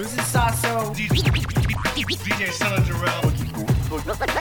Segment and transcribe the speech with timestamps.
[0.00, 0.94] This is Sasso.
[0.94, 3.20] DJ Stella Jarrell.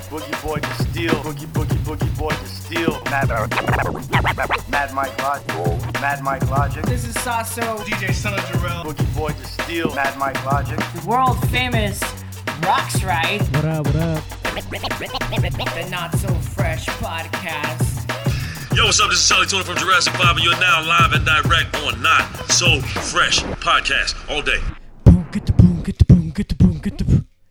[0.10, 1.12] Boogie Boy Destijl.
[1.22, 3.04] Boogie Boogie Boogie Boy Destijl.
[3.12, 3.28] Mad,
[4.70, 6.00] Mad Mike Logic.
[6.00, 6.82] Mad Mike Logic.
[6.86, 7.80] This is Sasso.
[7.80, 8.86] DJ Stella Jarrell.
[8.86, 9.94] Boogie Boy Destijl.
[9.96, 10.80] Mad Mike Logic.
[10.96, 12.00] The world famous
[12.62, 13.42] Roxrite.
[13.54, 14.24] What up, what up?
[14.56, 18.00] The Not So Fresh podcast.
[18.74, 19.10] Yo, what's up?
[19.10, 22.24] This is Chali 2na from Jurassic 5, and you're now live and direct on Not
[22.50, 22.80] So
[23.12, 24.60] Fresh Podcast all day.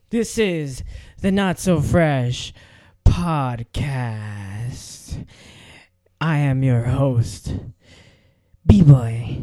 [0.09, 0.83] This is
[1.21, 2.55] the Not So Fresh
[3.07, 5.27] podcast.
[6.23, 7.55] I am your host,
[8.65, 9.41] B Boy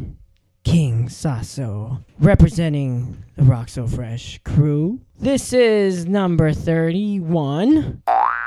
[0.64, 5.00] King Sasso, representing the Rock So Fresh crew.
[5.16, 8.02] This is number 31,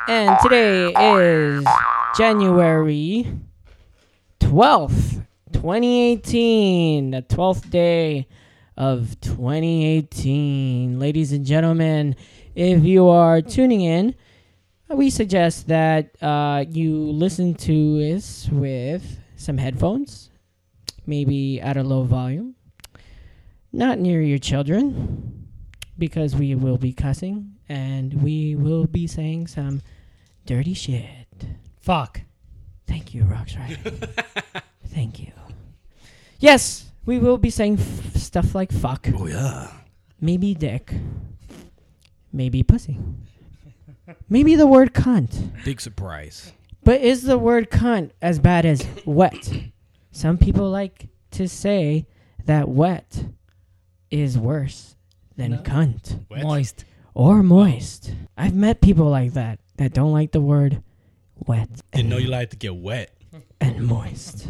[0.10, 1.66] and today is
[2.18, 3.26] January
[4.42, 8.28] 12th, 2018, the 12th day
[8.80, 10.98] of 2018.
[10.98, 12.16] Ladies and gentlemen,
[12.56, 14.16] if you are tuning in,
[14.88, 20.32] we suggest that uh, you listen to this with some headphones,
[21.06, 22.56] maybe at a low volume,
[23.74, 25.48] not near your children,
[25.98, 29.82] because we will be cussing and we will be saying some
[30.46, 31.28] dirty shit.
[31.82, 32.22] Fuck.
[32.88, 34.10] Thank you, Roxrite.
[34.88, 35.32] Thank you.
[36.40, 39.72] Yes, we will be saying f- stuff like fuck, Oh, yeah.
[40.22, 40.94] maybe dick,
[42.32, 43.00] maybe pussy,
[44.30, 45.64] maybe the word cunt.
[45.64, 46.54] Big surprise.
[46.84, 49.52] But is the word cunt as bad as wet?
[50.12, 52.08] Some people like to say
[52.46, 53.26] that wet
[54.10, 54.96] is worse
[55.36, 56.84] than cunt Moist.
[57.14, 58.14] or moist.
[58.38, 60.82] I've met people like that that don't like the word
[61.46, 63.12] wet Didn't know you like to get wet.
[63.62, 64.48] and moist.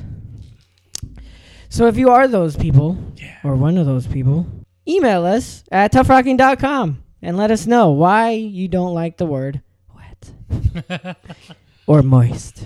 [1.70, 2.98] So if you are those people,
[3.44, 4.48] or one of those people,
[4.88, 9.62] email us at toughrocking.com and let us know why you don't like the word
[9.96, 11.16] wet
[11.88, 12.66] or moist.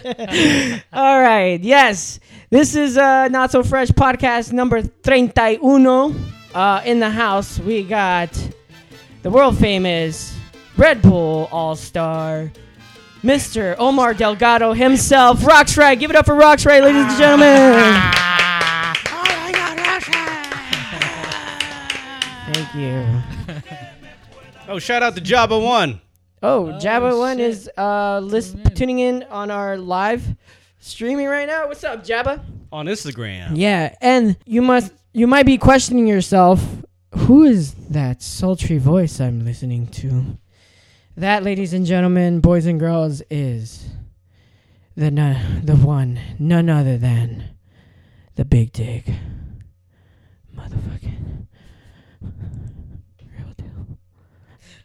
[0.93, 1.59] All right.
[1.61, 2.21] Yes.
[2.50, 6.15] This is uh, Not So Fresh podcast number 31.
[6.55, 8.31] Uh, in the house, we got
[9.22, 10.37] the world famous
[10.77, 12.53] Red Bull All Star,
[13.26, 13.75] Mr.
[13.78, 15.41] Omar Delgado himself.
[15.41, 15.98] Roxrite.
[15.98, 18.12] Give it up for Roxrite, ladies and gentlemen.
[22.53, 23.22] Thank you.
[24.69, 26.00] Oh, shout out to Jabba One.
[26.42, 30.25] Oh, Jabba One is uh list, tuning in on our live
[30.81, 31.69] streaming right now.
[31.69, 32.42] What's up, Jabba?
[32.72, 33.53] On Instagram.
[33.54, 36.66] Yeah, and you must you might be questioning yourself,
[37.15, 40.36] who is that sultry voice I'm listening to?
[41.19, 43.88] That, ladies and gentlemen, boys and girls, is
[44.97, 47.56] the no, the one, none other than
[48.34, 49.15] the Big Dig,
[50.54, 51.47] motherfucking
[53.34, 53.99] real deal,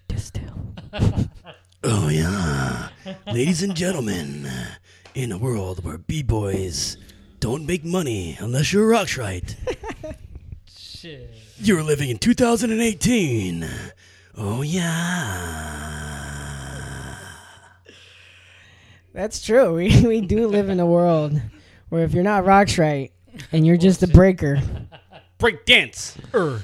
[0.08, 1.30] Destijl.
[1.84, 2.90] Oh, yeah.
[3.25, 4.48] Ladies and gentlemen,
[5.16, 6.96] in a world where B-boys
[7.40, 9.56] don't make money unless you're rocks right.
[10.68, 11.34] Shit.
[11.58, 13.68] You're living in 2018.
[14.44, 15.62] Oh, yeah.
[19.13, 19.75] That's true.
[19.75, 21.40] We we do live in a world
[21.90, 23.12] where if you're not Roxrite
[23.51, 24.59] and you're just a breaker,
[25.38, 26.18] Break dance.
[26.34, 26.63] Er.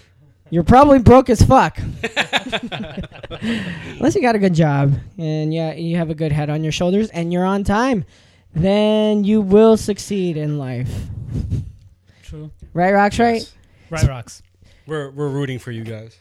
[0.49, 1.77] you're probably broke as fuck.
[3.99, 6.71] Unless you got a good job and yeah, you have a good head on your
[6.71, 8.05] shoulders and you're on time,
[8.55, 10.89] then you will succeed in life.
[12.23, 12.49] True.
[12.73, 13.51] Right, Roxrite?
[13.91, 14.41] Right rocks.
[14.87, 16.17] We're, we're rooting for you guys.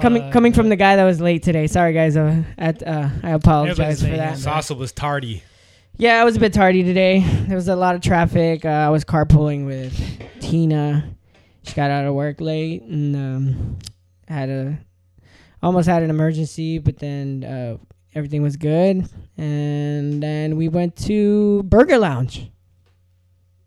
[0.00, 1.66] Coming coming from the guy that was late today.
[1.66, 4.16] Sorry guys, uh, at uh, I apologize for that.
[4.16, 4.34] yeah.
[4.34, 5.42] Sasa was tardy.
[5.98, 7.20] Yeah, I was a bit tardy today.
[7.48, 8.64] There was a lot of traffic.
[8.64, 9.92] Uh, I was carpooling with
[10.40, 11.14] Tina.
[11.64, 13.78] She got out of work late and um,
[14.28, 14.78] had a
[15.62, 17.76] almost had an emergency, but then uh,
[18.14, 19.08] everything was good.
[19.36, 22.50] And then we went to Burger Lounge,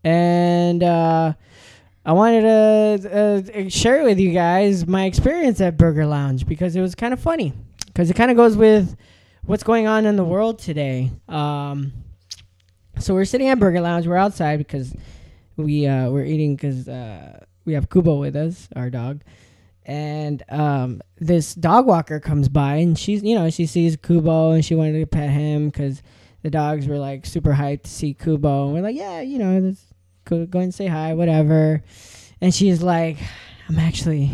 [0.02, 1.34] and uh,
[2.04, 6.80] I wanted to uh, share with you guys my experience at Burger Lounge because it
[6.80, 7.52] was kind of funny.
[7.86, 8.96] Because it kind of goes with
[9.44, 11.10] what's going on in the world today.
[11.28, 11.92] Um,
[12.98, 14.06] so we're sitting at Burger Lounge.
[14.06, 14.94] We're outside because
[15.56, 19.22] we uh, we're eating because uh, we have Kubo with us, our dog,
[19.84, 24.64] and um, this dog walker comes by and she's you know she sees Kubo and
[24.64, 26.02] she wanted to pet him because
[26.42, 29.58] the dogs were like super hyped to see Kubo and we're like yeah you know
[29.58, 29.89] let's
[30.30, 31.82] go go and say hi whatever,
[32.40, 33.18] and she's like
[33.68, 34.30] I'm actually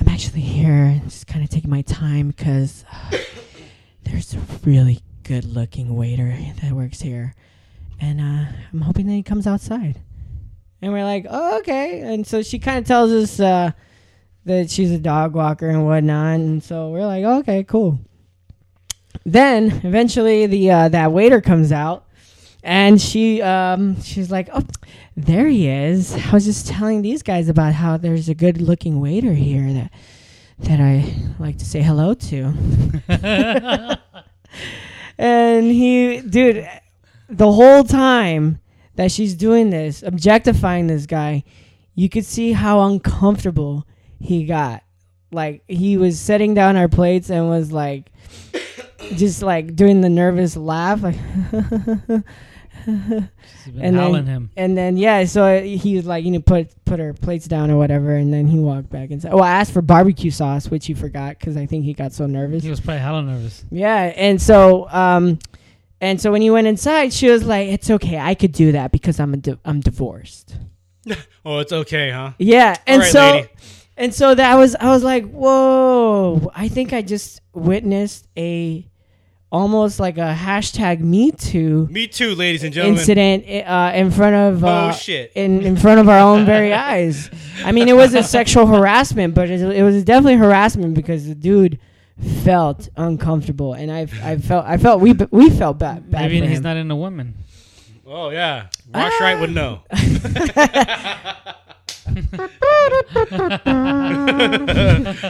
[0.00, 3.18] I'm actually here just kind of taking my time because uh,
[4.04, 7.34] there's a really good looking waiter that works here
[8.00, 10.00] and uh, I'm hoping that he comes outside.
[10.82, 12.00] And we're like, oh, okay.
[12.00, 13.72] And so she kind of tells us uh,
[14.46, 17.98] that she's a dog walker and whatnot, and so we're like, okay, cool.
[19.26, 22.06] Then eventually the uh, that waiter comes out,
[22.62, 24.62] and she um, she's like, oh,
[25.16, 26.14] there he is.
[26.14, 29.92] I was just telling these guys about how there's a good looking waiter here that
[30.60, 32.54] that I like to say hello to.
[35.18, 36.68] and he, dude,
[37.28, 38.60] the whole time
[38.96, 41.44] that she's doing this, objectifying this guy,
[41.94, 43.86] you could see how uncomfortable
[44.18, 44.82] he got.
[45.32, 48.10] Like he was setting down our plates and was like,
[49.16, 51.16] just like doing the nervous laugh, like.
[52.84, 54.50] She's been and howling then, him.
[54.56, 57.76] and then yeah, so he was like, you know, put put her plates down or
[57.76, 59.32] whatever, and then he walked back inside.
[59.32, 62.26] Oh, I asked for barbecue sauce, which he forgot because I think he got so
[62.26, 62.62] nervous.
[62.62, 63.64] He was probably hella nervous.
[63.70, 65.38] Yeah, and so um,
[66.00, 68.92] and so when he went inside, she was like, "It's okay, I could do that
[68.92, 70.56] because I'm a di- I'm divorced."
[71.42, 72.32] Oh, it's okay, huh?
[72.38, 73.48] Yeah, and right, so lady.
[73.96, 78.86] and so that was I was like, "Whoa!" I think I just witnessed a
[79.50, 82.98] almost like a hashtag Me Too Me too, ladies and gentlemen.
[83.00, 85.32] incident uh, in front of uh, Oh, shit.
[85.34, 87.30] in in front of our own very eyes.
[87.64, 91.34] I mean, it was a sexual harassment, but it, it was definitely harassment because the
[91.34, 91.78] dude
[92.44, 96.10] felt uncomfortable, and I I felt I felt we we felt bad.
[96.10, 96.62] bad Maybe for he's him.
[96.64, 97.34] not into women.
[98.06, 99.80] Oh yeah, Rock right would know.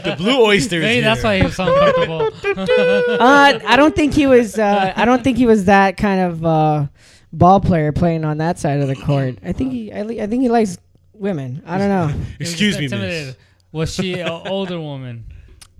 [0.01, 0.83] the blue oysters.
[0.83, 2.31] Maybe that's why he was so uncomfortable.
[3.21, 4.59] uh, I don't think he was.
[4.59, 6.87] Uh, I don't think he was that kind of uh,
[7.33, 9.39] ball player playing on that side of the court.
[9.45, 9.93] I think he.
[9.93, 10.79] I, li- I think he likes
[11.13, 11.63] women.
[11.67, 12.13] I don't know.
[12.41, 13.37] Excuse me, miss.
[13.73, 15.25] Was she an older woman?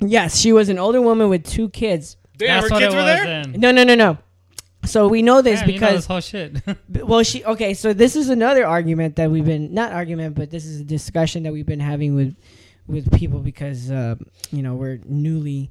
[0.01, 2.17] Yes, she was an older woman with two kids.
[2.39, 3.43] Damn, That's her what kids it were was there.
[3.45, 3.53] then.
[3.61, 4.19] No, no, no, no.
[4.85, 6.65] So we know this Damn, you know because this whole shit.
[6.93, 7.75] B- Well, she okay.
[7.75, 11.43] So this is another argument that we've been not argument, but this is a discussion
[11.43, 12.35] that we've been having with
[12.87, 14.17] with people because uh,
[14.51, 15.71] you know we're newly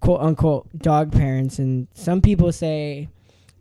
[0.00, 3.08] quote unquote dog parents, and some people say,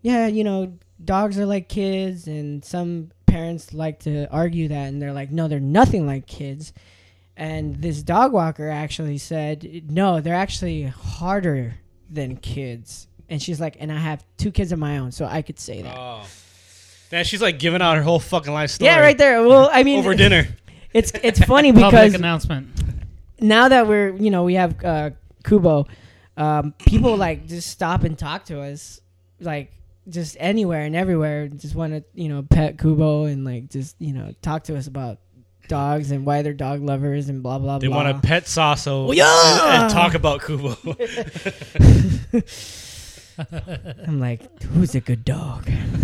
[0.02, 0.74] yeah, you know,
[1.04, 5.48] dogs are like kids, and some parents like to argue that, and they're like, no,
[5.48, 6.74] they're nothing like kids.
[7.38, 11.76] And this dog walker actually said, no, they're actually harder
[12.10, 13.08] than kids.
[13.32, 15.82] And she's like, and I have two kids of my own, so I could say
[15.82, 15.98] that.
[15.98, 16.28] Oh,
[17.12, 18.92] man, she's like giving out her whole fucking life story.
[18.92, 19.42] Yeah, right there.
[19.48, 20.48] Well, I mean, Over dinner.
[20.94, 22.68] It's it's funny Public because announcement.
[23.40, 25.12] now that we're you know we have uh,
[25.46, 25.88] Kubo,
[26.36, 29.00] um, people like just stop and talk to us,
[29.40, 29.72] like
[30.10, 31.48] just anywhere and everywhere.
[31.48, 34.88] Just want to you know pet Kubo and like just you know talk to us
[34.88, 35.20] about
[35.70, 38.04] dogs and why they're dog lovers and blah blah They blah.
[38.04, 39.74] They want to pet Sasso Oh, yeah!
[39.76, 40.76] and, and talk about Kubo.
[44.08, 45.68] I'm like, who's a good dog?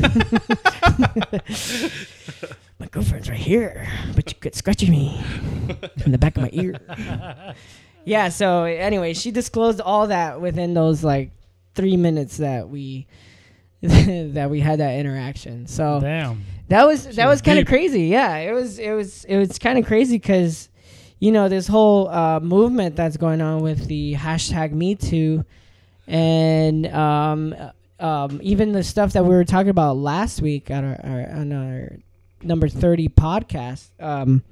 [2.80, 5.24] my girlfriend's right here, but you could scratching me
[6.06, 6.75] in the back of my ear.
[8.06, 8.30] yeah.
[8.30, 11.31] So anyway, she disclosed all that within those like
[11.75, 13.07] three minutes that we
[13.81, 15.68] that we had that interaction.
[15.68, 16.44] So Damn.
[16.69, 18.04] that was that was was kind of crazy.
[18.04, 20.69] Yeah, it was it was it was kind of crazy because
[21.19, 25.45] you know this whole uh, movement that's going on with the hashtag Me Too,
[26.07, 27.56] and um,
[28.00, 31.51] um, even the stuff that we were talking about last week on our, our on
[31.51, 31.98] our
[32.42, 33.89] number thirty podcast.
[34.00, 34.44] Um,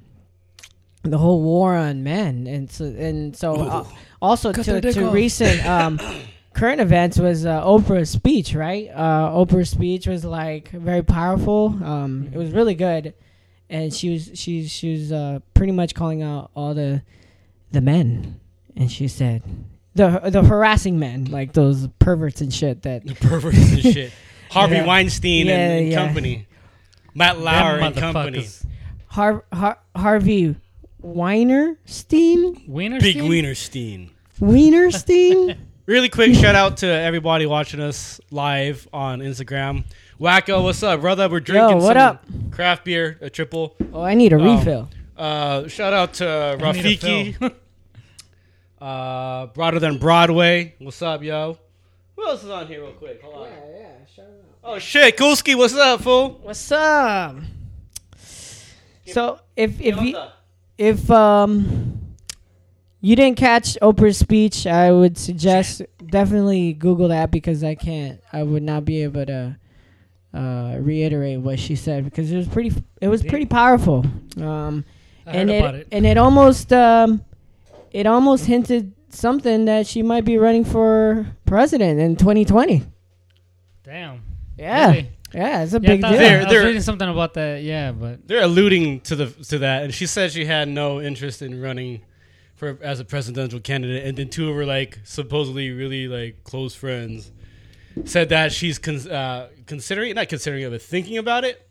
[1.02, 3.84] the whole war on men, and so and so uh,
[4.20, 5.14] also Cut to, to off.
[5.14, 6.00] recent um,
[6.52, 8.88] current events was uh, Oprah's speech, right?
[8.92, 11.78] Uh, Oprah's speech was like very powerful.
[11.82, 13.14] Um, it was really good,
[13.70, 17.02] and she was she she was uh, pretty much calling out all the
[17.70, 18.40] the men,
[18.76, 19.42] and she said
[19.96, 22.82] the the harassing men, like those perverts and shit.
[22.82, 24.12] That the perverts and shit.
[24.50, 24.86] Harvey Yeah.
[24.86, 26.04] Weinstein Yeah, and, and yeah.
[26.06, 26.46] company.
[27.14, 28.38] Matt Lauer and company.
[28.40, 28.66] motherfuckers.
[29.08, 30.54] Har- Har- Harvey
[31.02, 33.28] Weinerstein, Wiener Big Stein?
[33.30, 34.10] Wienerstein.
[34.40, 35.56] Weinerstein.
[35.86, 39.84] Really quick shout out to everybody watching us live on Instagram.
[40.20, 41.28] Wacko, what's up, brother?
[41.28, 42.24] We're drinking what some up?
[42.50, 43.76] craft beer, a triple.
[43.92, 44.56] oh, I need a Oh.
[44.56, 44.88] refill.
[45.16, 47.06] Uh, shout out to I need a
[47.38, 47.54] Rafiki.
[48.80, 50.74] uh, broader than Broadway.
[50.78, 51.58] What's up, yo?
[52.16, 53.22] Who else is on here, real quick?
[53.22, 53.52] Hold on.
[54.64, 56.40] Oh shit, Kulski, what's up, fool?
[56.42, 57.36] What's up?
[59.06, 60.18] So if if you
[60.76, 62.00] if um
[63.00, 68.20] you didn't catch Oprah's speech, I would suggest definitely Google that because I can't.
[68.32, 69.56] I would not be able to
[70.34, 72.72] uh, reiterate what she said because it was pretty.
[73.00, 74.04] It was pretty powerful.
[74.38, 74.84] Um,
[75.26, 75.88] I and heard it, about it.
[75.92, 77.22] and it almost um,
[77.96, 82.82] it almost hinted something that she might be running for president in 2020.
[83.84, 84.20] Damn.
[84.58, 85.08] Yeah, Really?
[85.34, 86.18] yeah, it's a Yeah, I, big thought- deal.
[86.18, 87.62] There- I was there- reading something about that.
[87.62, 91.42] Yeah, but They're alluding to the to that, and she said she had no interest
[91.42, 92.02] in running
[92.54, 96.74] for as a presidential candidate, and then two of her like supposedly really like close
[96.74, 97.30] friends
[98.04, 101.62] said that she's con- uh, considering not considering it, but thinking about it.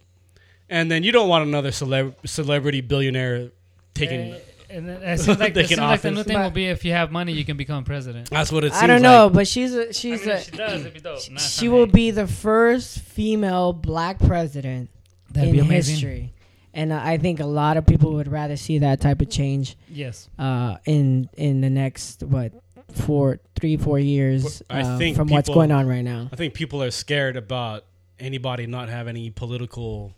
[0.70, 3.50] And then you don't want another celeb- celebrity billionaire
[3.94, 4.34] taking.
[4.34, 4.38] Eh,
[4.69, 6.91] and then it seems like, it seems like the new thing will be if you
[6.91, 8.29] have money, you can become president.
[8.29, 9.34] That's what it seems I don't know, like.
[9.34, 11.29] but she's a she's I mean, a she does, it'd be dope.
[11.31, 14.89] Nah, she will be the first female black president
[15.31, 15.93] That'd in be amazing.
[15.95, 16.34] history.
[16.74, 19.77] And uh, I think a lot of people would rather see that type of change
[19.89, 20.29] Yes.
[20.38, 22.51] uh, in in the next what
[22.93, 26.29] four, three, four years I uh, think from what's going on right now.
[26.31, 27.86] I think people are scared about
[28.19, 30.13] anybody not have any political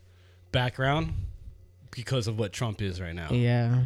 [0.52, 1.14] background
[1.92, 3.30] because of what Trump is right now.
[3.32, 3.84] Yeah,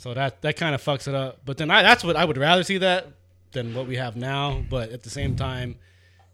[0.00, 1.40] So that that kind of fucks it up.
[1.44, 3.06] But then I, that's what I would rather see that
[3.52, 4.62] than what we have now.
[4.70, 5.76] But at the same time,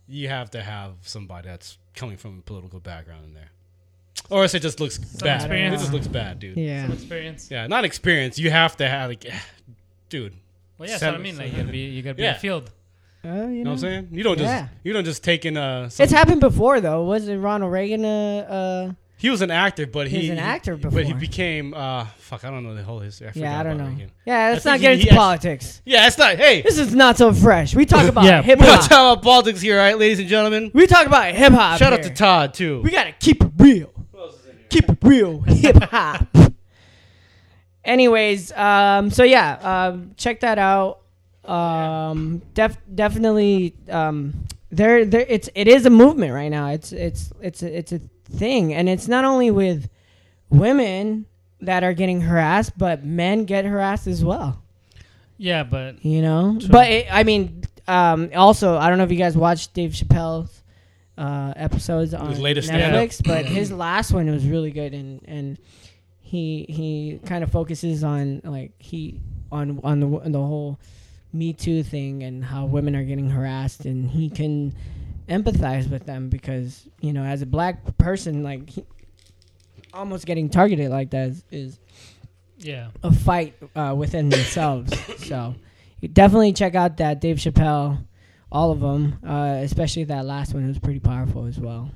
[0.07, 3.51] you have to have somebody that's coming from a political background in there,
[4.31, 5.41] or else it just looks bad.
[5.41, 5.75] experience.
[5.75, 6.57] It just looks bad, dude.
[6.57, 6.87] Yeah.
[6.87, 6.93] yeah.
[6.93, 7.51] Experience.
[7.51, 8.39] Yeah, not experience.
[8.39, 9.25] You have to have like,
[10.09, 10.35] dude.
[10.79, 11.37] Well, yeah, that's what I mean.
[11.37, 12.29] Like, you gotta be, you gotta be Yeah.
[12.29, 12.71] in the field.
[13.25, 14.09] Uh, you You know know, what I'm saying?
[14.13, 15.89] You don't just you don't just take in uh.
[15.89, 17.03] Some, it's happened before though.
[17.03, 21.05] Wasn't Ronald Reagan uh, uh he was an actor, but he He's an actor But
[21.07, 22.05] he became uh.
[22.19, 23.29] Fuck, I don't know the whole history.
[23.29, 23.87] I yeah, I don't know.
[23.87, 24.11] Reagan.
[24.27, 25.81] Yeah, let's not get into he actually- politics.
[25.85, 26.37] Yeah, it's not.
[26.37, 27.75] Hey, This is not so fresh.
[27.75, 28.91] We talk about Yeah, hip we're not hop.
[29.19, 30.71] about politics here, right, ladies and gentlemen.
[30.75, 31.79] We talk about hip hop.
[31.79, 32.81] Shout out to Todd too.
[32.83, 33.93] We gotta keep it real.
[34.69, 36.27] Keep it real, hip hop.
[37.85, 41.01] Anyways, um, so yeah, um, check that out.
[41.45, 44.35] Um, def- definitely, um,
[44.73, 46.71] there, there, it's it is a movement right now.
[46.71, 49.89] It's it's it's a, it's a thing, and it's not only with
[50.51, 51.27] women
[51.61, 54.63] that are getting harassed, but men get harassed as well.
[55.39, 56.69] Yeah, but You know, True.
[56.71, 60.63] but it, I mean, um, also, I don't know if you guys watched Dave Chappelle's
[61.19, 65.59] uh, episodes on his latest Netflix, but his last one was really good, and and
[66.21, 69.21] he he kind of focuses on like he
[69.53, 70.79] on on the on the whole
[71.33, 74.75] Me Too thing and how women are getting harassed, and he can
[75.29, 78.85] empathize with them because you know, as a black person, like he,
[79.93, 81.79] almost getting targeted like that is, is
[82.59, 84.93] yeah, a fight uh, within themselves.
[85.27, 85.55] so
[86.01, 87.99] you definitely check out that Dave Chappelle,
[88.53, 91.91] all of them, uh, especially that last one it was pretty powerful as well.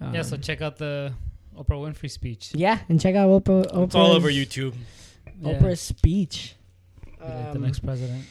[0.00, 0.22] Um, yeah.
[0.22, 1.12] So check out the
[1.56, 2.52] Oprah Winfrey speech.
[2.54, 3.66] yeah, and check out Oprah.
[3.72, 4.74] Oprah's, It's all over YouTube.
[5.40, 5.54] Yeah.
[5.54, 6.54] Oprah's speech.
[7.18, 8.24] Be like the Um, next president.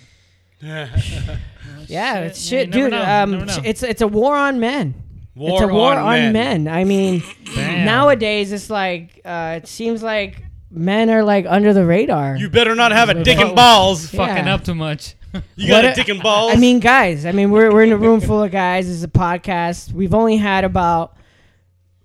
[0.61, 2.91] yeah, it's Yeah, shit, never dude.
[2.91, 4.95] know, Um, it's it's a war on men.
[5.35, 6.63] War, it's a war on, on, men.
[6.63, 6.67] men.
[6.67, 7.21] I mean,
[7.53, 7.85] Damn.
[7.85, 12.35] nowadays it's like uh, it seems like men are like under the radar.
[12.37, 14.11] You better not have a dick and balls.
[14.13, 14.25] Yeah.
[14.25, 15.13] fucking up too much.
[15.55, 16.53] You got What a a- dick and balls.
[16.53, 17.25] I mean, guys.
[17.27, 18.89] I mean, we're we're in a room full of guys.
[18.89, 19.91] It's a podcast.
[19.93, 21.15] We've only had about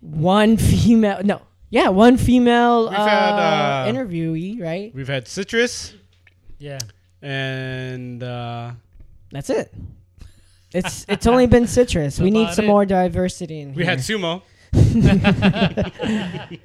[0.00, 1.20] one female.
[1.24, 1.40] No,
[1.70, 4.60] yeah, one female uh, had, uh, interviewee.
[4.60, 4.94] Right.
[4.94, 5.94] we've had citrus
[6.58, 6.78] Yeah.
[7.22, 8.72] And uh,
[9.30, 9.72] That's it.
[10.74, 12.18] It's it's only been citrus.
[12.26, 12.68] we need some it.
[12.68, 13.90] more diversity in we here.
[13.90, 14.42] had sumo.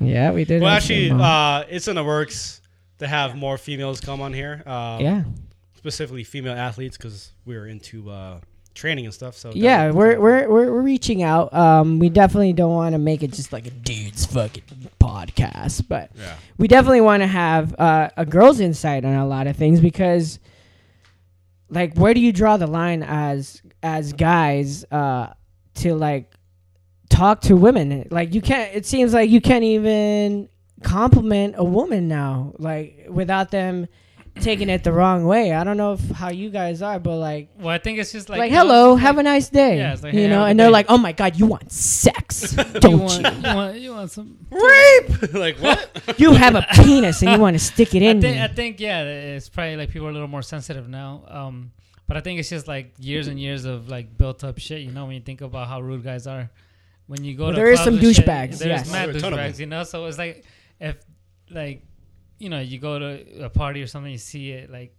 [0.00, 0.60] yeah, we did.
[0.60, 2.60] Well, actually, uh, it's in the works
[2.98, 4.62] to have more females come on here.
[4.66, 5.22] Uh, yeah,
[5.76, 8.40] specifically female athletes because we're into uh,
[8.78, 9.36] training and stuff.
[9.36, 11.52] So yeah, we're we're we're, we're reaching out.
[11.52, 14.62] Um, we definitely don't want to make it just like a dude's fucking
[15.00, 16.36] podcast, but yeah.
[16.56, 20.38] we definitely want to have uh, a girl's insight on a lot of things because
[21.70, 25.32] like where do you draw the line as as guys uh
[25.74, 26.32] to like
[27.10, 30.48] talk to women like you can't it seems like you can't even
[30.82, 33.86] compliment a woman now like without them
[34.40, 37.48] taking it the wrong way i don't know if how you guys are but like
[37.58, 39.48] Well, I think it's just like like, you know, hello it's have like, a nice
[39.48, 40.72] day Yeah, it's like, you hey, know and they're day.
[40.72, 44.10] like oh my god you want sex You don't want, you you want, you want
[44.10, 44.38] some.
[44.50, 45.32] Rape.
[45.34, 46.14] like what?
[46.18, 48.42] you have a penis and you want to stick it I in think, me.
[48.42, 51.24] I think, yeah, it's probably like people are a little more sensitive now.
[51.28, 51.72] Um,
[52.06, 54.80] but I think it's just like years and years of like built up shit.
[54.82, 56.50] You know, when you think about how rude guys are,
[57.06, 58.92] when you go Well, to there is some douchebags, There's yes.
[58.92, 59.58] mad There are a ton of douchebags.
[59.58, 60.44] You know, so it's like
[60.80, 60.96] if
[61.50, 61.82] like
[62.38, 64.94] you know you go to a party or something, you see it like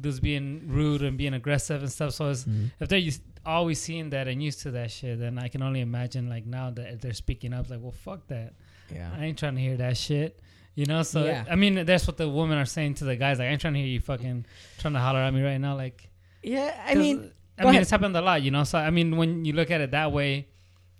[0.00, 2.12] dudes being rude and being aggressive and stuff.
[2.14, 2.66] So it's, Mm-hmm.
[2.80, 5.80] if they're used, always seeing that and used to that shit, then I can only
[5.80, 8.54] imagine like now that they're speaking up, like, well, fuck that.
[8.94, 10.40] yeah I ain't trying to hear that shit.
[10.74, 11.44] You know, so Yeah.
[11.50, 13.38] I mean, that's what the women are saying to the guys.
[13.38, 14.46] Like, I ain't trying to hear you fucking
[14.78, 15.76] trying to holler at me right now.
[15.76, 16.08] Like,
[16.42, 17.82] yeah i mean I mean, ahead.
[17.82, 18.40] it's happened a lot.
[18.40, 20.48] You know, so I mean, when you look at it that way,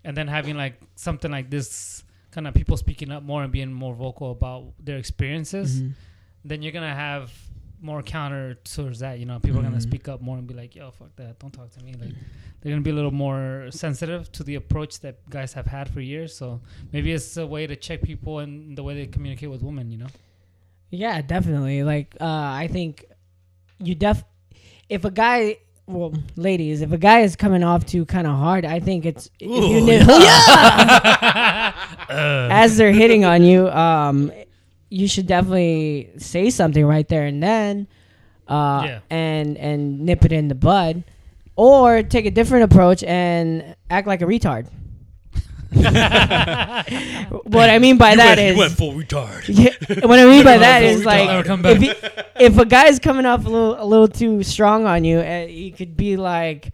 [0.04, 3.72] and then having like something like this, kind of people speaking up more and being
[3.72, 5.92] more vocal about their experiences, Mhm.
[6.44, 7.32] then you're gonna have
[7.82, 9.18] more counter towards that.
[9.18, 9.82] You know, people are gonna Mhm.
[9.82, 11.38] speak up more and be like, "Yo, fuck that!
[11.38, 12.14] Don't talk to me." Like,
[12.60, 16.00] they're gonna be a little more sensitive to the approach that guys have had for
[16.02, 16.34] years.
[16.36, 16.60] So
[16.92, 19.90] maybe it's a way to check people and the way they communicate with women.
[19.90, 20.08] You know?
[20.90, 21.82] Yeah, definitely.
[21.84, 23.06] Like, uh, I think
[23.78, 24.24] you def
[24.90, 25.56] if a guy
[25.92, 29.28] well ladies if a guy is coming off too kind of hard i think it's
[29.40, 30.06] if you nip-
[32.08, 34.32] as they're hitting on you um
[34.88, 37.86] you should definitely say something right there and then
[38.48, 39.00] uh Yeah.
[39.10, 41.04] and and nip it in the bud
[41.56, 44.66] or take a different approach and act like a retard
[47.44, 49.44] what i mean by that is full retard.
[49.48, 49.74] yeah,
[50.06, 53.44] what I mean by that is Never like if, he, if a guy's coming off
[53.46, 56.72] a little a little too strong on you, uh, he could be like,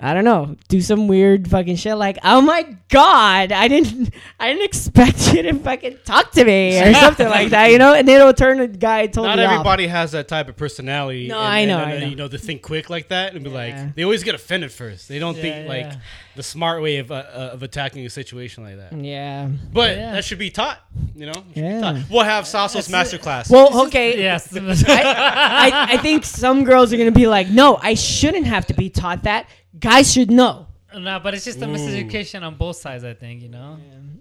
[0.00, 4.48] I don't know, do some weird fucking shit like, oh my god, I didn't I
[4.52, 8.08] didn't expect you to fucking talk to me or something like that, you know, and
[8.08, 9.52] it'll turn the guy totally Not off.
[9.52, 11.26] everybody has that type of personality.
[11.28, 12.06] No, and- I know, and- I know.
[12.06, 13.56] You know, to think quick like that and be Yeah.
[13.56, 15.08] like, they always get offended first.
[15.08, 15.92] They don't Yeah, think like
[16.36, 18.92] the smart way of uh, uh, of attacking a situation like that.
[19.04, 19.48] Yeah.
[19.72, 20.12] But Yeah.
[20.12, 20.78] that should be taught.
[21.16, 21.80] You know, Yeah.
[21.80, 21.96] taught.
[22.08, 23.50] We'll have Sasso's masterclass.
[23.50, 24.16] Well, okay.
[24.18, 24.56] yes.
[24.88, 28.74] I, I, I think some girls are gonna be like, no, I shouldn't have to
[28.74, 29.48] be taught that.
[29.80, 30.66] Guys should know.
[30.96, 33.04] no, but it's just a miseducation on both sides.
[33.04, 33.78] I think you know.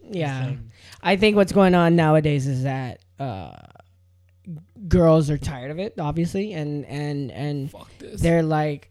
[0.10, 0.48] Yeah.
[0.48, 0.58] like-
[1.02, 3.54] I think what's going on nowadays is that uh,
[4.88, 7.74] girls are tired of it, obviously, and and and
[8.20, 8.90] they're like,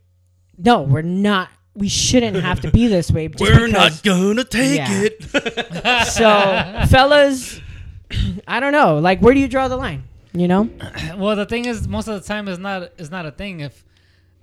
[0.59, 1.49] no, we're not.
[1.75, 3.29] We shouldn't have to be this way.
[3.29, 5.03] just We're because- not gonna take Yeah.
[5.03, 6.07] it.
[6.07, 7.61] So, fellas,
[8.49, 8.99] I don't know.
[8.99, 10.05] Like, where do you draw the line?
[10.33, 10.71] You know?
[11.17, 13.61] Well, the thing is, most of the time, it's not it's not a thing.
[13.61, 13.85] If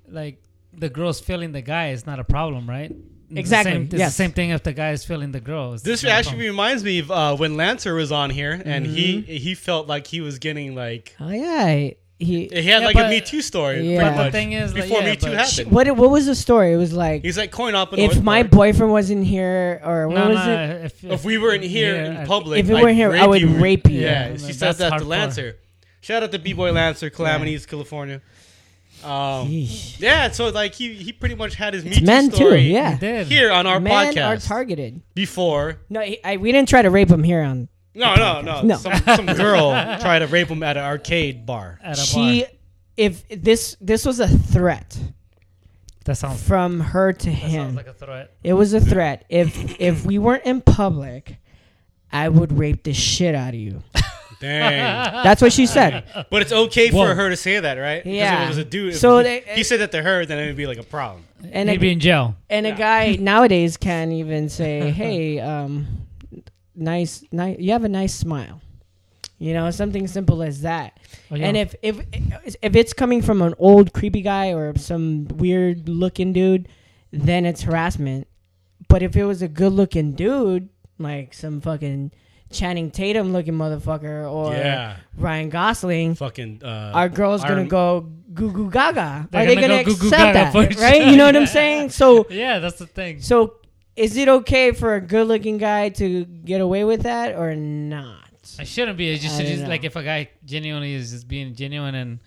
[0.07, 0.42] like
[0.77, 2.91] the girl's feeling the guy, is not a problem, right?
[2.91, 4.11] It's the Exactly, same- It's yes.
[4.11, 5.73] the same thing if the guy is feeling the girl.
[5.73, 6.47] It's This actually problem.
[6.47, 9.31] reminds me of uh, when Lancer was on here, and he Mm-hmm.
[9.31, 11.89] he felt like he was getting like Oh yeah.
[12.19, 12.47] He.
[12.47, 13.81] he had Yeah, like a Me Too story.
[13.81, 14.01] Yeah.
[14.01, 16.25] pretty But the thing is, like, before yeah, Me Too but- happened, What what was
[16.27, 16.73] the story?
[16.73, 17.91] It was like he's like Coin-Op.
[17.93, 18.51] if North my Park.
[18.51, 20.85] boyfriend wasn't here, or what No, was no, it?
[20.85, 23.89] If, if we weren't here yeah, in public, If we weren't here, I would rape
[23.89, 24.01] you.
[24.01, 25.05] Yeah, Yeah, she that's said that to.
[25.05, 25.57] Lancer.
[26.01, 28.21] Shout out to B Boy Lancer, Calamities, California.
[29.03, 32.35] Um, yeah, so like he he pretty much had his Me It's Too men too.
[32.37, 32.91] story Yeah.
[32.93, 33.27] He did.
[33.27, 35.01] here on our Men podcast are targeted.
[35.13, 35.77] before.
[35.89, 37.67] No, he, I, we didn't try to rape him here on.
[37.95, 38.61] No, no, no.
[38.61, 38.75] No.
[38.77, 41.79] Some some girl tried to rape him at an arcade bar.
[41.83, 42.49] at a She, bar.
[42.97, 44.97] if this this was a threat
[46.05, 46.41] That sounds.
[46.41, 48.35] from her to That him, sounds like a threat.
[48.43, 49.25] it was a threat.
[49.29, 51.37] If if we weren't in public,
[52.11, 53.83] I would rape the shit out of you.
[54.43, 55.23] Dang.
[55.23, 56.03] That's what she said.
[56.29, 57.05] But it's okay Whoa.
[57.07, 58.03] for her to say that, right?
[58.03, 58.41] 'Cause Yeah.
[58.41, 60.37] If it was a dude, if So he, they- he said that to her, then
[60.39, 61.23] it would be like a problem.
[61.51, 62.35] And He'd be a, in jail.
[62.49, 65.87] and a guy nowadays can even say, "Hey, um,
[66.75, 67.57] nice, nice.
[67.59, 68.61] You have a nice smile."
[69.39, 70.97] You know, something simple as that.
[71.29, 71.47] Oh, yeah.
[71.47, 71.99] And if if
[72.61, 76.67] if it's coming from an old creepy guy or some weird looking dude,
[77.11, 78.27] then it's harassment.
[78.87, 82.11] But if it was a good looking dude, like some fucking
[82.53, 84.97] Channing Tatum looking motherfucker or yeah.
[85.17, 86.61] Ryan Gosling, Fucking.
[86.63, 88.01] Uh, our girl's gonna Iron- go
[88.33, 89.27] goo goo gaga.
[89.31, 90.51] They're Are they gonna gonna go goo goo accept that?
[90.53, 90.73] for Right?
[91.01, 91.09] sure.
[91.11, 91.89] You know what I'm saying?
[91.89, 93.19] So yeah, that's the thing.
[93.21, 93.55] so
[93.95, 98.29] is it okay for a good looking guy to get away with that or not?
[98.59, 99.09] I shouldn't be.
[99.09, 102.19] It's just, I it's just like if a guy genuinely is just being genuine and,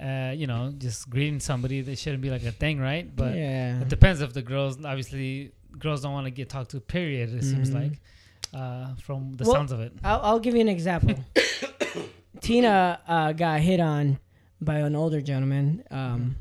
[0.00, 3.14] uh, you know, just greeting somebody, that shouldn't be like a thing, right?
[3.14, 3.80] But yeah.
[3.80, 6.80] it depends if the girls, obviously, girls don't want to get talked to.
[6.80, 7.32] Period.
[7.34, 7.74] It seems Mhm.
[7.74, 8.00] like,
[8.54, 9.92] uh, from the Well, sounds of it.
[10.04, 11.14] I'll, I'll give you an example.
[12.40, 14.18] Tina uh, got hit on
[14.60, 16.36] by an older gentleman, um,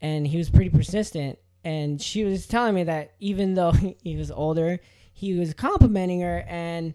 [0.00, 1.38] and he was pretty persistent.
[1.64, 4.78] And she was telling me that even though he was older,
[5.12, 6.94] he was complimenting her, and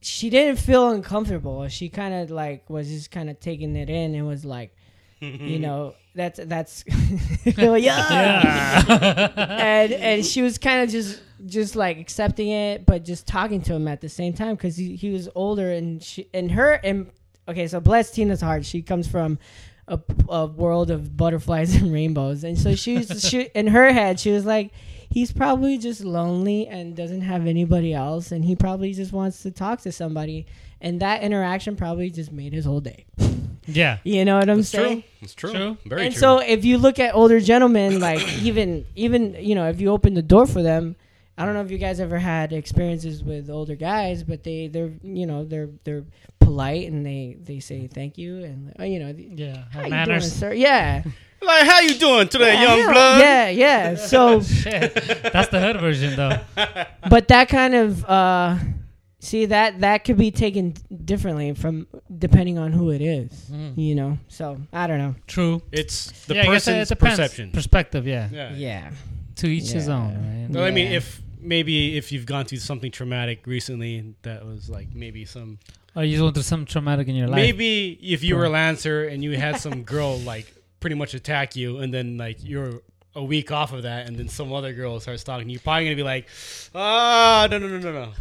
[0.00, 1.66] she didn't feel uncomfortable.
[1.68, 4.74] She kind of like was just kind of taking it in and was like,
[5.20, 6.84] you know, that's that's
[7.44, 8.84] yeah.
[9.38, 13.74] and and she was kind of just just like accepting it, but just talking to
[13.74, 17.10] him at the same time because he, he was older and she and her and
[17.46, 18.64] okay, so bless Tina's heart.
[18.64, 19.38] She comes from
[19.86, 24.30] a, a world of butterflies and rainbows, and so she's she in her head she
[24.30, 24.72] was like.
[25.10, 29.50] He's probably just lonely and doesn't have anybody else, and he probably just wants to
[29.50, 30.44] talk to somebody.
[30.82, 33.06] And that interaction probably just made his whole day.
[33.68, 33.98] Yeah.
[34.02, 35.04] You know what I'm saying?
[35.20, 35.52] It's saying?
[35.52, 35.52] true.
[35.52, 35.52] It's true.
[35.52, 35.76] True.
[35.86, 36.20] Very and true.
[36.20, 40.14] so if you look at older gentlemen, like even even you know if you open
[40.14, 40.96] the door for them,
[41.36, 44.92] I don't know if you guys ever had experiences with older guys, but they they're
[45.02, 46.04] you know they're they're
[46.40, 49.64] polite and they they say thank you and uh, you know Yeah.
[49.70, 50.32] how you doing, Manners.
[50.32, 50.52] sir?
[50.54, 51.02] Yeah,
[51.42, 53.20] like, how you doing today, Yeah, young hell, blood?
[53.20, 53.94] Yeah, yeah.
[54.12, 54.94] So, Shit.
[55.32, 56.40] That's the hood version, though.
[57.10, 58.56] but that kind of uh,
[59.20, 61.86] see that that could be taken differently from
[62.18, 63.76] depending on who it is, Mm.
[63.76, 64.18] you know.
[64.28, 65.14] So I don't know.
[65.26, 65.62] True.
[65.72, 67.50] It's the yeah, I guess it perception.
[67.52, 68.28] Perspective, yeah.
[68.32, 68.54] yeah.
[68.54, 68.90] Yeah.
[69.36, 70.46] To each his own, right?
[70.50, 74.94] Well, I mean, if maybe if you've gone through something traumatic recently, that was like
[74.94, 75.58] maybe some
[75.94, 77.36] Or you went through something traumatic in your life.
[77.36, 81.54] maybe if you were a lancer and you had some girl like pretty much attack
[81.56, 82.82] you, and then like you're
[83.14, 85.84] a week off of that, and then some other girl starts stalking you, you're probably
[85.84, 86.26] gonna be like,
[86.74, 88.12] ah, no, no, no, no, no.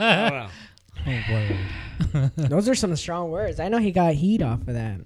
[0.00, 0.48] I don't know.
[1.04, 2.30] Oh boy.
[2.36, 3.58] Those are some strong words.
[3.60, 5.00] I know he got heat off of that.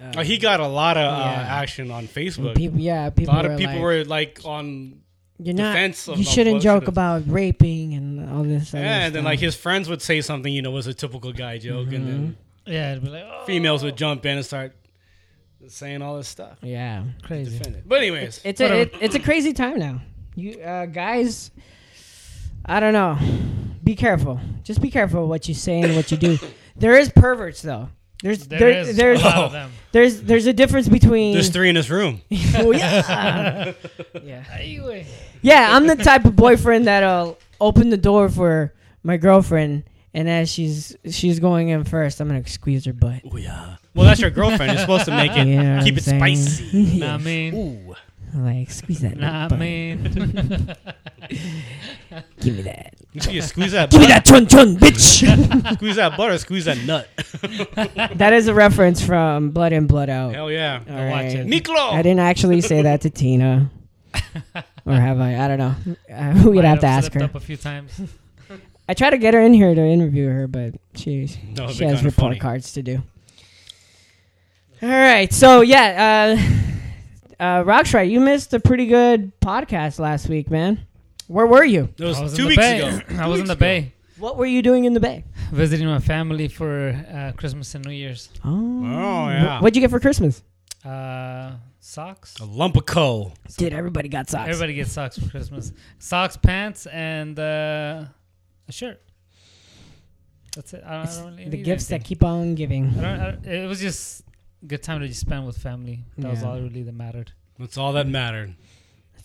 [0.00, 1.46] Uh, he got a lot of uh, Yeah.
[1.60, 2.56] action on Facebook.
[2.56, 5.00] People, yeah, a lot of people like, were like on
[5.38, 5.72] You're not.
[5.72, 8.74] defense of- you shouldn't joke about raping and all this.
[8.74, 11.58] Yeah, and then like his friends would say something, you know, was a typical guy
[11.58, 14.74] joke, and then Yeah, it'd be like, oh, females would jump in and start
[15.68, 16.58] saying all this stuff.
[16.62, 17.60] Yeah, crazy.
[17.86, 20.00] But anyways, it's a it, it's a crazy time now.
[20.34, 21.50] You uh, guys,
[22.66, 23.18] I don't know.
[23.84, 24.40] Be careful.
[24.64, 26.38] Just be careful what you say and what you do.
[26.76, 27.90] There is perverts though.
[28.22, 29.70] There's There there, is there's a lot of them.
[29.92, 32.22] there's there's a difference between there's three in this room.
[32.56, 33.72] oh, yeah.
[34.24, 35.02] yeah.
[35.42, 40.50] Yeah, I'm the type of boyfriend that'll open the door for my girlfriend, and as
[40.50, 43.20] she's she's going in first, I'm gonna squeeze her butt.
[43.30, 43.76] Oh yeah.
[43.94, 44.72] Well, that's your girlfriend.
[44.72, 46.36] You're supposed to make it, You know keep I'm it saying?
[46.36, 46.98] spicy.
[46.98, 47.16] Nah, Yeah.
[47.18, 47.54] mean.
[47.54, 47.94] Ooh.
[48.34, 49.16] Like squeeze that.
[49.16, 49.58] Nah, butt.
[49.60, 50.02] mean.
[52.40, 52.94] Give me that.
[53.30, 54.98] You squeeze that, Give me that chun chun, bitch.
[55.74, 57.08] squeeze that butter, squeeze that nut.
[58.18, 60.34] that is a reference from Blood In Blood Out.
[60.34, 61.34] Hell yeah, All watch right.
[61.36, 61.46] it.
[61.46, 61.92] Miklo.
[61.92, 63.70] I didn't actually say that to Tina,
[64.84, 65.36] or have I?
[65.44, 65.74] I don't know.
[66.12, 67.22] Uh, we'd Might have to ask her.
[67.22, 68.00] up a few times.
[68.88, 72.02] I tried to get her in here to interview her, but she No, she has
[72.04, 72.40] report funny.
[72.40, 73.00] cards to do.
[74.82, 76.63] All right, so yeah, uh,
[77.40, 80.86] uh, Roxrite, you missed a pretty good podcast last week, man.
[81.26, 81.88] Where were you?
[81.98, 82.80] It was, I was two in the weeks bay.
[82.80, 83.00] ago.
[83.22, 83.60] I was in the ago.
[83.60, 85.24] bay What were you doing in the Bay?
[85.52, 88.28] visiting my family for uh, Christmas and New Year's.
[88.44, 90.42] Oh, Oh yeah, What'd you get for Christmas?
[90.84, 92.36] Uh, socks.
[92.40, 93.32] a lump of coal.
[93.56, 94.48] Dude, everybody got socks?
[94.48, 95.72] Everybody gets socks for Christmas.
[95.98, 98.04] Socks, pants, and uh,
[98.68, 99.00] a shirt.
[100.54, 100.84] That's it.
[100.86, 102.90] I don't, I don't really the need gifts that keep on giving.
[102.98, 104.23] I don't, I don't- it was just a
[104.66, 106.04] good time to just spend with family.
[106.18, 107.32] That was all really that mattered.
[107.58, 108.54] That's all that mattered.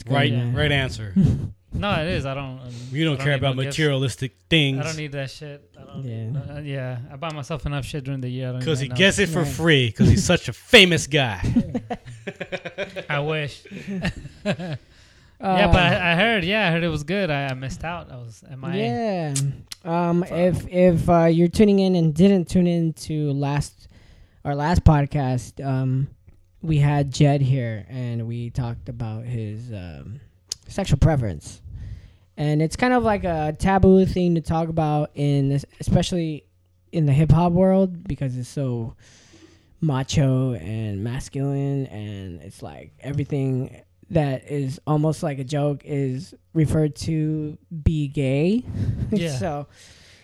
[0.05, 0.53] good, Right, man.
[0.55, 1.13] right answer.
[1.71, 2.25] No, it is.
[2.25, 2.59] I don't.
[2.61, 3.77] um, You I don't care about no gifts.
[3.77, 5.69] materialistic things I don't need that shit.
[5.79, 6.55] I don't, Yeah.
[6.55, 6.97] uh, yeah.
[7.13, 8.53] I buy myself enough shit during the year.
[8.53, 9.47] Because he that gets it for Right.
[9.47, 11.39] free because he's such a famous guy.
[13.09, 13.61] I wish.
[13.67, 14.09] Uh,
[14.45, 14.77] yeah,
[15.39, 16.43] but I, I heard.
[16.43, 17.29] Yeah, I heard it was good.
[17.29, 18.11] I, I missed out.
[18.11, 18.43] I was.
[18.49, 18.75] Am I?
[18.75, 19.33] Yeah.
[19.85, 23.87] Um, if if uh, you're tuning in and didn't tune in to last
[24.49, 26.07] our last podcast, um,
[26.63, 30.19] we had Jed here and we talked about his um,
[30.67, 31.61] sexual preference,
[32.35, 36.45] and it's kind of like a taboo thing to talk about in this, especially
[36.91, 38.95] in the hip hop world because it's so
[39.81, 46.95] macho and masculine, and it's like everything that is almost like a joke is referred
[46.95, 48.63] to be gay.
[49.11, 49.37] Yeah.
[49.37, 49.67] so,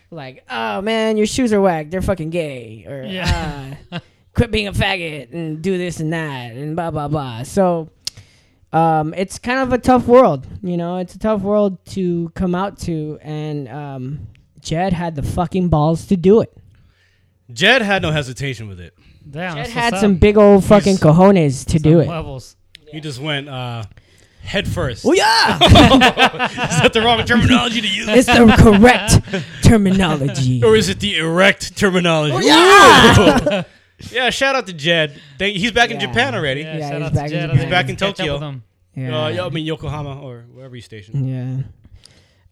[0.10, 1.92] like, oh man, your shoes are whack.
[1.92, 2.86] They're fucking gay.
[2.88, 3.76] Or, Yeah.
[3.92, 4.00] uh,
[4.36, 7.44] quit being a faggot and do this and that and blah, blah, blah.
[7.44, 7.90] So,
[8.72, 10.46] um, it's kind of a tough world.
[10.62, 13.18] You know, it's a tough world to come out to.
[13.22, 14.28] And um,
[14.60, 16.56] Jed had the fucking balls to do it.
[17.52, 18.94] Jed had no hesitation with it.
[19.30, 19.56] Damn.
[19.56, 20.20] Jed had some up.
[20.20, 22.08] big old fucking He's- cojones to do it.
[22.08, 22.56] Levels.
[22.92, 23.84] He just went uh,
[24.42, 25.06] head first.
[25.06, 25.56] Oh, yeah.
[25.62, 28.08] Is that the wrong terminology to use?
[28.08, 30.64] it's the correct terminology.
[30.64, 32.36] Or is it the erect terminology?
[32.36, 33.64] Oh, yeah.
[34.12, 35.20] Yeah, shout out to Jed.
[35.40, 36.08] Thank- he's back in Yeah.
[36.08, 36.62] Japan already.
[36.62, 37.50] Yeah, Yeah, shout he's out back to in Jed.
[37.50, 37.58] Japan.
[37.62, 38.34] He's back in Catch up Tokyo.
[38.34, 38.64] with him.
[38.96, 39.24] Yeah.
[39.26, 41.28] Uh, yeah, I mean Yokohama or wherever he's stationed.
[41.30, 41.64] yeah.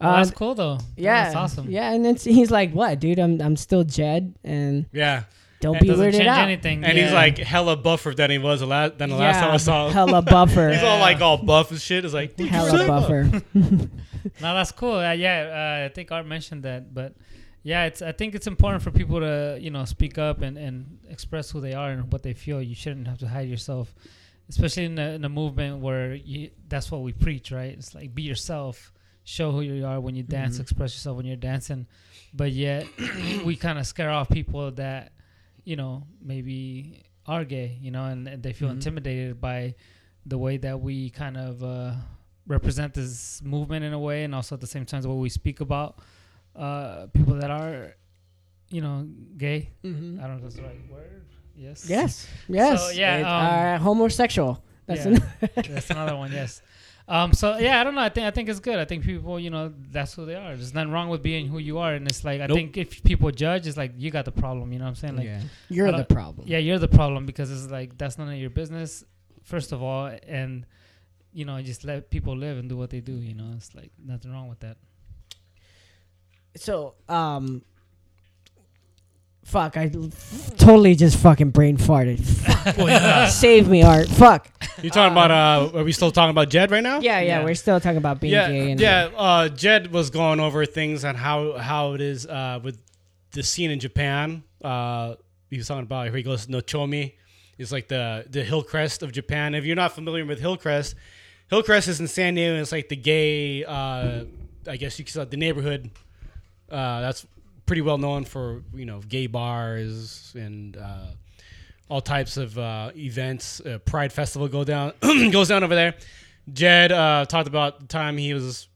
[0.01, 0.79] Well, Uh, that's cool though.
[0.97, 1.69] yeah, that's awesome.
[1.69, 3.19] Yeah, and it's he's like, "What, dude?
[3.19, 5.23] I'm I'm still Jed, and Yeah,
[5.61, 6.83] don't It be doesn't weirded change out." anything.
[6.83, 7.13] and he's Yeah.
[7.13, 9.93] like hella buffer than he was the last than the last time I saw him.
[9.93, 12.03] hella buffer, He's all like all buff and shit.
[12.03, 13.41] It's like hella buffer.
[14.41, 14.95] No, that's cool.
[14.95, 17.13] Uh, yeah, uh, I think Art mentioned that, but
[17.63, 18.01] yeah, it's.
[18.01, 21.61] I think it's important for people to you know speak up and, and express who
[21.61, 22.61] they are and what they feel.
[22.61, 23.95] You shouldn't have to hide yourself,
[24.49, 27.71] especially in a, in a movement where you, that's what we preach, right?
[27.71, 28.91] It's like be yourself,
[29.23, 31.87] show who you are when you dance, express yourself when you're dancing,
[32.33, 32.85] but yet
[33.45, 35.13] we kind of scare off people that
[35.63, 39.73] you know maybe are gay, you know, and, and they feel intimidated by
[40.25, 41.93] the way that we kind of uh,
[42.45, 45.61] represent this movement in a way, and also at the same time what we speak
[45.61, 45.99] about
[46.55, 47.95] uh, people that are,
[48.69, 49.69] you know, gay.
[49.83, 50.19] Mhm.
[50.23, 51.25] I don't know if that's the right word.
[51.55, 51.87] Yes.
[51.89, 52.81] Yes, yes.
[52.87, 54.63] So, yeah, It- um, uh, homosexual.
[54.85, 55.11] That's Yeah.
[55.13, 56.31] an- that's another one.
[56.31, 56.61] Yes.
[57.07, 57.33] Um.
[57.33, 58.01] So yeah, I don't know.
[58.01, 58.79] I think I think it's good.
[58.79, 60.55] I think people, you know, that's who they are.
[60.55, 62.55] There's nothing wrong with being who you are, and it's like I Nope.
[62.55, 64.71] think if people judge, it's like you got the problem.
[64.71, 65.17] You know what I'm saying?
[65.17, 65.41] Like, yeah.
[65.69, 66.47] You're the problem.
[66.47, 69.03] yeah, you're the problem because it's like that's none of your business,
[69.43, 70.65] first of all, and
[71.33, 73.13] you know, just let people live and do what they do.
[73.13, 74.77] You know, it's like nothing wrong with that.
[76.55, 77.63] So, um,
[79.45, 80.09] Fuck, I l-
[80.57, 82.19] totally just fucking brain farted.
[82.75, 83.29] Fuck.
[83.29, 84.07] Save me, Art.
[84.07, 84.47] Fuck.
[84.81, 85.31] You talking about?
[85.31, 86.99] Uh, are we still talking about Jed right now?
[87.01, 87.43] Yeah, yeah, Yeah.
[87.43, 88.71] we're still talking about being yeah, gay.
[88.71, 89.09] And yeah.
[89.15, 92.79] Uh, Jed was going over things on how how it is uh, with
[93.31, 94.43] the scene in Japan.
[94.63, 95.15] Uh,
[95.49, 97.13] he was talking about here he goes Nichome.
[97.57, 99.55] It's like the the Hillcrest of Japan.
[99.55, 100.95] If you're not familiar with Hillcrest,
[101.49, 102.53] Hillcrest is in San Diego.
[102.53, 104.23] And it's like the gay, uh,
[104.67, 105.91] I guess you could say the neighborhood.
[106.73, 107.25] Uh, that's
[107.65, 111.05] pretty well known for you know gay bars and uh,
[111.89, 113.61] all types of uh, events.
[113.61, 114.93] Uh, Pride Festival go down
[115.31, 115.95] goes down over there.
[116.51, 118.67] Jed uh, talked about the time he was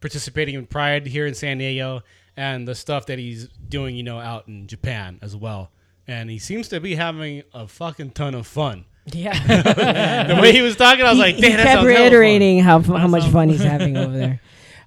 [0.00, 2.02] participating in Pride here in San Diego
[2.36, 5.70] and the stuff that he's doing, you know, out in Japan as well.
[6.06, 8.86] And he seems to be having a fucking ton of fun.
[9.12, 10.24] yeah.
[10.34, 13.06] The way he was talking, I was like, he, damn, he kept reiterating how how
[13.08, 14.40] much fun he's having over there.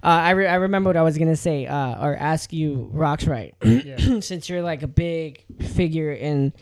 [0.04, 3.54] Uh, I, re- I remember what I was gonna say uh, or ask you, Roxrite?
[3.84, 4.20] Yeah.
[4.20, 6.52] Since you're like a big figure in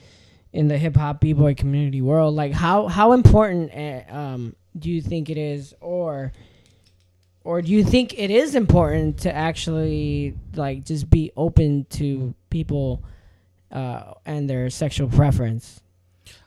[0.52, 4.90] in the hip hop b boy community world, like how how important uh, um, do
[4.90, 6.32] you think it is, or
[7.44, 13.02] or do you think it is important to actually like just be open to people
[13.72, 15.80] uh, and their sexual preference?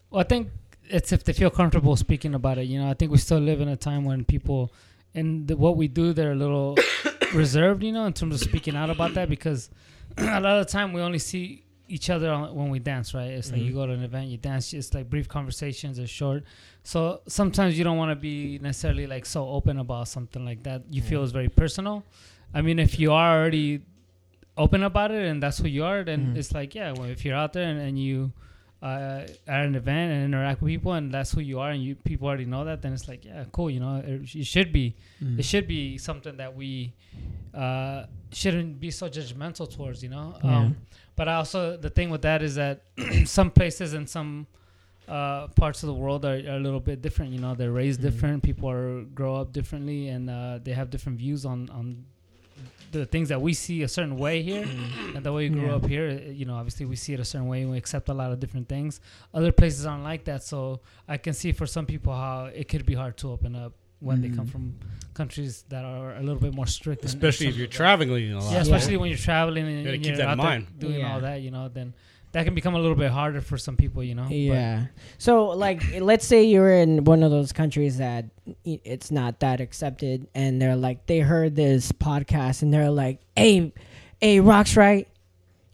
[0.10, 0.49] Well, I think
[0.89, 2.67] it's if they feel comfortable speaking about it.
[2.67, 4.71] You know, I think we still live in a time when people,
[5.15, 6.78] and the, what we do, they're a little
[7.34, 7.84] reserved.
[7.84, 9.69] You know, in terms of speaking out about that, because
[10.17, 13.13] a lot of the time we only see each other on, when we dance.
[13.13, 13.32] Right?
[13.32, 13.78] It's like you mm-hmm.
[13.78, 14.73] go to an event, you dance.
[14.73, 16.43] It's like brief conversations, are short.
[16.84, 20.84] So sometimes you don't want to be necessarily like so open about something like that.
[20.89, 21.25] You feel mm-hmm.
[21.25, 22.04] is very personal.
[22.54, 23.82] I mean, if you are already
[24.58, 26.38] open about it and that's who you are, then mm-hmm.
[26.38, 28.32] it's like, yeah, well, if you're out there and, and you
[28.85, 31.95] uh, at an event and interact with people and that's who you are and you
[31.95, 33.69] people already know that, then it's like, yeah, cool.
[33.75, 34.95] You know, it, it should be,
[35.39, 36.93] it should be something that we
[37.53, 40.03] uh, shouldn't be so judgmental towards.
[40.03, 40.77] You know, um,
[41.15, 42.83] but I also the thing with that is that
[43.25, 44.45] some places and some
[45.07, 47.31] uh, parts of the world are, are a little bit different.
[47.31, 48.43] You know, they're raised different.
[48.43, 52.05] People are grow up differently, and uh, they have different views on on
[52.99, 54.65] the things that we see a certain way here,
[55.15, 55.75] and the way we grew Yeah.
[55.75, 56.08] up here.
[56.10, 58.31] uh, You know, obviously we see it a certain way, and we accept a lot
[58.31, 58.99] of different things.
[59.34, 62.86] Other places aren't like that, so I can see for some people how it could
[62.86, 64.75] be hard to open up when they come from
[65.13, 67.77] countries that are a little bit more strict, in- in Especially if you're of that.
[67.77, 68.51] traveling a lot.
[68.53, 70.67] Yeah, especially when you're traveling and, Gotta and keep you're that in out there mind.
[70.79, 71.13] doing Yeah.
[71.13, 71.41] all that.
[71.41, 71.93] You know, then
[72.35, 74.03] that can become a little bit harder for some people.
[74.03, 74.23] You know.
[74.23, 74.85] But- Yeah.
[75.17, 78.25] So, like, let's say you're in one of those countries that
[78.65, 83.73] it's not that accepted, and they're like, they heard this podcast, and they're like, "Hey,
[84.21, 85.07] hey, Roxrite?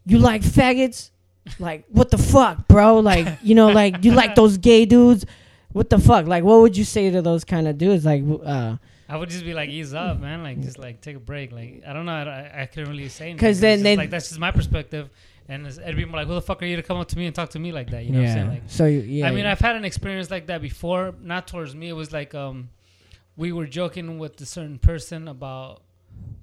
[0.06, 1.10] You like faggots?
[1.60, 3.00] Like, what the fuck, bro?
[3.00, 5.26] Like, you know, like you like those gay dudes?
[5.72, 6.28] What the fuck?
[6.28, 8.06] Like, what would you say to those kind of dudes?
[8.06, 8.76] Like, uh,
[9.10, 10.44] I would just be like, ease up, man.
[10.44, 11.52] Like, just like take a break.
[11.52, 12.14] Like, I don't know.
[12.14, 13.40] I, I couldn't really say anything.
[13.40, 15.10] 'Cause It's then they- like that's just my perspective.
[15.50, 17.18] And it's- it'd be more like, who the fuck are you to come up to
[17.18, 18.06] me and talk to me like that?
[18.06, 18.48] You know what I'm saying?
[18.50, 19.28] Like, so yeah.
[19.28, 21.14] I mean, I've had an experience like that before.
[21.22, 21.90] Not towards me.
[21.90, 22.70] It was like um,
[23.36, 25.82] we were joking with a certain person about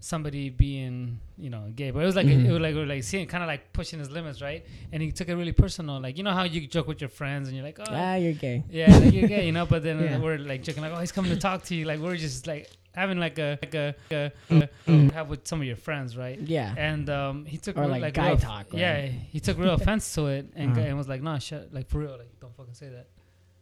[0.01, 1.91] somebody being, you know, gay.
[1.91, 2.47] But it was like Mhm.
[2.47, 4.65] it was like we were like seeing kind of like pushing his limits, right?
[4.93, 6.01] And he took it really personal.
[6.01, 8.33] Like you know how you joke with your friends and you're like, oh, ah, you're
[8.33, 8.63] gay.
[8.71, 9.67] yeah, like you're gay, you know.
[9.67, 10.19] But then Yeah.
[10.19, 11.85] we're like joking, like, oh, he's coming to talk to you.
[11.85, 15.61] Like we're just like having like a like a, a, a- a- have with some
[15.61, 16.38] of your friends, right?
[16.40, 16.74] Yeah.
[16.77, 18.81] And um, he took Or real, like like guy real, talk, right?
[18.81, 20.81] Yeah, he took real offense to it and, Uh-huh.
[20.81, 23.07] and was like, no, shut, like for real, like don't fucking say that.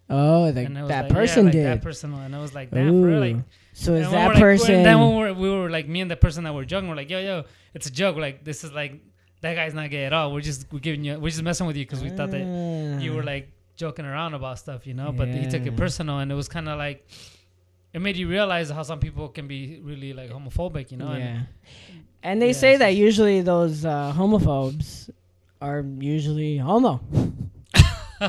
[0.09, 1.67] Oh, like was that like, yeah, person like, did.
[1.67, 3.37] That person, and I was like, damn, for real, like.
[3.73, 4.77] So is that like, person?
[4.77, 6.89] and then when we were, we were like me and the person that were joking,
[6.89, 8.15] we're like, yo, yo, it's a joke.
[8.15, 9.01] We're like this is like
[9.43, 10.33] that guy's not gay at all.
[10.33, 13.15] We're just we're giving you, we're just messing with you because we thought that you
[13.15, 13.27] were Ah.
[13.35, 15.11] like joking around about stuff, you know.
[15.11, 17.05] But he took it personal, and it was kind of like
[17.97, 21.13] it made you realize how some people can be really like homophobic, you know.
[21.17, 21.41] yeah.
[21.43, 21.45] And
[22.23, 25.09] And they Yeah, say that usually those uh, homophobes
[25.61, 27.01] are usually homo.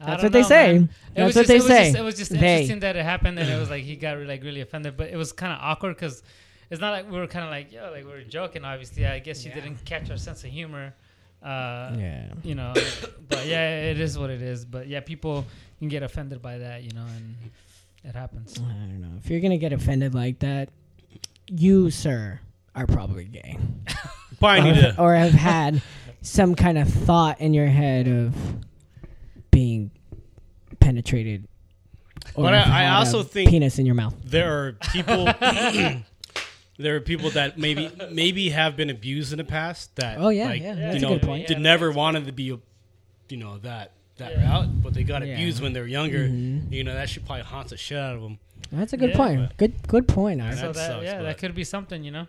[0.00, 0.72] That's don't what they say.
[0.78, 0.82] man.
[0.84, 1.84] It That's was what just, they it say.
[1.86, 2.36] Just, it was just They.
[2.36, 4.96] interesting that it happened, and it was like he got like really offended.
[4.96, 6.22] But it was kind of awkward because
[6.70, 8.64] it's not like we were kind of like yo, like we were joking.
[8.64, 10.94] Obviously, I guess you didn't catch our sense of humor.
[11.42, 12.26] Uh, Yeah.
[12.42, 12.72] you know,
[13.28, 14.64] but yeah, it is what it is.
[14.64, 15.44] But yeah, people
[15.78, 17.34] can get offended by that, you know, and
[18.04, 18.58] it happens.
[18.58, 19.16] I don't know.
[19.18, 20.70] If you're gonna get offended like that,
[21.48, 22.40] you, sir,
[22.74, 23.58] are probably gay,
[24.40, 25.00] Probably need or, to.
[25.00, 25.82] or have had
[26.22, 28.34] some kind of thought in your head of
[29.50, 29.90] being
[30.80, 31.48] penetrated.
[32.34, 34.14] Or But I- have I had a also think- penis in your mouth.
[34.24, 35.24] There are people.
[36.78, 39.96] there are people that maybe maybe have been abused in the past.
[39.96, 41.48] That Oh, yeah, like, yeah, you a know, good point.
[41.48, 42.60] did never wanted to be, you
[43.36, 45.34] know that that route, but they got Yeah.
[45.34, 46.28] abused when they were younger.
[46.28, 46.70] Mhm.
[46.72, 48.38] You know that should probably haunt the shit out of them.
[48.70, 49.56] That's a good Yeah, point.
[49.56, 50.40] Good, good point.
[50.42, 50.54] Art.
[50.56, 52.26] so That that sucks, yeah, that could be something, you know.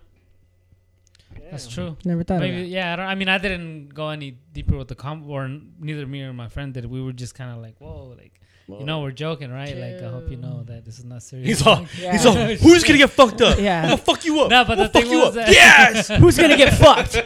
[1.52, 1.98] That's true.
[2.06, 2.68] Never thought Maybe of that.
[2.68, 2.94] yeah.
[2.94, 5.48] I, don't, I mean, I didn't go any deeper with the com, or
[5.80, 6.86] neither me or my friend did.
[6.86, 9.76] We were just kind of like, whoa, like you know, we're joking, right?
[9.76, 11.48] Like I hope you know that this is not serious.
[11.48, 12.12] He's all, Yeah.
[12.12, 13.58] he's all, who's gonna get fucked up?
[13.60, 13.82] Yeah.
[13.82, 14.52] I'm gonna fuck you up.
[14.52, 15.34] No, but I'm the gonna fuck thing you was up.
[15.46, 16.08] that- yes.
[16.22, 17.18] Who's gonna get fucked?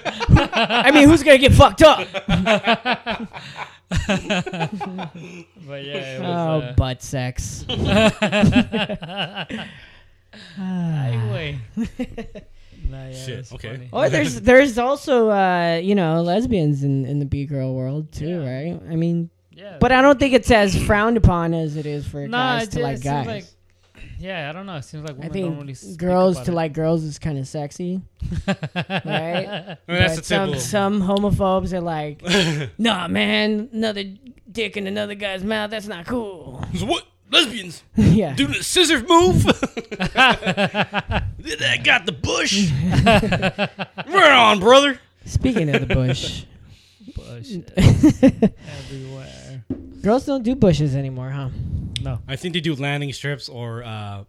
[0.55, 2.07] I mean, who's gonna get fucked up?
[2.27, 2.29] but
[5.83, 6.15] yeah.
[6.15, 7.65] It was, Oh, uh, butt sex.
[10.57, 11.59] Anyway.
[11.77, 11.85] nah,
[13.07, 13.71] yeah, Shit, okay.
[13.75, 13.89] funny.
[13.93, 18.41] Oh, there's there's also uh, you know lesbians in in the b girl world too,
[18.41, 18.71] Yeah.
[18.71, 18.81] right?
[18.89, 19.29] I mean,
[19.63, 19.77] Yeah.
[19.79, 22.77] but I don't think it's as frowned upon as it is for Nah, guys to
[22.77, 23.27] ju- like it seems guys.
[23.27, 23.45] like-
[24.19, 24.75] yeah, I don't know.
[24.77, 26.55] It seems like I women don't think really speak girls about to it.
[26.55, 28.01] like girls is kind of sexy,
[28.47, 28.57] right?
[29.05, 30.61] I mean, that's But the some typical.
[30.61, 32.21] some homophobes are like,
[32.79, 34.03] nah, man, another
[34.51, 35.71] dick in another guy's mouth.
[35.71, 36.63] That's not cool.
[36.81, 38.33] what lesbians yeah.
[38.35, 39.43] do the scissors move?
[39.43, 41.23] that
[41.83, 42.71] got the bush.
[43.05, 44.99] right on, brother.
[45.25, 46.43] Speaking of the bush,
[47.15, 47.57] bush.
[47.77, 48.51] everywhere.
[50.03, 51.49] Girls don't do bushes anymore, huh?
[52.01, 52.19] No.
[52.27, 54.23] I think they do landing strips or uh,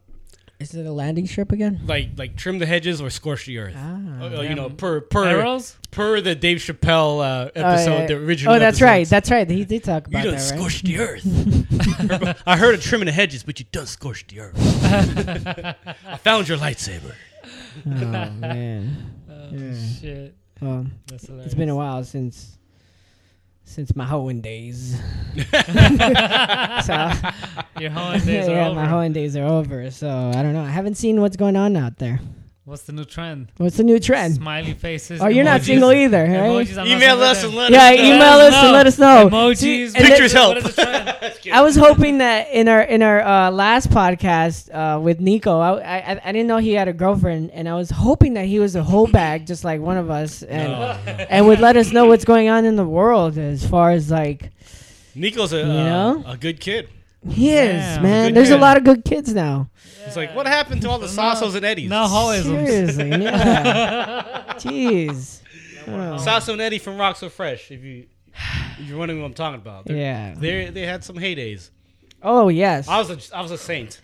[0.60, 1.80] Is it a landing strip again?
[1.86, 3.74] like like trim the hedges or scorch the earth.
[3.76, 4.22] Ah.
[4.22, 5.76] Uh, you know, per per Arrows?
[5.90, 8.06] per the Dave Chappelle uh, episode, Oh, yeah.
[8.06, 8.54] the original.
[8.54, 8.82] Oh, that's episodes.
[8.82, 9.08] right.
[9.08, 9.50] That's right.
[9.50, 10.58] He did talk You about done that, right?
[10.58, 12.42] scorched the earth.
[12.46, 14.56] I heard of trimming the hedges, but you done scorched the earth.
[16.06, 17.14] I found your lightsaber.
[17.86, 17.90] Oh
[18.30, 19.12] man.
[19.28, 19.74] Oh, Yeah.
[20.00, 20.34] shit.
[20.60, 21.46] Well, That's hilarious.
[21.46, 22.56] it's been a while since
[23.64, 24.92] since my hoeing days.
[25.34, 25.40] so
[27.80, 28.74] Your hoeing days yeah, are over.
[28.74, 29.90] my hoeing days are over.
[29.90, 30.62] So I don't know.
[30.62, 32.20] I haven't seen what's going on out there.
[32.66, 33.52] What's the new trend?
[33.58, 34.36] What's the new trend?
[34.36, 35.20] Smiley faces.
[35.20, 35.64] Oh, you're not emojis.
[35.66, 36.30] single either, right?
[36.66, 38.04] Emojis, I'm not Email us and let Yeah, us know.
[38.04, 39.28] email us and let us know.
[39.28, 39.90] Emojis.
[39.90, 40.54] See, Pictures then- help.
[40.54, 41.34] What is the trend?
[41.52, 45.98] I was hoping that in our in our uh, last podcast uh, with Nico, I,
[45.98, 48.76] I I didn't know he had a girlfriend, and I was hoping that he was
[48.76, 50.72] a whole bag, just like one of us, and
[51.30, 54.50] and would let us know what's going on in the world as far as like
[55.14, 56.22] Nico's a You uh, know?
[56.26, 56.88] a good kid.
[57.28, 58.28] He is, Yeah, man.
[58.28, 58.60] good There's a kid.
[58.60, 59.70] lot of good kids now.
[60.06, 61.88] It's like, what happened to all the Sassos and Eddies?
[61.88, 62.42] No hoisms.
[62.94, 64.54] Seriously, yeah.
[64.56, 65.40] Jeez.
[65.86, 66.16] Oh.
[66.18, 67.70] Sasso and Eddie from Rock So Fresh.
[67.70, 68.06] If you
[68.78, 70.34] if you're wondering what I'm talking about, They're- Yeah.
[70.36, 71.70] they they had some heydays.
[72.22, 72.88] Oh yes.
[72.88, 74.00] I was a I was a saint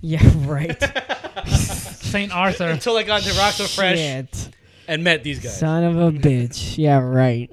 [0.00, 0.20] Yeah.
[0.46, 0.76] Right.
[1.46, 2.68] Saint Arthur.
[2.68, 4.48] until I got into Rock So Fresh Shit.
[4.86, 5.58] and met these guys.
[5.58, 6.76] Son of a bitch.
[6.76, 6.98] Yeah.
[6.98, 7.48] Right.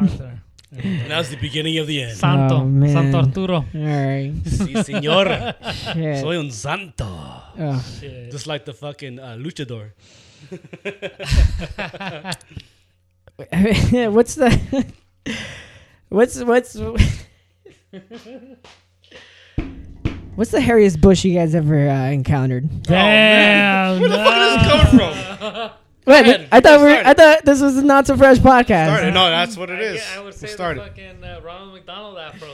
[0.00, 0.31] Arthur.
[0.78, 2.16] And that was the beginning of the end.
[2.16, 2.56] Santo.
[2.56, 2.92] Oh, man.
[2.92, 3.56] Santo Arturo.
[3.56, 4.32] All right.
[4.44, 5.54] sí, señor.
[5.92, 6.20] Shit.
[6.22, 7.04] Soy un santo.
[7.04, 7.84] Oh.
[8.00, 8.30] Shit.
[8.30, 9.90] Just like the fucking uh, luchador.
[14.12, 14.50] what's the
[16.08, 16.74] what's what's
[20.34, 22.82] what's the hairiest bush you guys ever uh, encountered?
[22.82, 24.00] Damn.
[24.00, 24.88] Where the fuck is this coming
[25.38, 25.70] from?
[26.06, 26.48] Wait, ahead.
[26.50, 28.86] I thought we were, I thought this was a not so fresh podcast.
[28.86, 29.14] Started.
[29.14, 29.96] No, that's what it is.
[29.96, 30.80] Yeah, I would say we the started.
[30.82, 32.48] fucking uh, Ronald McDonald afro.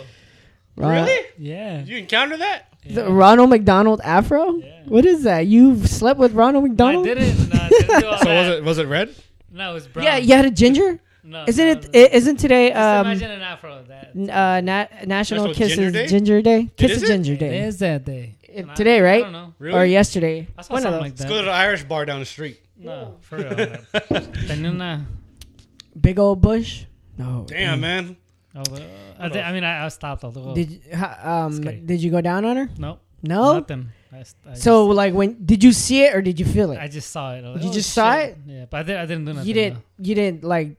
[0.76, 1.26] Ron- Really?
[1.38, 1.82] Yeah.
[1.82, 2.66] You encountered that?
[2.88, 4.54] The Ronald McDonald Afro?
[4.58, 4.82] Yeah.
[4.86, 5.40] What is that?
[5.46, 7.04] You slept with Ronald I McDonald?
[7.04, 7.48] didn't.
[7.52, 8.38] No, I didn't do all So that.
[8.48, 9.14] was it was it red?
[9.52, 10.04] No, it was brown.
[10.06, 10.98] Yeah, you had a ginger.
[11.24, 11.82] No, Isn't no, it?
[11.92, 12.00] no.
[12.00, 13.82] i- Isn't today Just um imagine an afro.
[13.88, 16.06] That n- uh na- National National Kisses Ginger Day?
[16.06, 16.70] Ginger Day?
[16.76, 17.08] Kiss is a it?
[17.08, 17.58] Ginger it Day.
[17.64, 18.34] is that day.
[18.44, 19.22] It- And I- today, I right?
[19.24, 19.54] don't know.
[19.58, 19.78] Really?
[19.78, 20.46] Or yesterday?
[20.56, 21.02] I saw One of something those.
[21.10, 22.60] like Let's go to the Irish bar down the street.
[22.78, 23.48] No, for real.
[24.46, 25.06] Tenía una.
[26.00, 26.84] Big old bush.
[27.16, 27.44] No.
[27.48, 28.16] Damn, man.
[28.54, 28.80] Oh, uh,
[29.18, 30.54] I, thi- I mean, I, I stopped all the way.
[30.54, 31.80] Did you, ha- um Scary.
[31.84, 32.68] did you go down on her?
[32.78, 33.54] no, No.
[33.58, 33.88] nothing.
[34.12, 36.80] I, s- I So like when did you see it or did you feel just,
[36.80, 36.88] I it?
[36.90, 37.44] just saw it.
[37.44, 38.30] I was You like, just oh, saw shit.
[38.30, 38.36] it?
[38.46, 39.48] Yeah, but I, did, I didn't do nothing.
[39.48, 39.78] You didn't.
[39.98, 40.76] You didn't like.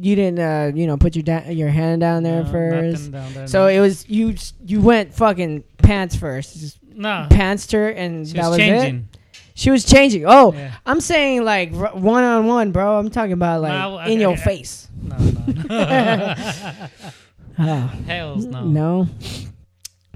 [0.00, 0.38] You didn't.
[0.38, 3.10] uh You know, put your da- your hand down there No, first.
[3.10, 3.66] nothing down there, So no.
[3.68, 4.30] it was you.
[4.30, 6.58] s- You went fucking pants first.
[6.58, 7.26] Just no.
[7.30, 8.60] pantsed her, and She that was was it.
[8.70, 9.08] changing.
[9.54, 10.24] She was changing.
[10.26, 10.74] Oh, Yeah.
[10.86, 12.98] I'm saying like one on one, bro.
[12.98, 14.88] I'm talking about like No, I- in your I- face.
[15.02, 15.64] No, no.
[15.68, 16.34] no.
[17.58, 17.64] Oh,
[18.06, 18.64] Hells no.
[18.64, 19.08] no.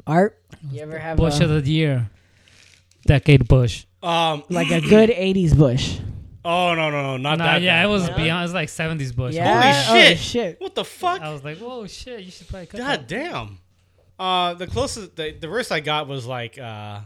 [0.07, 0.39] Art.
[0.71, 2.09] You ever have Bush a, of the year.
[3.07, 3.85] Decade Bush.
[4.03, 4.43] Um.
[4.49, 5.99] like a good '80s bush?
[6.45, 7.63] Oh no no no not Nah, that.
[7.63, 7.87] yeah, bad.
[7.87, 8.41] it was beyond.
[8.41, 9.35] It was like 70s Bush.
[9.35, 9.83] Yeah.
[9.83, 10.19] Holy Oh, shit.
[10.19, 10.61] shit.
[10.61, 11.21] What the fuck?
[11.21, 13.09] I was like, whoa, shit, you should probably cut God that.
[13.09, 13.59] damn.
[14.19, 17.01] Uh, the closest, the, the worst I got was like uh,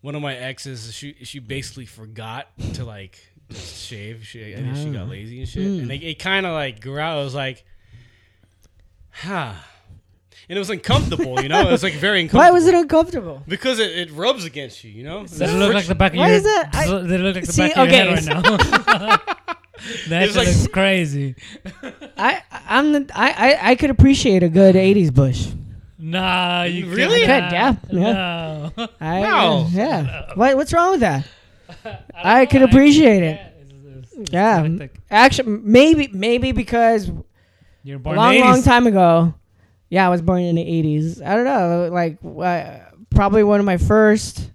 [0.00, 0.92] one of my exes.
[0.94, 3.18] She she basically forgot to like
[3.50, 4.26] shave.
[4.26, 6.98] She I think she got lazy and shit, and it, it kind of like grew
[6.98, 7.18] out.
[7.18, 7.64] I was like,
[9.10, 9.52] huh,
[10.48, 11.40] and it was uncomfortable.
[11.42, 12.40] You know, it was like very uncomfortable.
[12.44, 13.42] Why was it uncomfortable?
[13.46, 14.90] Because it, it rubs against you.
[14.90, 16.70] You know, Does it look like the back of Why your is that?
[16.72, 19.36] I- it- does it look like the See, back of your okay, head right now?
[20.08, 21.34] that It's shit like- looks crazy.
[22.16, 25.48] I I'm the, I, I I could appreciate a good '80s bush.
[26.02, 27.20] Nah, you Really?
[27.20, 28.70] could, yeah, No.
[29.00, 29.66] I, No.
[29.70, 30.32] Yeah.
[30.34, 31.26] What what's wrong with that?
[32.14, 33.40] I could appreciate it.
[34.32, 34.64] Yeah.
[34.64, 35.00] Eclectic.
[35.10, 37.10] Actually, maybe maybe because
[37.82, 39.34] You're a long, in the long time ago.
[39.88, 41.20] Yeah, I was born in the '80s.
[41.24, 42.78] I don't know, like uh,
[43.10, 44.50] probably one of my first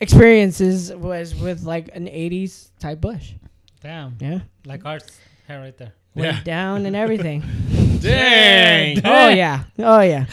[0.00, 3.32] experiences was with like an '80s type bush.
[3.80, 4.16] Damn.
[4.20, 5.04] Yeah, Like ours
[5.46, 5.92] hair right there.
[6.14, 6.42] went Yeah.
[6.42, 7.42] down and everything.
[8.04, 9.00] Dang.
[9.04, 10.26] oh yeah, oh yeah.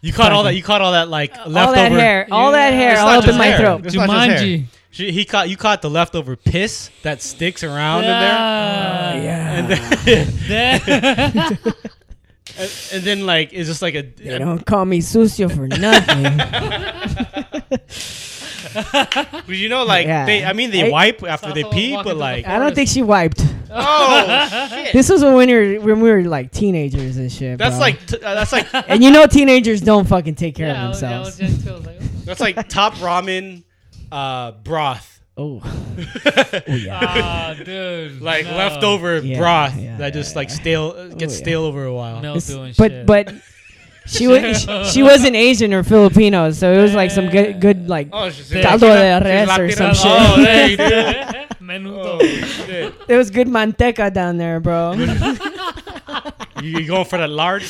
[0.00, 0.54] You caught all that.
[0.56, 1.58] You caught all that like leftover.
[1.60, 3.58] all that hair, all that hair, It's all up in my hair.
[3.58, 3.86] throat.
[3.86, 4.38] It's not just hair.
[4.38, 4.64] Jumanji.
[4.90, 9.14] She, he caught you caught the leftover piss that sticks around Yeah.
[9.22, 9.58] Yeah.
[9.58, 11.58] in there, and then,
[12.58, 14.02] and, and then like it's just like a.
[14.02, 16.26] They don't call me sucio for nothing.
[19.46, 20.26] But you know, like Yeah.
[20.26, 20.44] they.
[20.44, 22.58] I mean, they I- wipe after they also pee, walking but through the like, I
[22.58, 23.44] don't think she wiped.
[23.70, 24.92] oh shit.
[24.92, 27.58] This was when we were when we were like teenagers and shit.
[27.58, 27.80] That's bro.
[27.80, 30.84] like t- uh, that's like and you know teenagers don't fucking take care Yeah, I
[30.84, 31.64] of was, yeah, I was themselves.
[31.66, 31.86] young too.
[31.88, 32.06] Like, oh.
[32.24, 33.62] that's like top ramen
[34.12, 36.98] uh, broth, oh, oh yeah.
[37.02, 38.20] Ah, dude.
[38.20, 38.56] like no.
[38.56, 40.54] leftover Yeah, broth yeah, that just like yeah.
[40.54, 41.42] stale uh, gets Oh, yeah.
[41.42, 42.20] stale over a while.
[42.20, 43.06] Mildew and but shit.
[43.06, 43.32] but
[44.06, 47.88] she was she, she wasn't Asian or Filipino, so it was like some good good
[47.88, 48.30] like Oh,
[48.62, 50.04] caldo de res or some shit.
[50.06, 51.48] Oh, there.
[51.62, 52.18] Menudo.
[52.20, 53.06] Oh, shit.
[53.06, 54.92] There was good manteca down there, bro.
[54.94, 55.06] You,
[56.80, 57.62] you going for the lard?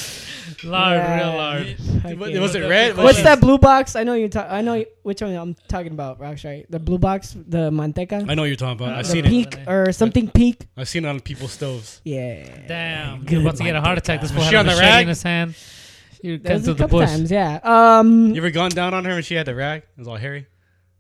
[0.65, 1.17] Lard, Yeah.
[1.29, 1.77] real lard.
[2.03, 2.97] Fucking- Was, was it red?
[2.97, 3.97] What's Was that blue box?
[3.97, 4.29] I know you.
[4.29, 6.21] Ta- I know you- which one I'm talking about.
[6.21, 6.65] Rocks, right?
[6.71, 8.97] The blue box, the manteca, I know what you're talking about.
[8.97, 9.51] I've The seen the it.
[9.51, 10.67] peak or something peak.
[10.77, 12.01] I've seen it on people's stoves.
[12.05, 12.47] Yeah.
[12.69, 13.21] Damn.
[13.25, 14.21] Good You're about to get a heart attack.
[14.21, 15.03] This Was fool she had a on the machete rag?
[15.03, 15.55] in his hand.
[16.23, 17.11] You That was cut a to the couple bush.
[17.11, 17.59] times, yeah.
[17.63, 18.29] Um.
[18.31, 19.83] You ever gone down on her when she had the rag?
[19.83, 20.47] It was all hairy.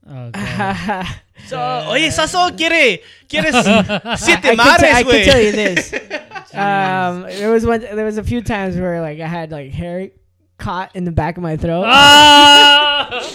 [0.08, 1.06] Oh, God.
[1.46, 1.58] So,
[1.88, 2.98] oye, Sasso, quiere,
[3.28, 3.52] quieres
[4.18, 5.24] siete I, could madres, t- I could güey.
[5.24, 5.92] tell you this.
[6.54, 7.80] um, there was one.
[7.80, 10.10] There was a few times where like I had like hair
[10.58, 13.28] caught in the back of my throat, ah!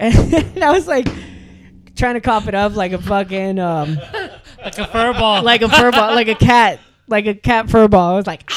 [0.00, 1.06] and I was like
[1.96, 3.96] trying to cough it up like a fucking um,
[4.64, 5.42] like a fur ball.
[5.44, 8.14] like a fur ball, like a cat, like a cat fur ball.
[8.14, 8.50] I was like,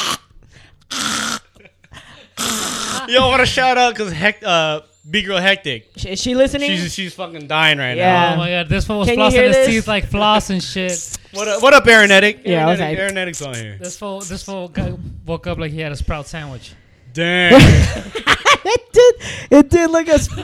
[3.09, 5.91] Yo, I want to shout out because hec- uh, big girl hectic.
[6.05, 6.69] is she listening?
[6.69, 8.33] She's she's fucking dying right Yeah.
[8.33, 9.67] Oh my god, this fool was Can you flossing his this?
[9.67, 11.17] teeth like floss and shit.
[11.33, 12.41] What up, what up, Aaronetic?
[12.45, 13.77] Yeah, I was Aaronetic, like- Aaronetic's on here.
[13.79, 14.91] This fool, this fool got,
[15.25, 16.73] woke up like he had a sprout sandwich.
[17.11, 17.53] Damn.
[17.59, 19.15] it did.
[19.49, 20.37] It did look a sp-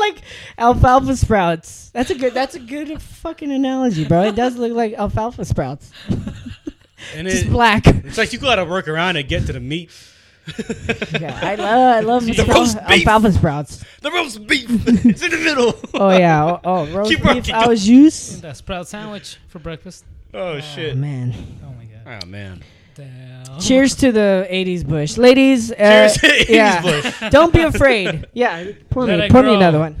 [0.00, 0.22] like
[0.58, 1.90] alfalfa sprouts.
[1.90, 2.34] That's a good.
[2.34, 4.22] That's a good fucking analogy, bro.
[4.22, 5.92] It does look like alfalfa sprouts,
[7.14, 7.86] and just it, black.
[7.86, 9.90] it's like you gotta work around to get to the meat.
[11.20, 11.96] Yeah, I love.
[11.96, 13.06] I love The roast alfalfa, beef.
[13.06, 13.84] alfalfa sprouts.
[14.02, 14.66] The roast beef.
[15.06, 15.74] it's in the middle.
[15.94, 16.44] Oh yeah.
[16.44, 17.54] Oh, oh roast Keep beef working.
[17.54, 18.40] au jus.
[18.40, 20.04] That sprout sandwich for breakfast.
[20.34, 20.96] Oh shit.
[20.96, 21.34] Man.
[21.64, 22.22] Oh my god.
[22.24, 22.62] Oh man.
[22.94, 23.58] Damn.
[23.60, 25.72] Cheers to the '80s bush, ladies.
[25.72, 26.82] Uh, Cheers to 80s yeah.
[26.82, 27.14] bush.
[27.30, 28.26] Don't be afraid.
[28.34, 28.70] Yeah.
[28.90, 29.24] Pour Let me.
[29.26, 29.56] it Pour me grow.
[29.56, 29.96] another one.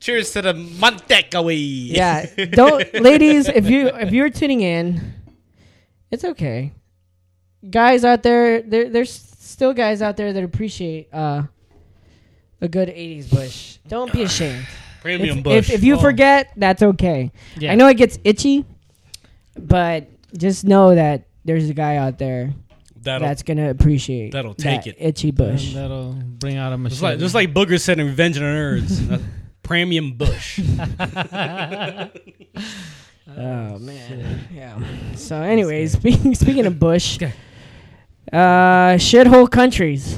[0.00, 1.54] Cheers to the manteca way.
[1.56, 2.26] Yeah.
[2.52, 3.48] Don't, ladies.
[3.48, 5.14] If you if you're tuning in,
[6.10, 6.72] it's okay.
[7.68, 9.10] Guys out there, there there's
[9.48, 11.42] still guys out there that appreciate uh,
[12.60, 13.78] a good '80s bush.
[13.88, 14.66] Don't be ashamed.
[15.00, 15.68] Premium If, bush.
[15.70, 16.00] if, if you Oh.
[16.00, 17.30] forget, that's okay.
[17.56, 17.72] Yeah.
[17.72, 18.64] I know it gets itchy,
[19.56, 22.52] but just know that there's a guy out there
[23.02, 24.96] that'll, that's gonna appreciate that'll take that it.
[24.98, 25.68] itchy bush.
[25.68, 26.90] And that'll bring out a machine.
[26.90, 29.22] just like just like Booger said in Revenge of the Nerds.
[29.62, 30.58] premium bush.
[33.36, 34.78] Oh man, yeah.
[35.14, 37.18] So, anyways, speaking speaking of bush,
[38.32, 40.14] uh, shithole countries.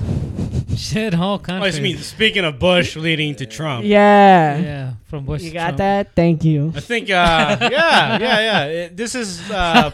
[0.70, 1.62] Shithole countries.
[1.62, 1.66] Oh.
[1.66, 3.84] I just mean speaking of Bush leading to Trump.
[3.84, 5.42] Yeah, yeah, from Bush.
[5.42, 5.78] you to got Trump.
[5.78, 6.14] that.
[6.14, 6.72] Thank you.
[6.74, 8.64] I think, uh, yeah, yeah, yeah.
[8.66, 9.90] It- this is uh,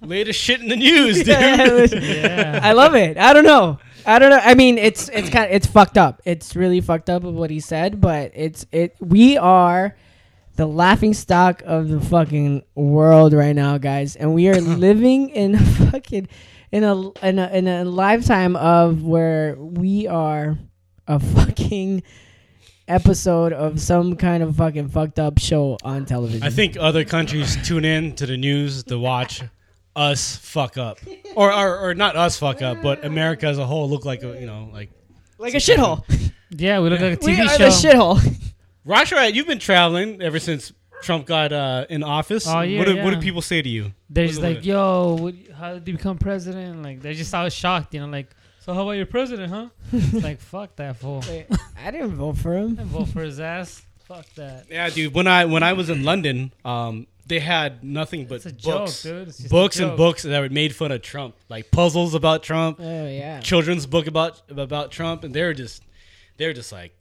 [0.00, 1.28] latest shit in the news, dude.
[1.28, 2.60] Yeah.
[2.62, 3.16] I love it.
[3.18, 3.78] I don't know.
[4.06, 4.40] I don't know.
[4.42, 6.22] I mean, it's it's kind of it's fucked up.
[6.24, 8.96] It's really fucked up of what he said, but it's it.
[9.00, 9.96] We are
[10.56, 15.58] the laughing stock of the fucking world right now, guys, and we are living in
[15.58, 16.26] fucking
[16.72, 20.58] in a in a in a lifetime of where we are
[21.06, 22.02] a fucking
[22.86, 26.42] episode of some kind of fucking fucked up show on television.
[26.42, 29.42] I think other countries tune in to the news to watch
[29.96, 30.98] us fuck up,
[31.34, 34.38] or or, or not us fuck up, but America as a whole look like a
[34.40, 34.90] you know like.
[35.38, 36.04] like a shithole.
[36.50, 38.14] yeah, we look like a We TV are show.
[38.14, 38.52] the shithole.
[38.86, 40.72] Roxrite, you've been traveling ever since
[41.02, 42.46] Trump got uh, in office.
[42.48, 43.92] Oh, yeah, what, do, what do people say to you?
[44.10, 46.82] They're just like, yo, what, how did you become president?
[46.82, 49.68] Like, they're just always shocked, you know, like, so how about your president, huh?
[49.92, 51.22] It's like, fuck that fool.
[51.28, 51.46] Wait,
[51.82, 52.78] I didn't vote for him.
[52.78, 53.82] I vote for his ass.
[54.04, 54.66] Fuck that.
[54.70, 55.14] Yeah, dude.
[55.14, 59.02] When I when I was in London, um, they had nothing but It's a books,
[59.02, 59.28] joke, dude.
[59.28, 62.42] It's just a books and books that were made fun of Trump, like puzzles about
[62.42, 63.40] Trump, Oh yeah.
[63.40, 65.82] children's book about about Trump, and they were just
[66.38, 66.92] they were just like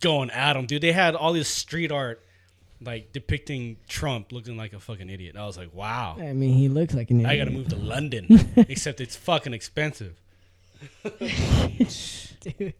[0.00, 0.82] going at him, dude.
[0.82, 2.22] They had all this street art
[2.82, 5.36] like depicting Trump looking like a fucking idiot.
[5.36, 6.16] I was like, wow.
[6.18, 7.30] I mean, he looks like an idiot.
[7.32, 8.26] I gotta move to London,
[8.56, 10.16] except it's fucking expensive.
[11.18, 12.74] Dude.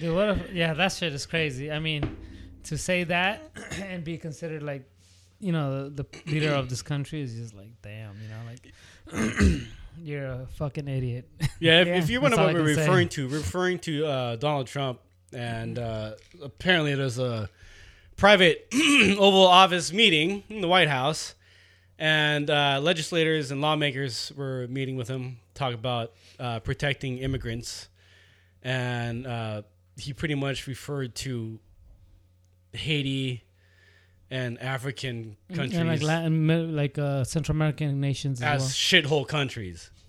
[0.00, 1.70] Dude, what if, yeah, that shit is crazy.
[1.70, 2.16] I mean,
[2.64, 3.42] to say that
[3.82, 4.82] and be considered like,
[5.40, 9.62] you know, the, the leader of this country is just like, damn, you know, like,
[10.02, 11.28] you're a fucking idiot.
[11.60, 11.94] Yeah, if, Yeah.
[11.96, 12.80] if you wonder That's all what I we're can say.
[12.82, 14.98] referring to, we're referring to uh, Donald Trump,
[15.32, 17.48] and uh, apparently there's a
[18.18, 21.34] private Oval Office meeting in the White House,
[21.98, 27.88] and uh, legislators and lawmakers were meeting with him, talk about uh, protecting immigrants,
[28.62, 29.62] and uh,
[29.96, 31.58] he pretty much referred to
[32.72, 33.44] Haiti
[34.30, 39.90] and African countries and like Latin, like uh, Central American nations as, as shithole countries.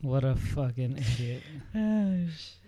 [0.00, 1.42] What a fucking idiot.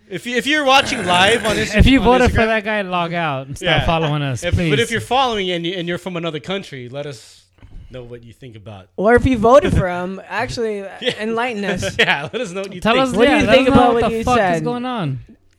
[0.09, 2.81] If you, if you're watching live on this, if you on voted for that guy,
[2.83, 3.87] log out and stop Yeah.
[3.87, 4.71] following us, If, please.
[4.71, 7.45] but if you're following and, you, and you're from another country, let us
[7.91, 8.89] know what you think about.
[8.97, 10.85] Or if you voted for him, actually
[11.21, 11.97] enlighten us.
[11.99, 13.09] yeah, let us know what you Tell think.
[13.09, 14.39] us, What do yeah, you let think us know about what what the you fuck
[14.39, 14.65] is said?
[14.65, 15.19] going on?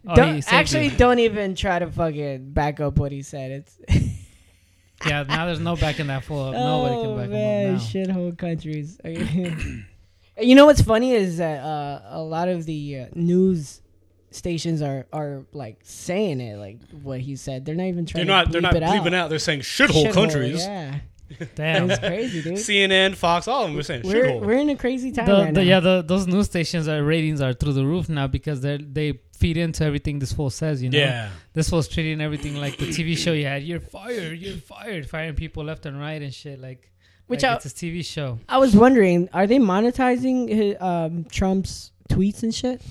[0.09, 0.97] Oh, Don't, he saved actually, you.
[0.97, 3.51] don't even try to fucking back up what he said.
[3.51, 3.77] It's
[5.05, 5.23] yeah.
[5.23, 6.53] Now there's no backing that fool up.
[6.53, 7.87] Nobody oh, can back man, him up now.
[8.13, 8.97] shithole countries.
[10.41, 13.81] you know what's funny is that uh, a lot of the uh, news
[14.31, 17.65] stations are are like saying it like what he said.
[17.65, 18.25] They're not even trying.
[18.25, 18.45] They're not.
[18.47, 19.29] To They're not it bleeping out.
[19.29, 20.65] They're saying shithole, Shithole, countries.
[20.65, 20.99] Yeah,
[21.55, 21.89] Damn.
[21.91, 22.53] it's crazy, dude.
[22.55, 24.41] CNN, Fox, all of them are saying we're shithole.
[24.45, 25.67] we're in a crazy time the, right the, now.
[25.67, 29.19] yeah, the, those news stations are ratings are through the roof now because they they
[29.35, 30.81] feed into everything this fool says.
[30.81, 33.63] You know, yeah, this fool's treating everything like the TV show you had.
[33.63, 34.39] You're fired.
[34.39, 35.09] You're fired.
[35.09, 36.59] Firing people left and right and shit.
[36.61, 36.91] Like,
[37.27, 38.39] Which like I- it's a TV show.
[38.49, 42.81] I was wondering, are they monetizing his, um, Trump's tweets and shit?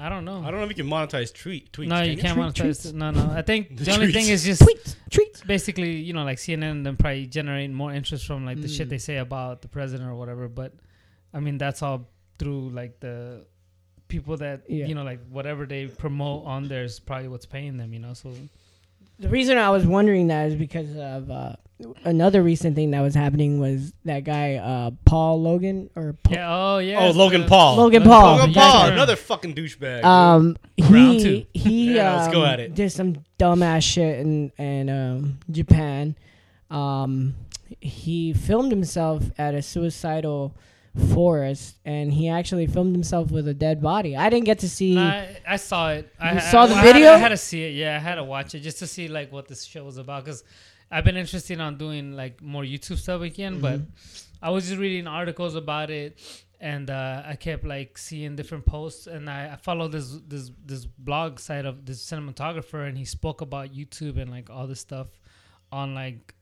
[0.00, 0.38] I don't know.
[0.42, 1.88] I don't know if you can monetize tweet tweets.
[1.88, 2.86] no, can you can't Tweet- monetize.
[2.90, 2.94] tweets?
[2.94, 3.30] No, no.
[3.32, 5.46] I think The the only thing is just Tweets, tweets.
[5.46, 8.90] basically, you know, like CNN then probably generate more interest from like the shit Mm.
[8.90, 10.48] they say about the president or whatever.
[10.48, 10.72] But
[11.34, 13.44] I mean, that's all through like the
[14.08, 14.86] people that Yeah.
[14.86, 17.92] you know, like whatever they promote on there is probably what's paying them.
[17.92, 18.32] You know, so
[19.18, 21.56] The reason I was wondering that is because of uh,
[22.04, 26.48] another recent thing that was happening was that guy uh, Paul Logan or Paul, yeah.
[26.74, 27.00] Oh yeah.
[27.06, 27.76] Oh, Logan the- Paul.
[27.76, 28.36] Logan Logan Paul.
[28.38, 28.92] Logan Paul, sure.
[28.92, 30.04] another fucking douchebag.
[30.04, 31.46] Um, Round he two.
[31.52, 32.74] he Yeah, let's go um, at it.
[32.74, 36.16] did some dumbass shit in in um, Japan.
[36.70, 37.34] Um,
[37.80, 40.54] he filmed himself at a suicidal
[41.14, 44.16] forest, and he actually filmed himself with a dead body.
[44.16, 44.94] I didn't get to see.
[44.96, 46.12] Nah, I, I saw it.
[46.18, 47.12] I, You I- saw the I had- video?
[47.12, 47.70] I had to see it.
[47.74, 50.24] Yeah, I had to watch it just to see like what this show was about
[50.24, 50.42] because
[50.90, 54.26] I've been interested on doing like more YouTube stuff again, but Mm-hmm.
[54.42, 56.18] I was just reading articles about it,
[56.60, 60.86] and uh, I kept like seeing different posts, and I, I followed this this this
[60.86, 65.08] blog site of this cinematographer, and he spoke about YouTube and like all this stuff
[65.70, 66.34] on like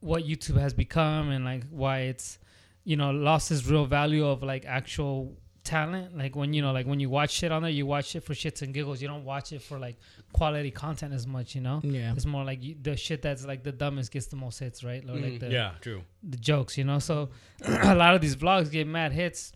[0.00, 2.38] what YouTube has become and like why it's
[2.84, 5.36] you know lost its real value of like actual
[5.66, 6.16] talent.
[6.16, 8.32] Like when you know like when you watch shit on there, you watch it for
[8.34, 9.02] shits and giggles.
[9.02, 9.96] You don't watch it for like
[10.32, 11.54] quality content as much.
[11.54, 11.80] You know.
[11.84, 14.82] yeah, It's more like you, the shit that's like the dumbest gets the most hits,
[14.82, 15.02] right?
[15.08, 16.02] Or like the, Mm, yeah, true.
[16.22, 16.98] the jokes, you know.
[17.00, 17.28] So
[17.66, 19.52] a lot of these vlogs get mad hits,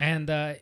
[0.00, 0.54] and uh,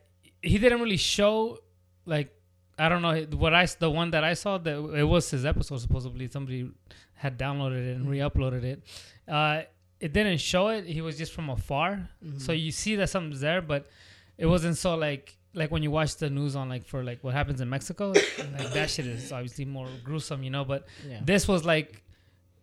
[0.43, 1.59] he didn't really show
[2.07, 2.31] like
[2.79, 5.79] I don't know what I the one that I saw that it was his episode
[5.81, 6.71] supposedly somebody
[7.15, 8.83] had downloaded it and re-uploaded it.
[9.27, 9.63] Uh,
[10.01, 10.85] it didn't show it.
[10.85, 13.87] He was just from afar, so you see that something's there, but
[14.39, 17.35] it wasn't so like like when you watch the news on like for like what
[17.35, 20.65] happens in Mexico, like that shit is obviously more gruesome, you know.
[20.65, 21.21] But yeah.
[21.25, 22.05] this was like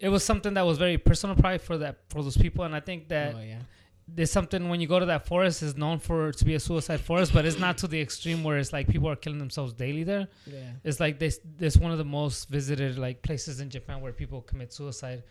[0.02, 2.80] it was something that was very personal probably for that for those people and i
[2.80, 3.60] think that oh yeah.
[4.08, 7.00] There's something when you go to that forest is known for to be a suicide
[7.00, 10.04] forest but it's not to the extreme where it's like people are killing themselves daily
[10.04, 10.72] there Yeah.
[10.84, 14.42] it's like this this one of the most visited like places in japan where people
[14.42, 15.24] commit suicide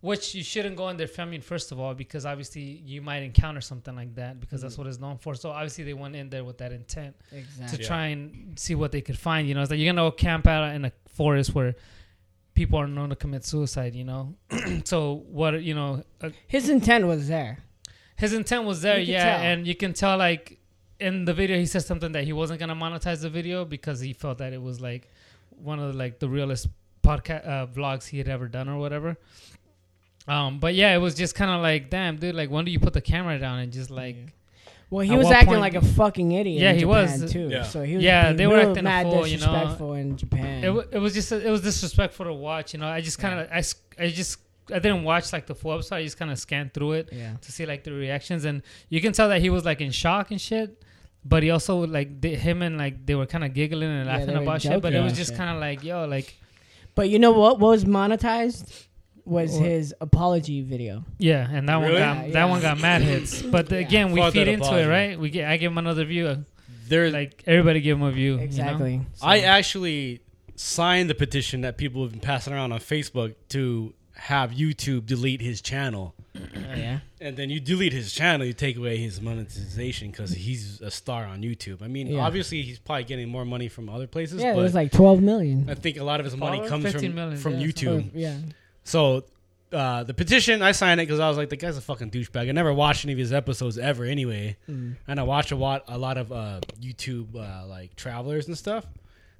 [0.00, 3.60] which you shouldn't go in there filming first of all because obviously you might encounter
[3.60, 6.44] something like that because that's what it's known for so obviously they went in there
[6.44, 7.78] with that intent Exactly.
[7.78, 9.46] to try and see what they could find.
[9.48, 11.74] You know, it's like you're gonna go camp out in a forest where
[12.54, 13.94] people are known to commit suicide.
[13.94, 14.34] You know,
[14.84, 17.58] so what you know, uh, His intent was there.
[18.18, 19.44] His intent was there, You yeah, tell.
[19.46, 20.58] and you can tell like
[21.00, 24.12] in the video he said something that he wasn't gonna monetize the video because he
[24.12, 25.08] felt that it was like
[25.56, 26.66] one of the, like the realest
[27.02, 29.16] podcast uh, vlogs he had ever done or whatever.
[30.26, 32.78] Um, but yeah, it was just kind of like, damn, dude, like when do you
[32.80, 34.16] put the camera down and just like.
[34.90, 36.62] Well, he At was acting point- like a fucking idiot.
[36.62, 37.32] Yeah, in he Japan, was.
[37.32, 37.48] too.
[37.50, 37.62] Yeah.
[37.62, 39.46] So he was Yeah, being they were real acting a mad fool, you know.
[39.46, 40.64] disrespectful in Japan.
[40.64, 42.72] It, w- it was just it was disrespectful to watch.
[42.72, 43.62] You know, I just kind of I
[44.02, 44.38] I just
[44.70, 45.96] I didn't watch like the full episode.
[45.96, 47.34] I just kind of scanned through it yeah.
[47.40, 50.30] to see like the reactions, and you can tell that he was like in shock
[50.30, 50.82] and shit.
[51.24, 54.28] But he also like they, him and like they were kind of giggling and laughing
[54.28, 54.80] they were about shit.
[54.80, 56.34] But it was just kind of like yo, like
[56.94, 57.58] But you know what?
[57.58, 58.86] What was monetized
[59.24, 61.04] was Or- his apology video.
[61.18, 62.44] Yeah, and that one got Yeah, that yeah.
[62.46, 63.42] one got mad hits.
[63.42, 63.78] But Yeah.
[63.78, 64.84] again, we Fuck feed into apology.
[64.84, 65.18] it, right?
[65.18, 66.44] We get I give him another view.
[66.88, 68.32] There's Like everybody give him a view.
[68.32, 68.42] you know?
[68.44, 69.00] Exactly.
[69.20, 70.22] I actually
[70.56, 75.40] signed the petition that people have been passing around on Facebook to have YouTube delete
[75.40, 76.14] his channel.
[76.36, 76.40] Oh,
[76.76, 76.98] yeah.
[77.20, 81.24] And then you delete his channel, you take away his monetization because he's a star
[81.24, 81.82] on YouTube.
[81.82, 82.20] I mean, Yeah.
[82.24, 85.20] obviously he's probably getting more money from other places, Yeah, it but was like 12
[85.20, 85.68] million.
[85.68, 86.70] I think a lot of his money Followers?
[86.70, 88.10] comes from million, from yeah, YouTube.
[88.14, 88.36] yeah.
[88.84, 89.24] So
[89.72, 92.48] uh, the petition, I signed it because I was like, the guy's a fucking douchebag.
[92.48, 94.56] I never watched any of his episodes ever, anyway.
[94.70, 94.94] Mm.
[95.08, 98.86] And I watch a lot, a lot of uh, YouTube uh, like travelers and stuff.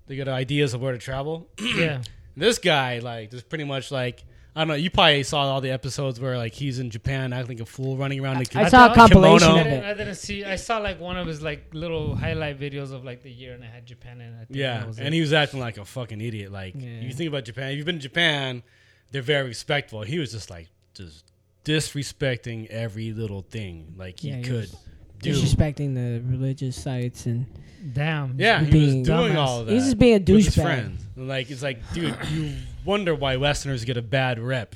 [0.09, 1.49] They get ideas of where to travel.
[1.61, 2.03] yeah.
[2.37, 4.25] this guy, like, just pretty much like.
[4.59, 4.75] I don't know.
[4.75, 7.97] You probably saw all the episodes where like he's in Japan acting like a fool,
[7.97, 8.45] running around.
[8.45, 9.57] the I saw a compilation Kimono.
[9.57, 9.91] I of didn't, it.
[9.91, 10.45] I didn't see.
[10.45, 13.63] I saw like one of his like little highlight videos of like the year, and
[13.63, 14.33] I had Japan in.
[14.33, 14.35] it.
[14.35, 15.13] I think Yeah, was and it.
[15.15, 16.51] he was acting like a fucking idiot.
[16.51, 17.01] Like Yeah.
[17.03, 18.65] you think about Japan, if you've been to Japan,
[19.13, 20.03] they're very respectful.
[20.03, 21.25] He was just like just
[21.65, 24.77] disrespecting every little thing like he Yeah, he could was
[25.21, 25.33] do.
[25.35, 27.47] Disrespecting the religious sites and
[27.93, 28.35] damn.
[28.39, 29.37] Yeah, he was being doing dumbass.
[29.37, 29.73] all of that.
[29.73, 30.63] He's just being a with his douchebag.
[30.63, 31.03] friends.
[31.17, 32.55] Like it's like, dude, you
[32.85, 34.75] wonder why Westerners get a bad rep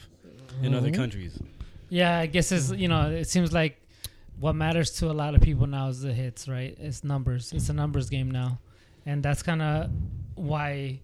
[0.62, 0.94] in other Mhm.
[0.94, 1.38] countries.
[1.88, 3.78] Yeah, I guess it's you know it seems like
[4.40, 6.76] what matters to a lot of people now is the hits, right?
[6.80, 7.52] It's numbers.
[7.52, 8.58] It's a numbers game now,
[9.06, 9.90] and that's kind of
[10.34, 11.00] why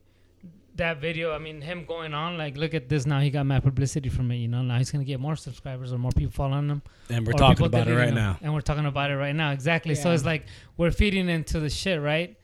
[0.78, 1.32] that video.
[1.32, 3.20] I mean, him going on like, look at this now.
[3.20, 4.36] He got mad publicity from it.
[4.36, 6.82] You know, now he's gonna get more subscribers or more people following him.
[7.10, 8.14] And we're talking about it right him.
[8.14, 8.38] now.
[8.40, 9.52] and we're talking about it right now.
[9.52, 9.94] Exactly.
[9.94, 12.36] So it's like we're feeding into the shit, right?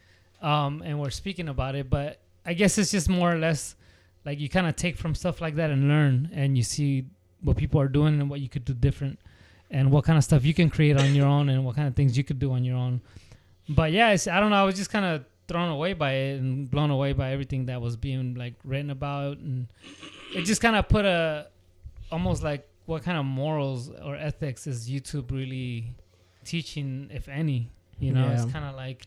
[0.43, 3.77] Um, and we're speaking about it, but I guess it's just more or less
[4.25, 7.07] like you kind of take from stuff like that and learn, and you see
[7.43, 9.19] what people are doing and what you could do different,
[9.71, 11.95] and what kind of stuff you can create on your own, and what kind of
[11.95, 13.01] things you could do on your own.
[13.69, 14.57] But yeah, it's, I don't know.
[14.57, 17.81] I was just kind of thrown away by it and blown away by everything that
[17.81, 19.69] was being like written about, and
[20.35, 21.49] it just kind of put a
[22.11, 25.93] almost like what kind of morals or ethics is YouTube really
[26.45, 27.71] teaching, if any?
[27.99, 29.05] You know, it's kind of like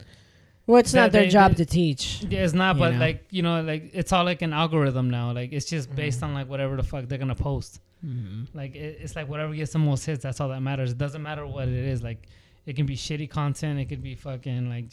[0.66, 2.24] well, it's not their they- job they- to teach.
[2.30, 3.00] yeah, it's not, but know?
[3.00, 5.32] like you know, like it's all like an algorithm now.
[5.32, 6.28] Like it's just based Mhm.
[6.28, 7.82] on like whatever the fuck they're gonna post.
[8.54, 10.24] Like it, it's like whatever gets the most hits.
[10.24, 10.92] That's all that matters.
[10.92, 12.02] It doesn't matter what it is.
[12.04, 12.28] Like
[12.66, 13.80] it can be shitty content.
[13.80, 14.92] It could be fucking like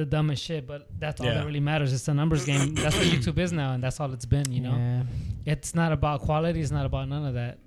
[0.00, 0.66] the dumbest shit.
[0.66, 1.34] But that's all Yeah.
[1.34, 1.92] that really matters.
[1.92, 2.74] It's a numbers game.
[2.82, 4.50] That's what YouTube is now, and that's all it's been.
[4.50, 5.02] You know, Yeah.
[5.52, 6.60] it's not about quality.
[6.60, 7.58] It's not about none of that.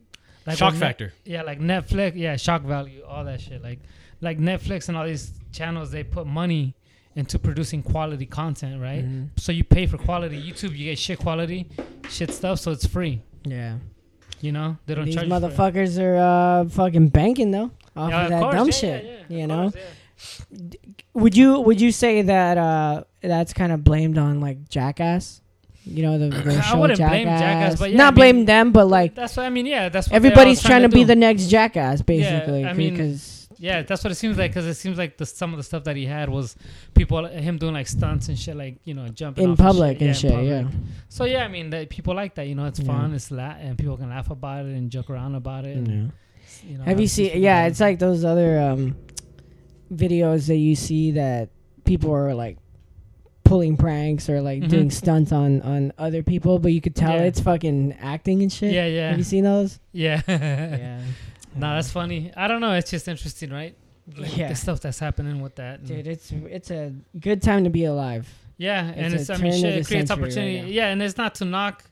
[0.45, 1.13] Like Shock factor.
[1.25, 2.13] yeah, like Netflix.
[2.15, 3.63] Yeah, shock value, all that shit.
[3.63, 3.79] Like,
[4.19, 6.75] like Netflix and all these channels, they put money
[7.15, 9.05] into producing quality content, right?
[9.05, 9.29] Mhm.
[9.37, 10.35] So you pay for quality.
[10.41, 11.67] YouTube, you get shit quality,
[12.09, 13.21] shit stuff, so it's free.
[13.45, 13.77] Yeah.
[14.41, 15.53] You know, they don't These charge you for it.
[15.53, 19.25] motherfuckers are uh, fucking banking though off Yeah, of that course, dumb yeah, shit.
[19.29, 20.45] you of know, course.
[21.13, 25.41] Would you would you say that uh, that's kind of blamed on like Jackass?
[25.85, 27.11] You know the, the I show wouldn't Jackass.
[27.11, 29.65] blame Jackass, but yeah, not I mean- blame them, but like That's what I mean.
[29.65, 31.07] Yeah, that's what everybody's they're all trying to, be do.
[31.07, 32.63] the next Jackass, basically.
[32.65, 35.51] I mean, because Yeah, that's what it seems like because it seems like the some
[35.53, 36.55] of the stuff that he had was
[36.93, 40.09] people him doing like stunts and shit, like you know jumping in off public and
[40.09, 40.31] and shit.
[40.31, 40.61] shit, in yeah.
[40.63, 40.77] public.
[41.09, 42.47] So yeah, I mean, that people like that.
[42.47, 42.85] You know, it's Yeah.
[42.87, 43.13] fun.
[43.13, 45.75] It's la- and people can laugh about it and joke around about it.
[45.75, 46.13] and,
[46.65, 47.41] you know, Have you that's seen?
[47.41, 48.95] Yeah, what it's like those other um,
[49.93, 51.49] videos that you see that
[51.85, 52.57] people are like
[53.43, 54.69] pulling pranks or like Mhm.
[54.69, 57.23] doing stunts on on other people, but you could tell Yeah.
[57.23, 58.73] it's fucking acting and shit.
[58.73, 59.79] Yeah, yeah, Have you seen those?
[59.91, 60.21] yeah.
[60.27, 60.99] yeah.
[61.55, 62.31] no, that's funny.
[62.35, 62.73] I don't know.
[62.73, 63.75] It's just interesting, right?
[64.17, 64.49] Like Yeah.
[64.49, 65.85] the stuff that's happening with that.
[65.85, 68.27] Dude, it's it's a good time to be alive.
[68.57, 70.73] Yeah, and It's it's, a I mean, shit, it creates century right opportunity.
[70.73, 71.83] yeah, and it's not to knock.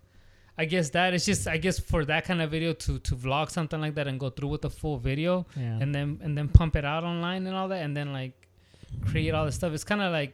[0.57, 3.49] I guess that it's just I guess for that kind of video to to vlog
[3.49, 5.79] something like that and go through with the full video Yeah.
[5.81, 8.33] and then and then pump it out online and all that and then like
[9.05, 9.73] create all this stuff.
[9.73, 10.33] It's kind of like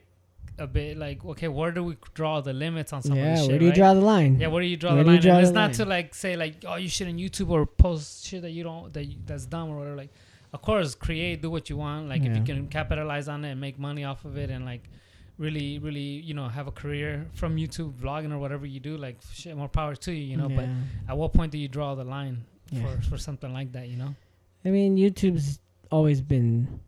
[0.59, 3.41] a bit like okay, where do we draw the limits on some of yeah, this
[3.41, 3.49] shit?
[3.49, 3.77] where do you right?
[3.77, 4.39] draw the line?
[4.39, 5.21] Yeah, where do you draw Where the line?
[5.21, 5.73] draw and the it's not line?
[5.73, 9.05] to like say like oh you shouldn't YouTube or post shit that you don't that
[9.05, 9.95] you, that's dumb or whatever.
[9.95, 10.13] Like,
[10.53, 12.09] of course, create, do what you want.
[12.09, 14.83] Like if you can capitalize on it and make money off of it and like
[15.37, 18.97] really, really, you know, have a career from YouTube vlogging or whatever you do.
[18.97, 20.49] Like shit, more power to you, you know.
[20.49, 20.65] But
[21.07, 22.81] at what point do you draw the line Yeah.
[22.95, 23.87] for for something like that?
[23.87, 24.15] You know.
[24.65, 25.59] I mean, YouTube's
[25.91, 26.79] always been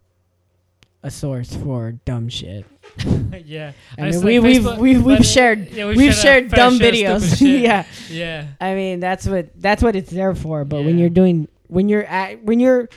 [1.03, 2.65] a source for dumb shit.
[3.45, 3.71] yeah.
[3.97, 7.39] I mean, we, like we've Facebook, we've we've shared yeah, we've shared fair dumb videos.
[7.61, 8.47] yeah, Yeah.
[8.59, 10.65] I mean that's what that's what it's there for.
[10.65, 12.89] But when you're doing when you're at when you're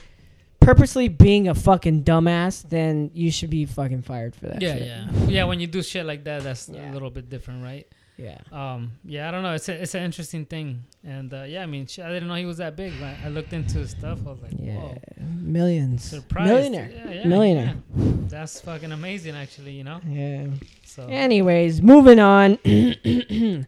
[0.65, 4.63] purposely being a fucking dumbass, then you should be fucking fired for that.
[4.63, 4.87] Yeah, shit.
[4.87, 5.45] yeah, yeah.
[5.45, 6.91] When you do shit like that, that's Yeah.
[6.91, 7.87] a little bit different, right?
[8.19, 8.39] yeah.
[8.53, 9.55] Um, yeah, I don't know.
[9.55, 12.45] It's a, it's an interesting thing, and uh, yeah, I mean, I didn't know he
[12.47, 12.93] was that big.
[13.01, 14.19] But I looked into his stuff.
[14.27, 14.99] I was like, Yeah, whoa,
[15.41, 17.75] millions, surprised, millionaire, Yeah, yeah, millionaire.
[17.97, 18.05] yeah.
[18.29, 19.73] That's fucking amazing, actually.
[19.73, 20.01] You know.
[20.07, 20.47] Yeah.
[20.85, 22.59] So Anyways, moving on.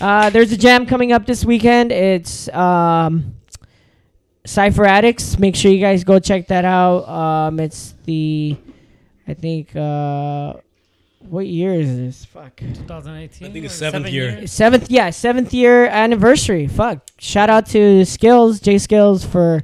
[0.00, 1.92] Uh, there's a jam coming up this weekend.
[1.92, 3.34] It's um,
[4.44, 5.38] Cypher Adikts.
[5.38, 7.08] Make sure you guys go check that out.
[7.08, 8.56] Um, it's the,
[9.26, 10.54] I think, uh,
[11.28, 12.24] what year is this?
[12.24, 12.56] Fuck.
[12.56, 13.48] 2018.
[13.48, 14.30] I think it's seventh seven year.
[14.30, 14.52] years?
[14.52, 16.66] Seventh, yeah, seventh year anniversary.
[16.66, 17.08] Fuck.
[17.18, 19.62] Shout out to Skills, J Skills, for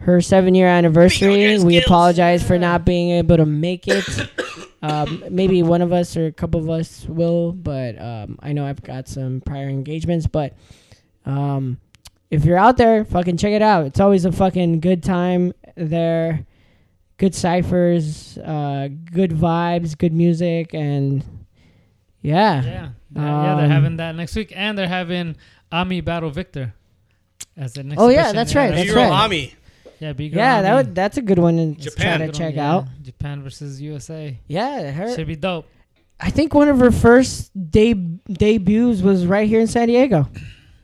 [0.00, 1.58] her seven year anniversary.
[1.58, 4.04] We apologize for not being able to make it.
[4.82, 8.66] um, maybe one of us or a couple of us will, but um, I know
[8.66, 10.26] I've got some prior engagements.
[10.26, 10.54] But
[11.24, 11.78] um,
[12.32, 13.86] if you're out there, fucking check it out.
[13.86, 16.44] It's always a fucking good time there.
[17.18, 21.22] Good ciphers, uh, good vibes, good music, and
[22.20, 22.62] yeah.
[22.62, 25.36] Yeah, yeah, yeah, they're Um, having that next week, and they're having
[25.70, 26.74] Ami battle Victor
[27.56, 28.00] as the next.
[28.00, 29.04] Oh, yeah, that's right, that's Big right.
[29.08, 29.54] Girl Ami.
[30.00, 32.18] Yeah, big Yeah, that would that's a good one to Japan.
[32.18, 32.86] try to check out.
[33.02, 35.14] Japan versus USA Yeah, her.
[35.14, 35.66] should be dope.
[36.18, 40.28] I think one of her first deb- debuts was right here in San Diego,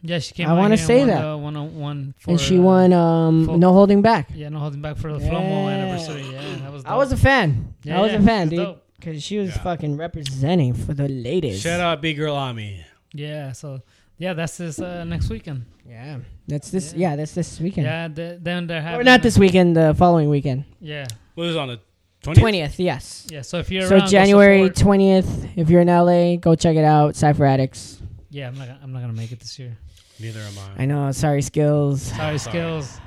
[0.08, 0.48] Yeah, she came.
[0.48, 1.20] I wanna say won that.
[1.22, 4.30] the one on one, for, and she uh, won um, full- No Holding Back.
[4.34, 5.76] Yeah, no holding back for the Flomo Yeah.
[5.76, 6.22] anniversary.
[6.32, 6.82] Yeah, that was.
[6.84, 6.92] Dope.
[6.92, 7.74] I was a fan.
[7.84, 8.84] Yeah, I was yeah, a fan, it's dude, dope.
[8.98, 9.62] because she was Yeah.
[9.62, 11.60] fucking representing for the ladies.
[11.60, 12.84] Shout out Big Girl Ami.
[13.12, 13.80] Yeah, so
[14.16, 15.66] yeah, that's this uh, next weekend.
[15.86, 16.92] Yeah, that's this.
[16.94, 17.10] Yeah.
[17.10, 17.86] Yeah, that's this weekend.
[17.86, 19.76] Yeah, the, then they're having or not this weekend.
[19.76, 21.80] The following weekend, Yeah, What was it on the
[22.22, 22.38] 20th?
[22.40, 22.80] twentieth.
[22.80, 23.26] Yes.
[23.30, 23.42] yeah.
[23.42, 25.28] So if you're So around, go January twentieth.
[25.56, 27.14] If you're in LA, go check it out.
[27.14, 28.00] Cypher Adikts.
[28.30, 28.68] Yeah, I'm not.
[28.82, 29.76] I'm not gonna make it this year.
[30.20, 30.82] Neither am I.
[30.82, 31.12] I know.
[31.12, 32.02] Sorry, skills.
[32.02, 32.38] Sorry, Sorry.
[32.38, 33.00] skills.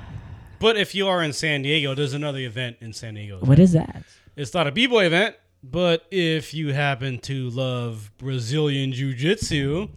[0.58, 3.38] But if you are in San Diego, there's another event in San Diego.
[3.40, 4.04] What is that?
[4.36, 9.88] It's not a b-boy event, but if you happen to love Brazilian jiu-jitsu,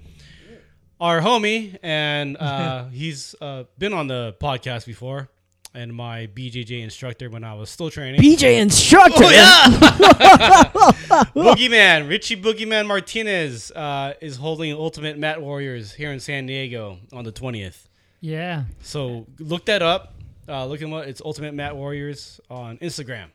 [1.00, 5.30] our homie and uh, he's uh, been on the podcast before,
[5.76, 8.22] and my BJJ instructor when I was still training.
[8.22, 9.24] BJ instructor.
[9.26, 9.66] Oh yeah,
[11.36, 17.24] Boogeyman Richie Boogeyman Martinez uh, is holding Ultimate Mat Warriors here in San Diego on
[17.24, 17.88] the twentieth.
[18.22, 20.16] Yeah, So look that up.
[20.48, 21.06] Uh, look him up.
[21.06, 23.28] It's Ultimate Mat Warriors on Instagram.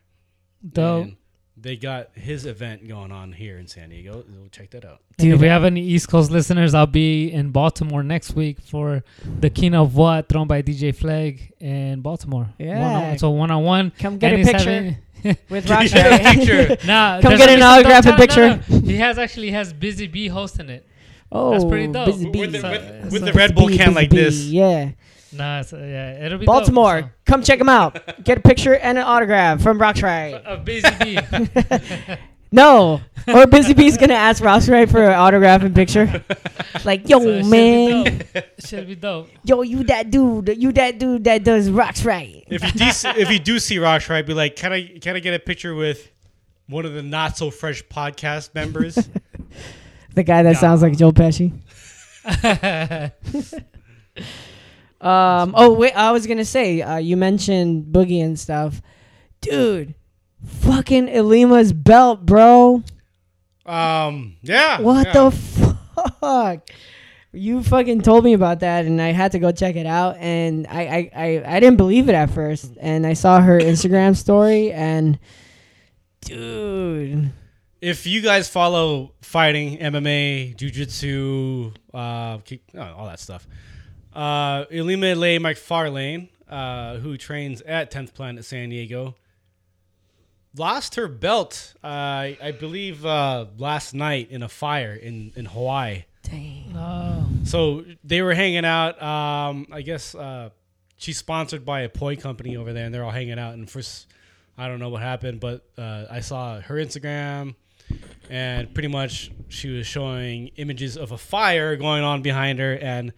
[0.72, 1.04] dope.
[1.04, 1.16] And
[1.62, 4.22] they got his event going on here in San Diego.
[4.22, 5.00] So check that out.
[5.18, 9.02] Dude, if we have any East Coast listeners, I'll be in Baltimore next week for
[9.40, 12.48] the King of What thrown by DJ Flag in Baltimore.
[12.58, 12.80] Yeah.
[12.80, 13.92] One on, so one on one.
[13.98, 14.96] Come get a And he's picture having-
[15.50, 16.34] with Yeah, Roxrite.
[16.34, 16.76] picture.
[16.86, 18.86] Nah, Come get an only some- autograph don't and tell- no, no.
[18.86, 20.86] He has actually has Busy Bee hosting it.
[21.30, 22.06] oh, That's pretty oh, dope.
[22.06, 22.46] Busy With bee.
[22.46, 24.44] the- So- with- so- with the Red Bull Busy can bee, like busy this.
[24.46, 24.90] Yeah.
[25.32, 27.02] Nah, so, yeah, it'll be Baltimore.
[27.02, 28.24] Dope, Come check him out.
[28.24, 30.32] Get a picture and an autograph from Roxrite.
[30.32, 30.50] so.
[30.50, 32.16] Of Busy Bee.
[32.52, 33.00] No.
[33.28, 36.24] Or Busy Bee's going to ask Roxrite for an autograph and picture.
[36.84, 38.22] Like, yo, So it should be man.
[38.64, 39.28] Should be dope.
[39.44, 40.56] Yo, you that dude.
[40.56, 42.44] You that dude that does Roxrite.
[42.48, 45.18] If you do, see- if you do see Roxrite, be like, can I can I
[45.18, 46.10] get a picture with
[46.68, 48.98] one of the not so fresh podcast members?
[50.14, 51.52] The guy that sounds like Joe Pesci.
[55.00, 55.54] Um.
[55.56, 56.82] Oh wait, I was gonna say.
[56.82, 58.82] Uh, you mentioned Boogie and stuff,
[59.40, 59.94] dude.
[60.44, 62.82] Fucking Ilima's belt, bro.
[63.66, 64.80] um, yeah.
[64.80, 65.12] What yeah.
[65.12, 65.76] the
[66.20, 66.68] fuck?
[67.32, 70.16] You fucking told me about that, and I had to go check it out.
[70.16, 72.72] And I, I, I, I didn't believe it at first.
[72.80, 75.18] And I saw her Instagram story, and
[76.22, 77.30] dude,
[77.80, 82.38] if you guys follow fighting, MMA, jujitsu, uh,
[82.76, 83.46] oh, all that stuff,
[84.20, 89.14] uh, Ilima-Lei Macfarlane, uh, who trains at 10th Planet San Diego,
[90.54, 96.04] lost her belt, uh, I believe, uh, last night in a fire in, in Hawaii.
[96.22, 96.74] dang.
[96.74, 97.24] No.
[97.44, 99.02] So they were hanging out.
[99.02, 100.50] Um, I guess uh,
[100.98, 103.54] she's sponsored by a poi company over there, and they're all hanging out.
[103.54, 104.06] And first,
[104.58, 107.54] I don't know what happened, but uh, I saw her Instagram,
[108.28, 113.14] and pretty much she was showing images of a fire going on behind her, and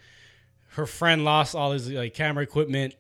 [0.73, 2.95] her friend lost all his like camera equipment.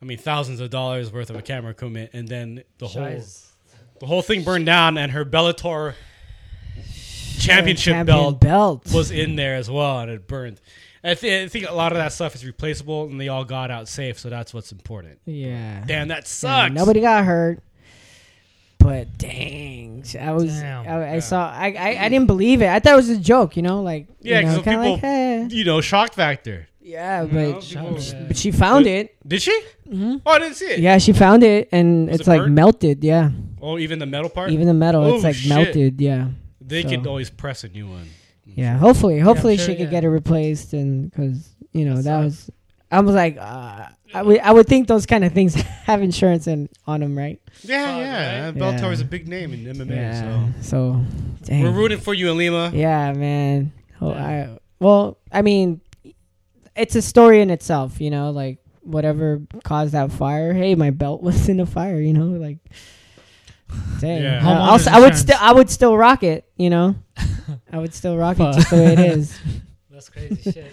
[0.00, 3.20] I mean, thousands of dollars worth of a camera equipment, and then the whole
[4.00, 5.94] the whole thing burned down, and her Bellator
[7.38, 8.92] championship Champion belt belt.
[8.94, 10.60] was in there as well, and it burned.
[11.04, 13.70] I, thi- I think a lot of that stuff is replaceable, and they all got
[13.72, 15.18] out safe, so that's what's important.
[15.24, 15.82] yeah.
[15.86, 16.72] Damn, that Yeah, sucks.
[16.74, 17.60] nobody got hurt.
[18.78, 20.88] But dang, I was Damn.
[20.88, 22.68] I, I saw I, I I didn't believe it.
[22.68, 24.92] I thought it was a joke, you know, like Yeah, you know, because kinda people,
[24.94, 25.48] like, eh.
[25.50, 26.66] you know, shock factor.
[26.82, 29.16] Yeah, but know, she, people- she- but she found it.
[29.26, 29.62] Did she?
[29.92, 30.78] Oh, I didn't see it.
[30.80, 32.52] Yeah, she found it, and Was it's it like burnt?
[32.54, 33.04] melted.
[33.04, 33.30] Yeah,
[33.60, 34.50] Oh, even the metal part.
[34.50, 35.48] even the metal, Oh, it's like shit.
[35.48, 36.00] melted.
[36.00, 36.28] Yeah,
[36.60, 38.08] they so- could always press a new one.
[38.44, 38.76] yeah.
[38.78, 39.90] Hopefully, hopefully sure, she could yeah.
[39.90, 42.50] get it replaced, and because you know That that was.
[42.90, 45.54] I was like, uh, I would, I would think those kind of things
[45.88, 47.40] have insurance in, on them, right?
[47.62, 48.44] Yeah, Fuck, yeah.
[48.46, 48.54] right?
[48.54, 48.90] Bellator Yeah.
[48.90, 50.52] is a big name in MMA, Yeah.
[50.60, 51.04] So, so
[51.44, 51.62] dang.
[51.62, 52.70] we're rooting for you, Ilima.
[52.74, 53.72] Yeah, man.
[54.02, 55.80] Oh, I Well, I mean,
[56.76, 58.00] it's a story in itself.
[58.00, 60.52] You know, like whatever caused that fire.
[60.52, 62.00] Hey, my belt was in a fire.
[62.00, 62.58] You know, like.
[64.00, 64.22] Dang.
[64.22, 64.40] Yeah.
[64.46, 66.46] I- I'll Homeowners s- I would still, I would still rock it.
[66.56, 66.94] You know,
[67.72, 68.54] I would still rock it Fuck.
[68.56, 69.38] just the way it is.
[69.90, 70.72] That's crazy shit.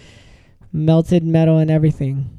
[0.72, 2.36] Melted metal and everything.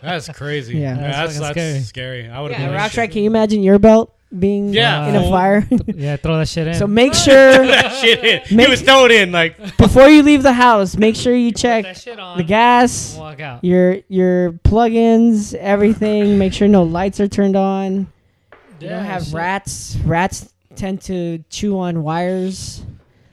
[0.00, 0.78] That's crazy.
[0.78, 0.94] Yeah.
[0.96, 2.28] that's, That's that's, fucking scary.
[2.28, 5.08] I would have Yeah, been Roxrite, can you imagine your belt being Yeah.
[5.08, 5.66] in a fire?
[5.86, 6.74] yeah, throw that shit in.
[6.74, 7.34] so make sure
[7.66, 8.56] that shit in.
[8.56, 11.60] Make- he was throwing in like before you leave the house, make sure you Put
[11.60, 12.36] check on.
[12.38, 13.64] the gas, Walk out.
[13.64, 16.38] your your plugins, everything.
[16.38, 18.06] Make sure no lights are turned on.
[18.80, 19.34] You don't have shit.
[19.34, 19.96] rats.
[20.04, 22.82] Rats tend to chew on wires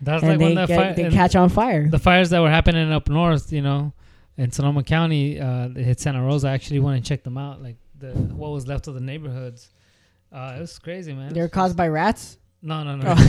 [0.01, 1.89] That's and like they, when the, get, fi- they catch on fire.
[1.89, 3.91] the fires that were happening up north, you know,
[4.37, 6.47] in Sonoma County, uh, they hit Santa Rosa.
[6.49, 9.69] I actually went and checked them out, like the what was left of the neighborhoods.
[10.31, 11.33] Uh, it was crazy, man.
[11.33, 12.37] They're caused by rats.
[12.61, 13.15] No, no, no.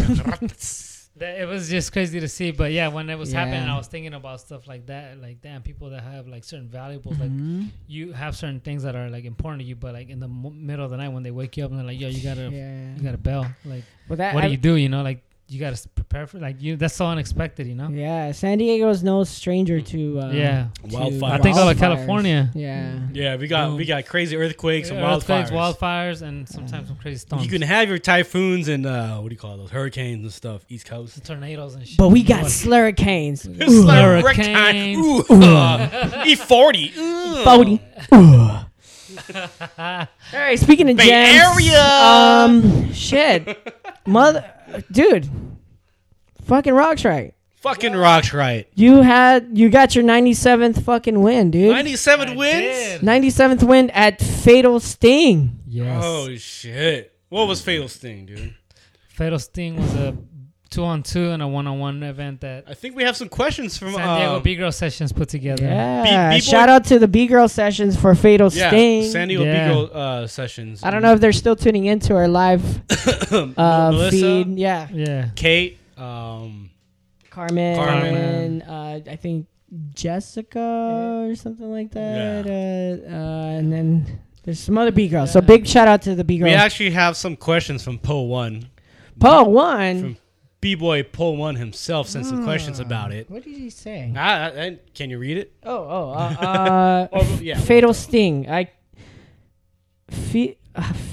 [1.17, 2.53] That- it was just crazy to see.
[2.53, 5.21] But yeah, when it was happening, I was thinking about stuff like that.
[5.21, 7.69] Like, damn, people that have like certain valuables, like Mhm.
[7.87, 10.49] you have certain things that are like important to you, but like in the mo-
[10.51, 12.49] middle of the night when they wake you up and they're like, yo, you gotta,
[12.51, 12.97] Yeah.
[12.97, 13.47] you got a bell.
[13.67, 14.75] Like, Well, that, what I- do you do?
[14.77, 15.23] You know, like
[15.53, 16.77] you gotta prepare for like you.
[16.77, 17.89] That's so unexpected, you know.
[17.91, 20.69] Yeah, San Diego is no stranger to uh, Yeah.
[20.89, 21.33] to Wildfire.
[21.33, 21.79] I think all of.
[21.79, 22.51] California.
[22.55, 22.99] Yeah.
[23.13, 23.37] yeah.
[23.37, 25.79] We got we got crazy earthquakes and Earthquakes, wildfires.
[25.79, 27.45] wildfires, and sometimes some crazy storms.
[27.45, 30.65] You can have your typhoons and uh, what do you call those hurricanes and stuff.
[30.69, 31.25] East Coast.
[31.25, 31.99] tornadoes and shit.
[31.99, 32.51] But we got What?
[32.53, 33.47] slurricanes.
[33.61, 35.23] It's like Hurricane.
[39.09, 39.69] Rectang- Ooh, E40.
[39.69, 39.69] Ugh.
[39.77, 40.09] Bodie.
[40.35, 41.85] All right, speaking of Bay gems, Area.
[41.85, 43.75] um, shit,
[44.07, 44.45] mother,
[44.91, 45.29] dude,
[46.45, 47.33] fucking Roxrite.
[47.61, 48.67] Fucking Roxrite.
[48.75, 51.71] You had you got your 97th fucking win, dude.
[51.71, 53.03] 97 I wins?
[53.03, 55.59] 97th win at Fatal Sting.
[55.69, 56.03] Yes.
[56.05, 57.13] Oh, shit.
[57.29, 58.55] What was Fatal Sting, dude?
[59.11, 60.17] Fatal Sting was a
[60.73, 63.29] two on two and a one on one event that I think we have some
[63.29, 65.63] questions from San Diego uh, B Girl Sessions put together.
[65.65, 69.05] Yeah, B-boy- shout out to the B Girl sessions for Fatal yeah, Sting.
[69.11, 69.69] San Diego Yeah.
[69.69, 70.83] B Girl uh, sessions.
[70.83, 72.65] I don't know if they're still tuning into our live
[73.33, 74.59] uh, Melissa, feed.
[74.59, 75.29] Yeah, Yeah.
[75.37, 76.71] Kate, um,
[77.31, 78.63] Carmen, Carmen.
[78.63, 79.47] uh, I think
[79.95, 82.47] Jessica or something like that.
[82.47, 85.33] Uh, uh, and then there's some other B girls.
[85.33, 86.49] So big shout out to the B girls.
[86.49, 88.69] we actually have some questions from Poe One.
[89.19, 90.01] Paul one.
[90.01, 90.17] From
[90.63, 93.29] B Boy Poe One himself sent some questions Ah, about it.
[93.29, 94.13] What did he say?
[94.17, 95.53] Ah, ah, ah, can you read it?
[95.65, 97.59] Oh, oh, uh, uh, Oh, yeah.
[97.59, 98.49] Fatal Sting.
[98.49, 98.71] I
[100.09, 100.55] feel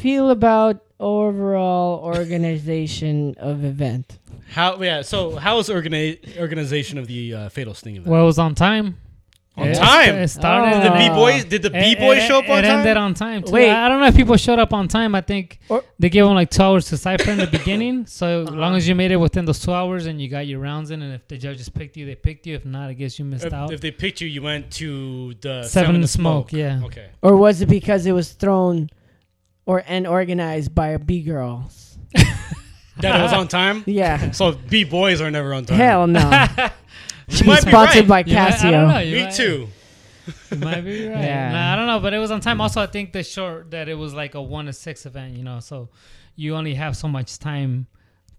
[0.01, 4.19] feel about overall organization of event.
[4.51, 4.79] How?
[4.81, 5.01] Yeah.
[5.01, 8.07] So, how was organi- organization of the uh, Fatal Sting event?
[8.07, 8.97] Well, it was on time.
[9.59, 10.15] On time?
[10.15, 10.77] It started.
[10.77, 10.81] Oh.
[10.81, 11.45] Did the uh, B boys?
[11.45, 12.79] Did the B boys show up on it time?
[12.79, 13.43] ended on time.
[13.43, 13.51] Too.
[13.51, 13.69] Wait.
[13.69, 15.15] I I don't know if people showed up on time.
[15.15, 18.05] I think Or- they gave them like two hours to cipher in the beginning.
[18.05, 20.59] So as long as you made it within those two hours and you got your
[20.59, 22.55] rounds in, and if the judges picked you, they picked you.
[22.55, 23.71] If not, I guess you missed if, out.
[23.73, 26.81] if they picked you, you went to the Seven to to Smoke, yeah.
[26.85, 27.07] Okay.
[27.21, 28.89] Or was it because it was thrown
[29.65, 31.97] or and organized by a B girls?
[33.01, 33.83] That it was on time.
[33.87, 34.31] Yeah.
[34.31, 35.77] So B boys are never on time.
[35.77, 36.47] Hell no.
[37.41, 38.25] you might be Sponsored right.
[38.25, 39.67] by You might- I don't know, you Me might- too.
[40.51, 41.23] You might be right.
[41.23, 41.51] Yeah.
[41.51, 42.61] Nah, I don't know, but it was on time.
[42.61, 45.35] Also, I think the short that it was like a one to six event.
[45.35, 45.89] You know, so
[46.35, 47.87] you only have so much time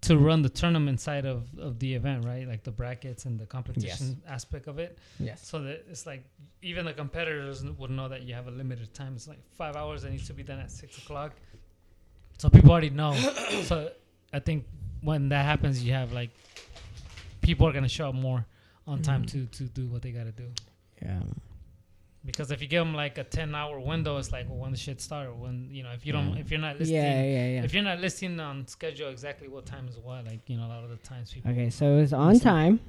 [0.02, 2.46] to run the tournament side of, of the event, right?
[2.48, 4.98] Like the brackets and the competition aspect of it.
[5.18, 5.44] Yes.
[5.46, 6.24] So that it's like
[6.62, 9.14] even the competitors would know that you have a limited time.
[9.16, 11.32] It's like five hours that needs to be done at six o'clock.
[12.38, 13.12] So people already know.
[13.64, 13.90] so
[14.32, 14.64] I think
[15.02, 16.30] when that happens, you have like
[17.42, 18.46] people are gonna show up more
[18.90, 20.48] on time to to do what they gotta do.
[21.02, 21.20] Yeah.
[22.24, 24.76] Because if you give them like a ten hour window, it's like well, when the
[24.76, 25.34] shit start.
[25.34, 27.62] When you know if you don't if you're not listing Yeah, yeah, yeah.
[27.64, 30.68] if you're not listening on schedule exactly what time is what, like you know a
[30.74, 31.50] lot of the times people.
[31.50, 32.80] Okay, so it was on time.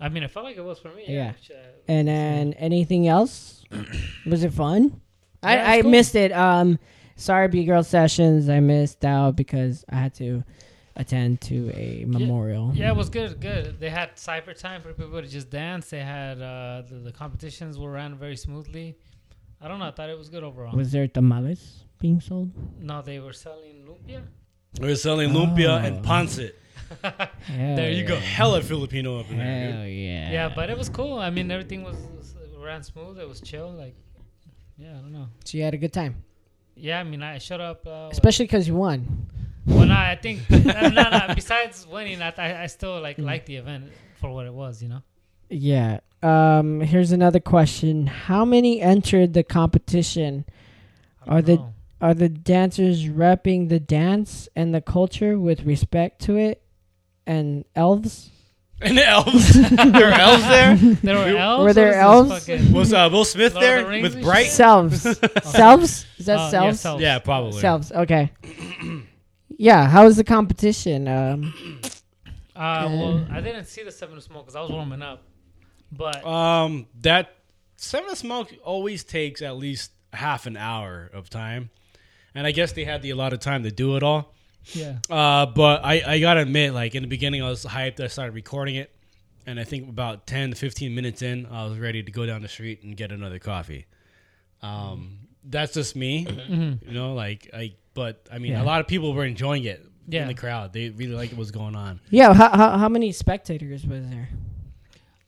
[0.00, 1.04] I mean, it felt like it was for me.
[1.06, 1.14] Yeah.
[1.14, 1.32] Yeah.
[1.32, 1.54] which, uh,
[1.86, 3.62] And then anything else?
[4.26, 5.00] was it fun?
[5.44, 5.90] Yeah, I, it I cool.
[5.92, 6.32] missed it.
[6.32, 6.78] Um,
[7.14, 8.48] sorry, B girl sessions.
[8.48, 10.42] I missed out because I had to
[10.96, 12.72] attend to a memorial.
[12.74, 13.40] Yeah, it was good.
[13.40, 13.80] Good.
[13.80, 15.90] They had cipher time for people to just dance.
[15.90, 18.96] They had uh, the, the competitions were ran very smoothly.
[19.60, 19.86] I don't know.
[19.86, 20.76] I thought it was good overall.
[20.76, 22.50] Was there tamales being sold?
[22.80, 24.22] no, they were selling lumpia.
[24.74, 26.08] They were selling lumpia and Oh.
[26.08, 26.52] pancit.
[27.48, 29.72] There you You go hella Filipino up in there.
[29.72, 30.30] Hell yeah.
[30.30, 31.18] Yeah, but it was cool.
[31.18, 33.18] I mean, everything was, was ran smooth.
[33.18, 33.70] It was chill.
[33.70, 33.94] Like,
[34.76, 35.28] yeah, I don't know.
[35.44, 36.16] So you had a good time,
[36.74, 37.86] Yeah, I mean, I showed up.
[37.86, 39.26] Uh, especially because you won.
[39.66, 40.58] Well, no, I think no,
[40.88, 41.34] no, no.
[41.34, 43.24] Besides winning, I, I, I still like Mm.
[43.24, 44.82] like the event for what it was.
[44.82, 45.02] You know.
[45.48, 46.00] Yeah.
[46.22, 46.80] Um.
[46.80, 50.44] Here's another question: How many entered the competition?
[51.26, 51.74] Are the- know.
[52.00, 56.60] Are the dancers repping the dance and the culture with respect to it,
[57.28, 58.30] and elves?
[58.80, 59.52] And the elves.
[59.70, 60.74] there were elves there.
[60.76, 61.62] There were elves.
[61.62, 62.72] Were there What is elves?
[62.72, 64.48] Was uh, Will Smith Lord there the with Bright?
[64.48, 65.02] Selves.
[65.44, 66.04] Selves?
[66.18, 66.80] Is that yeah, selves?
[66.80, 67.00] selves.
[67.02, 67.60] Yeah, probably.
[67.60, 67.92] Selves.
[67.92, 68.32] Okay.
[69.58, 69.88] yeah.
[69.88, 71.08] How was the competition?
[71.08, 71.54] Um,
[72.54, 75.22] Uh, well, I didn't see the seven of smoke because I was warming up,
[75.90, 77.34] but Um, that
[77.76, 81.70] Seven of Smoke always takes at least half an hour of time,
[82.34, 84.34] and I guess they had the allotted time to do it all.
[84.74, 87.98] yeah, Uh, but I, I gotta admit, like in the beginning, I was hyped.
[88.00, 88.94] I started recording it,
[89.46, 92.42] and I think about ten to fifteen minutes in, I was ready to go down
[92.42, 93.86] the street and get another coffee.
[94.60, 96.26] Um, that's just me,
[96.86, 97.14] you know.
[97.14, 98.62] Like I, but I mean, Yeah.
[98.62, 100.22] a lot of people were enjoying it Yeah.
[100.22, 100.72] in the crowd.
[100.72, 102.00] They really liked what was going on.
[102.10, 102.32] yeah.
[102.34, 104.28] How, how how many spectators was there?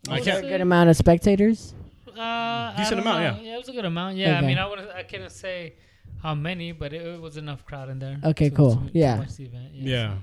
[0.08, 0.48] I Was there a can't.
[0.52, 1.74] good amount of spectators?
[2.18, 3.24] uh, Decent amount, know.
[3.24, 3.40] yeah.
[3.40, 4.16] Yeah, it was a good amount.
[4.16, 4.38] Yeah, Okay.
[4.38, 5.74] I mean, I would I couldn't say
[6.22, 8.18] how many, but it, it was enough crowd in there.
[8.24, 8.76] Okay, to- cool.
[8.76, 9.18] to- to Yeah.
[9.18, 9.70] watch the event.
[9.74, 10.14] Yeah.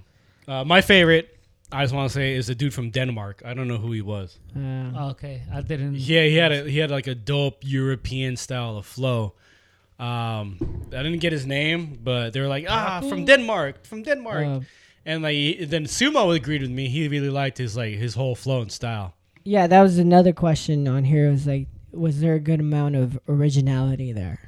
[0.47, 1.27] Uh, my favorite,
[1.71, 3.41] I just want to say, is a dude from Denmark.
[3.45, 4.39] I don't know who he was.
[4.55, 4.59] Uh,
[4.97, 5.95] Oh, okay, I didn't.
[5.95, 9.33] Yeah, he had a he had like a dope European style of flow.
[10.01, 10.57] Um,
[10.91, 14.59] I didn't get his name, but they were like, ah, from Denmark, from Denmark, uh,
[15.05, 16.89] and like then Sumo agreed with me.
[16.89, 19.13] He really liked his like his whole flow and style.
[19.43, 21.27] yeah, that was another question on here.
[21.27, 24.39] It was like, was there a good amount of originality there?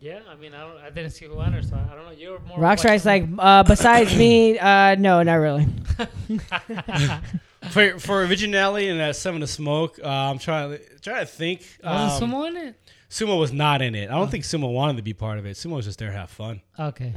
[0.00, 0.78] Yeah, I mean, I don't.
[0.86, 2.10] I didn't see who entered, so I don't know.
[2.12, 2.58] You're more.
[2.58, 5.66] Roxrite's like, uh, besides me, uh, no, not really.
[7.70, 11.62] For for originality and that Seven to Smoke, uh, I'm trying to trying to think.
[11.82, 12.74] wasn't Um, Sumo in it?
[13.14, 14.10] Sumo was not in it.
[14.10, 15.56] I don't think Sumo wanted to be part of it.
[15.56, 16.60] Sumo was just there to have fun.
[16.78, 17.12] Okay,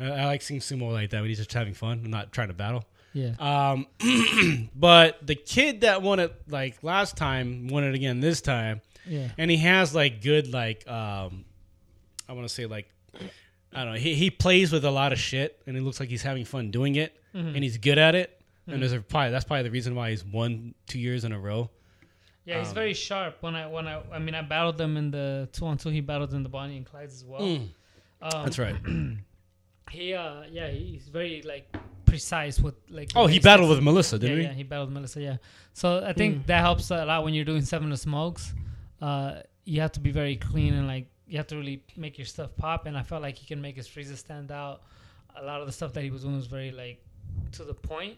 [0.00, 2.32] Uh, I, I like seeing Sumo like that when he's just having fun and not
[2.32, 2.84] trying to battle.
[3.12, 3.34] yeah.
[3.38, 3.86] Um,
[4.74, 9.28] but the kid that won it like last time won it again this time, Yeah.
[9.38, 11.44] and he has like good like um,
[12.28, 12.88] I want to say like
[13.72, 13.98] I don't know.
[14.00, 16.70] He he plays with a lot of shit, and it looks like he's having fun
[16.70, 18.32] doing it, and he's good at it.
[18.66, 21.38] And there's a, probably that's probably the reason why he's won two years in a
[21.38, 21.70] row.
[22.46, 23.38] Yeah, he's Um, very sharp.
[23.42, 25.90] When I when I I mean I battled them in the two on two.
[25.90, 27.42] He battled in the Bonnie and Clyde's as well.
[27.42, 28.76] Um, That's right.
[29.88, 31.72] He uh yeah he's very like
[32.06, 33.10] precise with like.
[33.14, 34.48] Oh, he battled with Melissa, didn't yeah, he?
[34.48, 35.20] Yeah, he battled Melissa.
[35.20, 35.36] Yeah,
[35.74, 38.52] so I think that helps a lot when you're doing Seven to Smokes.
[39.00, 42.24] Uh, you have to be very clean and like you have to really make your
[42.24, 42.86] stuff pop.
[42.86, 44.82] And I felt like he can make his freezes stand out.
[45.40, 47.00] A lot of the stuff that he was doing was very like
[47.52, 48.16] to the point.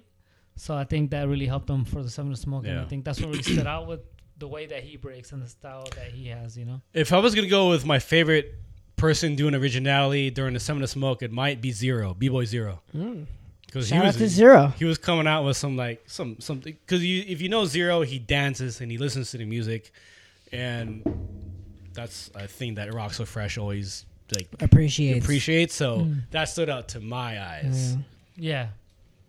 [0.57, 2.67] So I think that really helped him for the Seven to Smoke.
[2.67, 4.01] And I think that's what really stood out with
[4.39, 6.57] the way that he breaks and the style that he has.
[6.57, 6.81] You know.
[6.93, 8.55] If I was gonna go with my favorite
[8.97, 12.81] person doing originality during the Seven to Smoke, it might be Zero, B Boy Zero,
[12.93, 14.73] because he shout was out to Zero.
[14.79, 18.03] he was coming out with some like some something because you if you know Zero,
[18.03, 19.93] he dances and he listens to the music,
[20.53, 21.03] and
[21.95, 24.05] that's a thing that Rock So Fresh always
[24.37, 25.25] like Appreciates.
[25.25, 25.75] appreciates.
[25.75, 27.97] So that stood out to my eyes.
[28.37, 28.69] Yeah.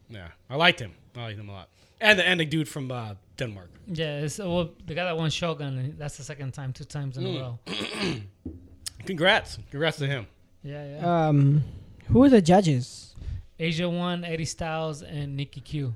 [0.10, 0.91] Yeah, I liked him.
[1.16, 1.70] I liked him a lot,
[2.01, 3.70] and the and the dude from uh, Denmark.
[3.88, 4.20] Yeah.
[4.26, 5.96] It's, well, the guy that won Shogun.
[5.98, 7.36] That's the second time, two times in Mm.
[7.36, 7.60] a row.
[9.06, 10.28] Congrats, congrats to him.
[10.64, 10.86] Yeah.
[11.00, 11.28] Yeah.
[11.28, 11.64] Um,
[12.08, 13.16] who are the judges?
[13.58, 15.94] Asia One, Eddie Styles and Nikki Q.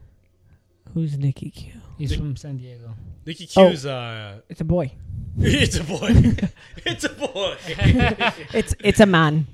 [0.94, 1.72] Who's Nikki Q?
[1.98, 2.94] He's from San Diego.
[3.26, 3.70] Nicky Oh.
[3.70, 4.91] Q's uh, It's a boy.
[5.38, 6.10] it's a boy.
[6.86, 7.56] it's a boy.
[8.54, 9.48] It's it's a man.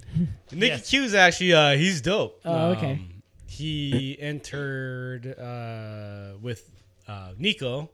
[0.51, 0.89] Nikki Yes.
[0.89, 2.39] Q's actually uh, he's dope.
[2.45, 2.93] Oh, okay.
[2.93, 3.09] Um,
[3.47, 6.61] he entered uh, with
[7.09, 7.89] uh, Nico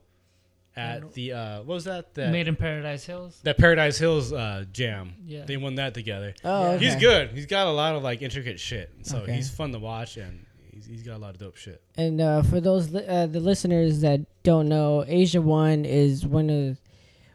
[0.76, 2.12] at the uh, what was that?
[2.14, 3.40] That, Made in Paradise Hills.
[3.44, 5.14] that Paradise Hills uh, jam.
[5.24, 5.44] Yeah.
[5.46, 6.34] They won that together.
[6.44, 6.84] Oh, okay.
[6.84, 7.30] He's good.
[7.30, 8.92] He's got a lot of like intricate shit.
[9.02, 9.32] So Okay.
[9.32, 11.80] he's fun to watch and he's, he's got a lot of dope shit.
[11.96, 16.50] And uh, for those li- uh, the listeners that don't know, Asia One is one
[16.50, 16.78] of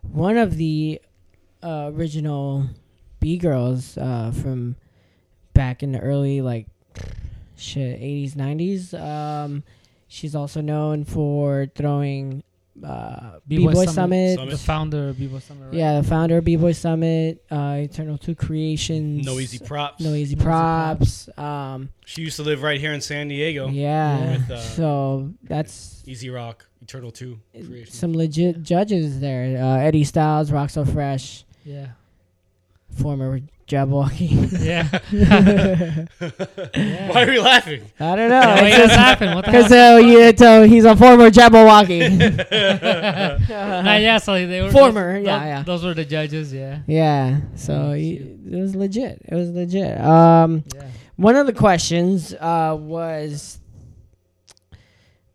[0.04, 1.02] one of the
[1.64, 2.68] uh, original
[3.20, 4.76] B girls uh, from
[5.54, 6.68] back in the early like
[7.58, 8.94] shit eighties nineties.
[8.94, 9.64] Um,
[10.12, 12.44] she's also known for throwing
[12.84, 13.94] uh, B B-Boy Summit.
[13.94, 14.36] Summit.
[14.38, 14.52] Summit.
[14.52, 15.66] The founder of B-Boy Summit.
[15.66, 15.74] Right?
[15.74, 19.26] Yeah, the founder of B Boy Summit, uh, Eternal Two Creations.
[19.26, 20.02] No easy props.
[20.04, 21.30] No easy No Easy props.
[21.38, 23.68] Um, She used to live right here in San Diego.
[23.70, 24.32] yeah.
[24.38, 27.94] With, uh, so that's Easy Rock, Eternal Two creation.
[27.94, 29.62] some legit judges there.
[29.64, 31.88] Uh, Eddie Styles, Rock So Fresh, Yeah.
[32.90, 33.40] former
[33.72, 34.52] Jabbawockeez.
[34.72, 34.88] Yeah.
[37.12, 37.82] Why are we laughing?
[38.00, 38.40] I don't know.
[38.42, 39.34] Why guys laughing?
[39.36, 39.64] What the hell?
[39.70, 42.18] Because uh, you, so he's a former Jabbawockeez.
[43.50, 45.64] Nah, yeah, so they were Former, those, yeah, those, yeah.
[45.64, 46.54] Those were the judges.
[46.54, 46.80] Yeah.
[46.88, 49.22] yeah, so he, it was legit.
[49.28, 50.00] It was legit.
[50.00, 50.84] Um, Yeah.
[51.16, 53.60] one of the questions uh, was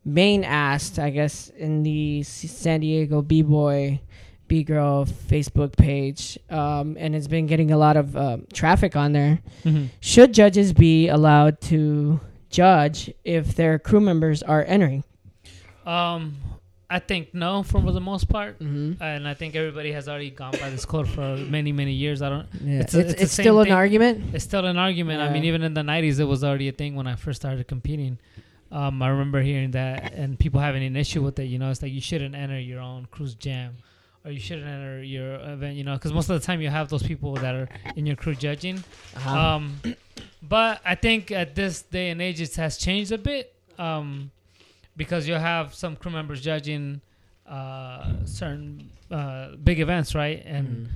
[0.05, 4.01] main asked, I guess, in the S- San Diego B Boy
[4.47, 9.11] B Girl Facebook page, um, and it's been getting a lot of uh, traffic on
[9.13, 9.39] there.
[9.63, 9.89] Mhm.
[9.99, 12.19] Should judges be allowed to
[12.49, 15.03] judge if their crew members are entering?
[15.85, 16.35] Um,
[16.89, 19.01] I think no, for the most part, Mm-hmm.
[19.03, 22.21] and I think everybody has already gone by this code for many, many years.
[22.21, 22.47] I don't.
[22.63, 22.79] Yeah.
[22.79, 24.33] It's It's, a- it's, it's same still an argument.
[24.33, 25.21] It's still an argument.
[25.21, 27.67] I mean, even in the '90s, it was already a thing when I first started
[27.67, 28.17] competing.
[28.71, 31.45] Um, I remember hearing that, and people having an issue with it.
[31.45, 33.77] You know, it's like you shouldn't enter your own cruise jam,
[34.27, 35.75] or you shouldn't enter your event.
[35.77, 38.15] You know, because most of the time you have those people that are in your
[38.15, 38.83] crew judging.
[39.15, 39.39] Uh-huh.
[39.39, 39.79] Um,
[40.41, 44.31] but I think at this day and age, it has changed a bit um,
[44.95, 47.01] because you'll have some crew members judging
[47.47, 50.43] uh, certain uh, big events, right?
[50.45, 50.89] And Mm.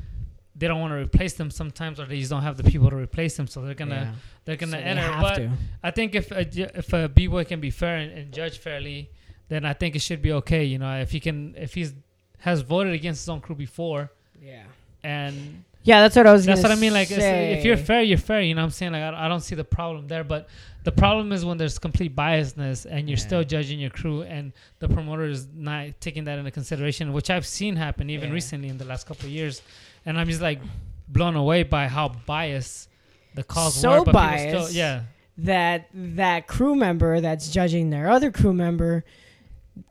[0.55, 2.95] they don't want to replace them sometimes, or they just don't have the people to
[2.97, 4.13] replace them, so they're gonna Yeah.
[4.45, 5.01] they're gonna So enter.
[5.01, 5.51] have But to.
[5.81, 6.41] I think if a,
[6.77, 9.09] if a b boy can be fair and, and judge fairly,
[9.47, 10.63] then I think it should be okay.
[10.65, 11.93] You know, if he can, if he's
[12.41, 14.11] has voted against his own crew before,
[14.43, 14.63] Yeah.
[15.03, 16.45] and Yeah, that's what I was.
[16.45, 16.93] that's what I mean.
[16.93, 17.19] Like, it's,
[17.57, 18.41] if you're fair, you're fair.
[18.41, 18.91] You know what I'm saying?
[18.91, 20.23] Like, I, I don't see the problem there.
[20.23, 20.47] But
[20.83, 23.25] the problem is when there's complete biasness and you're Yeah.
[23.29, 27.47] still judging your crew and the promoter is not taking that into consideration, which I've
[27.47, 28.33] seen happen even Yeah.
[28.35, 29.63] recently in the last couple of years.
[30.05, 30.59] And I'm just like
[31.07, 32.87] blown away by how biased
[33.33, 33.97] the calls So were.
[34.05, 34.67] But people biased.
[34.67, 35.01] still, yeah.
[35.39, 39.03] that that crew member that's judging their other crew member,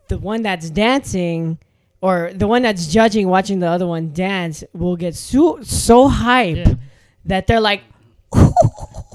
[0.07, 1.57] the one that's dancing,
[2.01, 6.57] or the one that's judging watching the other one dance, will get so so hype
[6.57, 6.73] Yeah.
[7.25, 7.83] that they're like,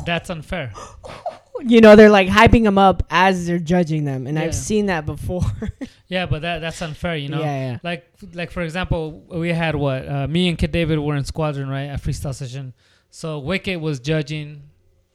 [0.04, 0.72] That's unfair.
[1.66, 4.44] you know, they're like hyping them up as they're judging them, and Yeah.
[4.44, 5.42] I've seen that before.
[6.08, 7.40] Yeah, but that that's unfair, you know.
[7.40, 7.78] Yeah, yeah.
[7.82, 11.68] Like like for example, we had what uh, me and Kid David were in squadron,
[11.68, 11.90] right?
[11.90, 12.74] A freestyle session.
[13.10, 14.62] So Wicket was judging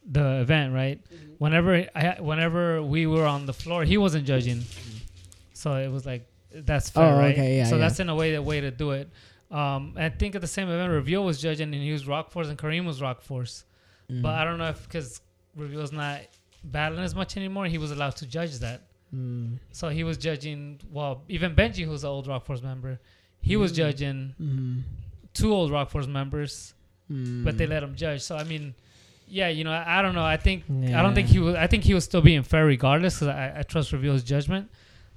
[0.05, 1.01] the event, right?
[1.05, 1.32] Mm-hmm.
[1.38, 4.63] Whenever I whenever we were on the floor, he wasn't judging.
[5.53, 7.34] So it was like that's fair, Oh, right?
[7.34, 7.82] okay, yeah, so yeah.
[7.82, 9.10] that's in a way the way to do it.
[9.49, 12.47] Um, I think at the same event, Reveal was judging, and he was Rock Force,
[12.47, 13.66] and Kareem was Rock Force.
[14.10, 14.22] Mm.
[14.22, 15.22] But I don't know if because
[15.56, 16.22] Reveal's not
[16.64, 18.84] battling as much anymore, he was allowed to judge that.
[19.16, 19.58] Mm.
[19.72, 20.80] So he was judging.
[20.91, 22.99] Well, even Benji, who's an old Rock Force member,
[23.41, 24.82] he was judging Mm.
[25.34, 26.74] two old Rock Force members,
[27.12, 27.43] Mm.
[27.43, 28.22] but they let him judge.
[28.22, 28.74] So I mean,
[29.28, 30.24] yeah, you know, I, I don't know.
[30.24, 31.56] I think I don't think he was.
[31.56, 34.70] I think he was still being fair regardless because I, I trust Reveal's judgment.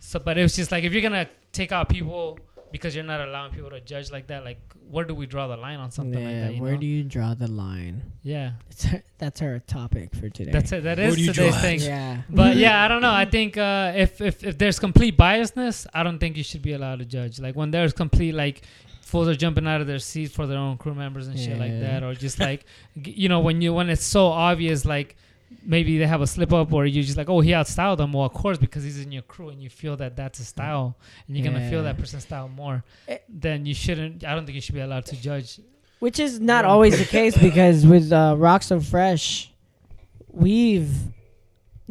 [0.04, 2.38] So, but it was just like if you're gonna take out people
[2.70, 4.58] because you're not allowing people to judge like that, like
[4.90, 6.54] where do we draw the line on something like that?
[6.54, 6.78] You where know?
[6.80, 8.02] do you draw the line?
[8.22, 8.52] yeah,
[8.92, 10.52] our, that's our topic for today.
[10.52, 10.84] that's it.
[10.84, 11.62] That Where is do you today's draw it?
[11.62, 11.80] thing.
[11.80, 12.22] Yeah.
[12.28, 13.12] But yeah, I don't know.
[13.12, 16.74] I think uh, if, if if there's complete biasness, I don't think you should be
[16.74, 17.40] allowed to judge.
[17.40, 18.62] Like when there's complete like
[19.00, 21.80] fools are jumping out of their seats for their own crew members and shit like
[21.80, 25.16] that, or just like you know when you when it's so obvious like
[25.64, 28.24] maybe they have a slip up or you're just like oh he outstyled them well
[28.26, 30.96] of course because he's in your crew and you feel that that's a style
[31.26, 33.18] and you're gonna feel that person's style more Eh.
[33.28, 35.60] then you shouldn't i don't think you should be allowed to judge
[36.00, 39.52] Which is not always the case because with uh, Rock So Fresh,
[40.28, 40.92] we've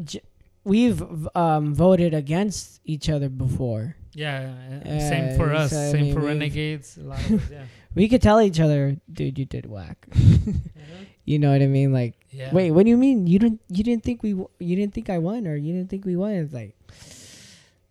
[0.04, 0.22] j-
[0.64, 1.02] we've
[1.36, 3.96] um, voted against each other before.
[4.14, 4.54] yeah
[4.86, 7.50] uh, Uh, same for us so, I same mean, for renegades a lot of us
[7.52, 10.08] yeah We could tell each other, dude, you did whack.
[11.26, 11.94] you know what I mean?
[11.94, 13.28] Like, yeah wait, what do you mean?
[13.28, 16.06] You didn't you didn't think we you didn't think I won or you didn't think
[16.06, 16.32] we won?
[16.32, 16.76] It's like,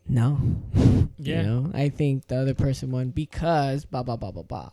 [0.09, 0.39] no.
[1.19, 1.43] Yeah.
[1.43, 4.71] You know, I think the other person won because blah blah blah blah blah.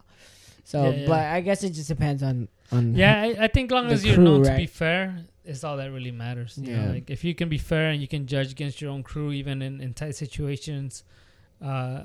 [0.63, 1.07] So, Yeah, yeah.
[1.07, 4.17] but I guess it just depends on on Yeah, I, I think long as you're
[4.17, 6.57] known to be fair, it's all that really matters.
[6.57, 6.89] You know, Yeah.
[6.89, 9.61] like if you can be fair and you can judge against your own crew, even
[9.61, 11.03] in, in tight situations,
[11.61, 12.03] uh,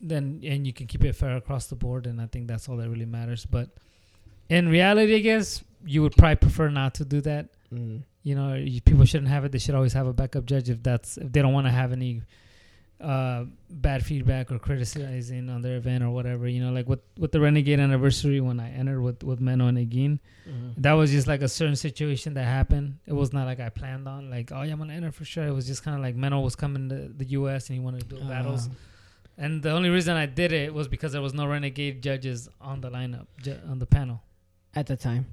[0.00, 2.76] then and you can keep it fair across the board, and I think that's all
[2.76, 3.46] that really matters.
[3.46, 3.70] But
[4.58, 7.44] in reality, I guess you would probably prefer not to do that.
[7.74, 8.02] Mm.
[8.22, 9.50] You know, you, people shouldn't have it.
[9.52, 11.90] They should always have a backup judge if that's if they don't want to have
[11.92, 12.22] any
[13.00, 16.46] uh, bad feedback or criticizing on their event or whatever.
[16.46, 19.78] You know, like with with the Renegade anniversary when I entered with with Menno and
[19.78, 20.20] Egin,
[20.78, 22.98] that was just like a certain situation that happened.
[23.06, 25.44] It was not like I planned on like oh yeah I'm gonna enter for sure.
[25.44, 27.68] It was just kind of like Menno was coming to the U.S.
[27.68, 28.68] and he wanted to do battles.
[28.68, 28.72] Uh,
[29.44, 32.76] And the only reason I did it was because there was no Renegade judges on
[32.82, 34.20] the lineup ju- on the panel.
[34.74, 35.26] At the time.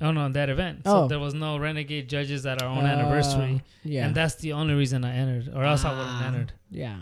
[0.00, 0.80] Oh no, that event.
[0.84, 1.02] Oh.
[1.04, 3.56] So there was no Renegade judges at our own anniversary.
[3.56, 4.06] Uh, Yeah.
[4.06, 6.26] And that's the only reason I entered, or else I wouldn't Ah.
[6.28, 6.52] entered.
[6.70, 6.98] yeah.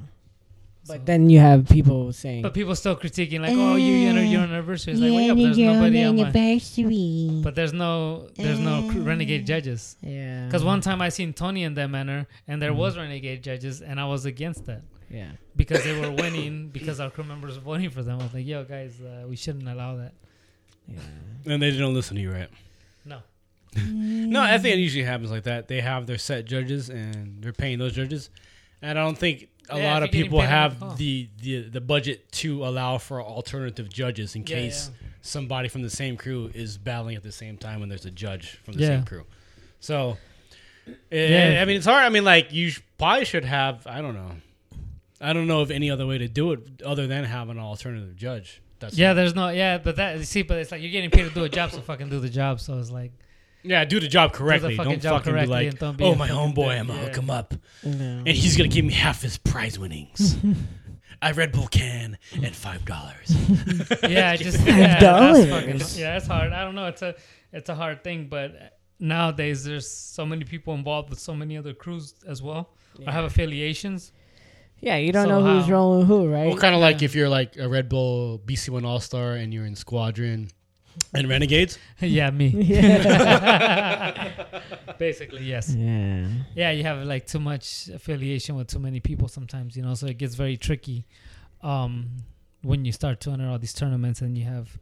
[0.85, 4.25] So- But then you have people saying, But people still critiquing like, "Oh, you entered
[4.27, 6.23] your anniversary." It's like, yeah, but there's nobody on my.
[6.25, 7.41] anniversary.
[7.43, 9.97] But there's no, there's no cr- renegade judges.
[10.03, 10.47] yeah.
[10.47, 12.77] Because one time I seen Tony in them enter, and there Mhm.
[12.77, 15.31] was renegade judges, and I was against that Yeah.
[15.55, 18.19] because they were winning because our crew members were voting for them.
[18.21, 20.15] I was like, "Yo, guys, uh, we shouldn't allow that."
[20.89, 20.99] Yeah.
[21.47, 22.49] And they don't listen to you, right?
[23.05, 23.19] No.
[23.85, 25.67] No, I think it usually happens like that.
[25.69, 28.31] They have their set judges and they're paying those judges.
[28.83, 32.31] And I don't think a Yeah, lot of people have the the, the the budget
[32.33, 34.91] to allow for alternative judges in Yeah, case
[35.23, 38.59] somebody from the same crew is battling at the same time when there's a judge
[38.65, 38.89] from the Yeah.
[38.89, 39.25] same crew.
[39.81, 40.19] So,
[41.13, 41.63] eh, Yeah.
[41.63, 42.05] I mean, it's hard.
[42.05, 43.87] I mean, like you sh- probably should have.
[43.87, 44.33] I don't know.
[45.21, 48.17] I don't know of any other way to do it other than have an alternative
[48.17, 48.61] judge.
[48.83, 51.25] That's Yeah, there's no yeah, but that you see, but it's like you're getting paid
[51.29, 52.61] to do a job, so fucking do the job.
[52.61, 53.13] So it's like
[53.63, 53.85] yeah.
[53.85, 54.77] Do the job correctly.
[54.77, 56.79] fucking don't job fucking correctly be like, don't be oh my fucking homeboy.
[56.79, 57.55] I'm gonna hook him up,
[57.85, 57.91] No.
[57.91, 60.37] and he's gonna give me half his prize winnings.
[61.23, 63.35] I Red Bull can and five dollars.
[64.09, 65.99] yeah, I just yeah, that's dollars.
[65.99, 66.53] yeah, it's hard.
[66.53, 66.87] I don't know.
[66.87, 67.15] It's a
[67.53, 71.75] it's a hard thing, but nowadays there's so many people involved with so many other
[71.75, 72.71] crews as well,
[73.07, 74.13] I have affiliations.
[74.83, 75.73] Yeah, you don't So know who's how?
[75.73, 76.49] rolling who, right?
[76.49, 79.55] Well, kind of like if you're like a Red Bull BC One All Star and
[79.55, 80.51] you're in Squadron
[81.15, 81.79] and Renegades.
[82.01, 82.49] yeah, me.
[82.49, 84.31] yeah.
[84.99, 85.73] Basically, yes.
[85.75, 86.27] yeah.
[86.57, 90.07] Yeah, you have like too much affiliation with too many people sometimes, you know, so
[90.09, 91.07] it gets very tricky
[91.63, 92.11] um,
[92.63, 94.79] when you start to enter all these tournaments and you have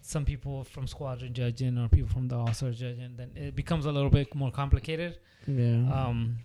[0.00, 3.86] some people from squadron judging or people from the all star judging, then it becomes
[3.86, 5.18] a little bit more complicated.
[5.46, 5.90] Yeah.
[5.92, 6.38] Um,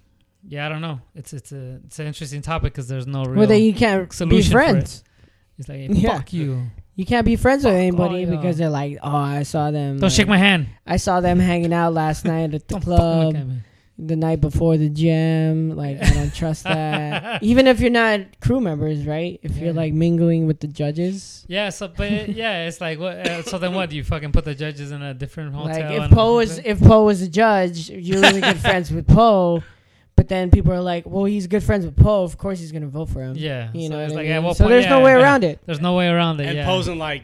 [0.48, 1.00] yeah, I don't know.
[1.16, 3.40] It's it's a it's an interesting topic because there's no real.
[3.40, 4.46] well, then you can't be for it.
[4.52, 5.04] friends.
[5.58, 6.18] it's like hey, Yeah.
[6.18, 6.64] fuck you.
[6.96, 8.32] You can't be friends with anybody yeah.
[8.36, 10.00] because they're like, oh, I saw them.
[10.00, 10.68] Don't shake my hand.
[10.86, 13.38] I saw them hanging out last night at the Don't club,
[13.98, 15.78] the night before the gym.
[15.78, 17.42] Like, I don't trust that.
[17.42, 19.40] Even if you're not crew members, right?
[19.44, 19.66] If Yeah.
[19.66, 21.46] you're like mingling with the judges.
[21.48, 23.16] Yeah, so but it- yeah, it's like what?
[23.26, 23.90] Uh, so then what?
[23.90, 25.90] Do you fucking put the judges in a different hotel?
[25.90, 29.64] Like if Poe was if Poe was a judge, you're really good friends with Poe,
[30.20, 32.24] but then people are like, well, he's good friends with Poe.
[32.24, 33.38] Of course, he's gonna vote for him.
[33.38, 34.00] yeah, you so know.
[34.04, 35.24] it's what like I at what so point- there's no yeah, way yeah.
[35.24, 35.60] around it.
[35.66, 36.48] There's no way around it.
[36.48, 36.66] and yeah.
[36.66, 37.24] posing like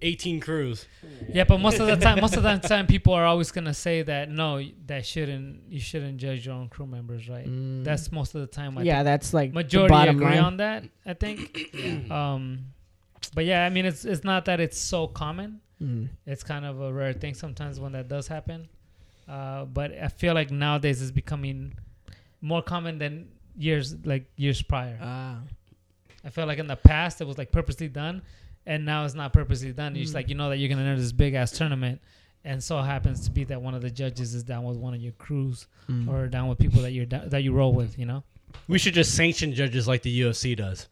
[0.00, 0.86] 18 crews.
[1.28, 4.02] Yeah, but most of the time, most of the time, people are always gonna say
[4.02, 7.48] that no, that shouldn't you shouldn't judge your own crew members, right?
[7.48, 7.82] Mm.
[7.82, 8.78] That's most of the time.
[8.78, 10.38] I yeah, think that's like the majority bottom agree line.
[10.38, 10.84] on that.
[11.04, 11.74] I think.
[12.12, 12.66] um,
[13.34, 15.62] but yeah, I mean, it's it's not that it's so common.
[15.82, 16.10] Mm.
[16.26, 18.68] It's kind of a rare thing sometimes when that does happen.
[19.28, 21.74] Uh, but I feel like nowadays it's becoming
[22.46, 23.28] more common than
[23.58, 24.98] years like years prior.
[25.02, 25.38] Ah.
[26.24, 28.22] I feel like in the past it was like purposely done,
[28.66, 29.94] and now it's not purposely done.
[29.94, 30.16] You're just Mm.
[30.20, 32.00] like you know that you're gonna enter this big ass tournament,
[32.44, 34.94] and so it happens to be that one of the judges is down with one
[34.94, 36.08] of your crews Mm.
[36.08, 37.98] or down with people that you're da- that you roll with.
[37.98, 38.22] You know,
[38.68, 40.88] We should just sanction judges like the UFC does.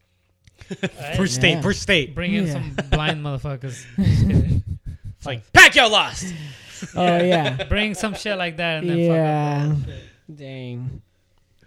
[0.82, 1.16] Right?
[1.16, 1.62] Per state, Yeah.
[1.62, 2.14] per state.
[2.14, 2.52] bring in Yeah.
[2.54, 3.84] some blind motherfuckers.
[3.98, 4.62] Just kidding.
[5.16, 6.32] It's like Pacquiao lost.
[6.94, 7.64] Oh yeah.
[7.64, 9.74] bring some shit like that, and then Yeah.
[9.74, 9.94] fuck.
[10.36, 11.02] Dang.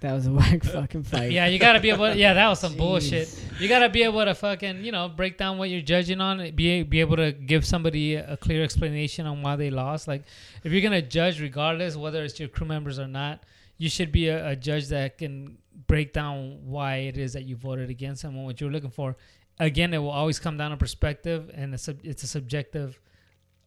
[0.01, 1.31] That was a whack fucking fight.
[1.31, 2.11] Yeah, you gotta be able.
[2.11, 2.77] To, yeah, that was some Jeez.
[2.77, 3.43] bullshit.
[3.59, 6.37] You gotta be able to fucking, you know, break down what you're judging on.
[6.55, 10.07] Be be able to give somebody a clear explanation on why they lost.
[10.07, 10.23] Like,
[10.63, 13.43] if you're gonna judge, regardless whether it's your crew members or not,
[13.77, 15.57] you should be a, a judge that can
[15.87, 19.15] break down why it is that you voted against them and what you're looking for.
[19.59, 22.99] Again, it will always come down to perspective, and it's a, it's a subjective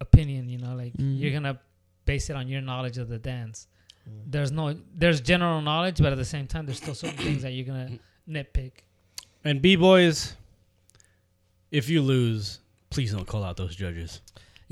[0.01, 0.49] opinion.
[0.49, 1.19] You know, like Mhm.
[1.19, 1.59] you're gonna
[2.05, 3.67] base it on your knowledge of the dance.
[4.07, 7.53] There's no, there's general knowledge, but at the same time, there's still certain things that
[7.53, 7.99] you're gonna
[8.29, 8.73] nitpick.
[9.45, 10.35] And B boys,
[11.71, 12.61] if you lose,
[12.91, 14.21] please don't call out those judges.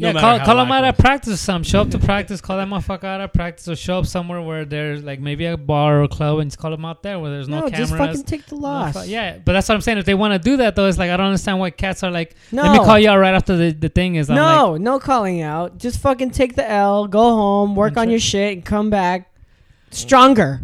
[0.01, 1.35] No yeah, call, call them out likely- at practice.
[1.35, 2.41] or Some show up to practice.
[2.41, 5.57] Call that motherfucker out at practice, or show up somewhere where there's like maybe a
[5.57, 7.89] bar or a club, and just call them out there where there's no, no, cameras.
[7.91, 8.93] just fucking take the no loss.
[9.05, 9.99] fu- yeah, but that's what I'm saying.
[9.99, 12.13] If they want to do that, though, it's like I don't understand why cats are
[12.13, 12.63] like, No.
[12.63, 14.31] let me call you out right after the, the thing is.
[14.31, 15.79] I'm like, no, no calling out.
[15.79, 18.11] Just fucking take the L, go home, work on sure.
[18.13, 19.33] your shit, and come back
[19.91, 20.61] stronger.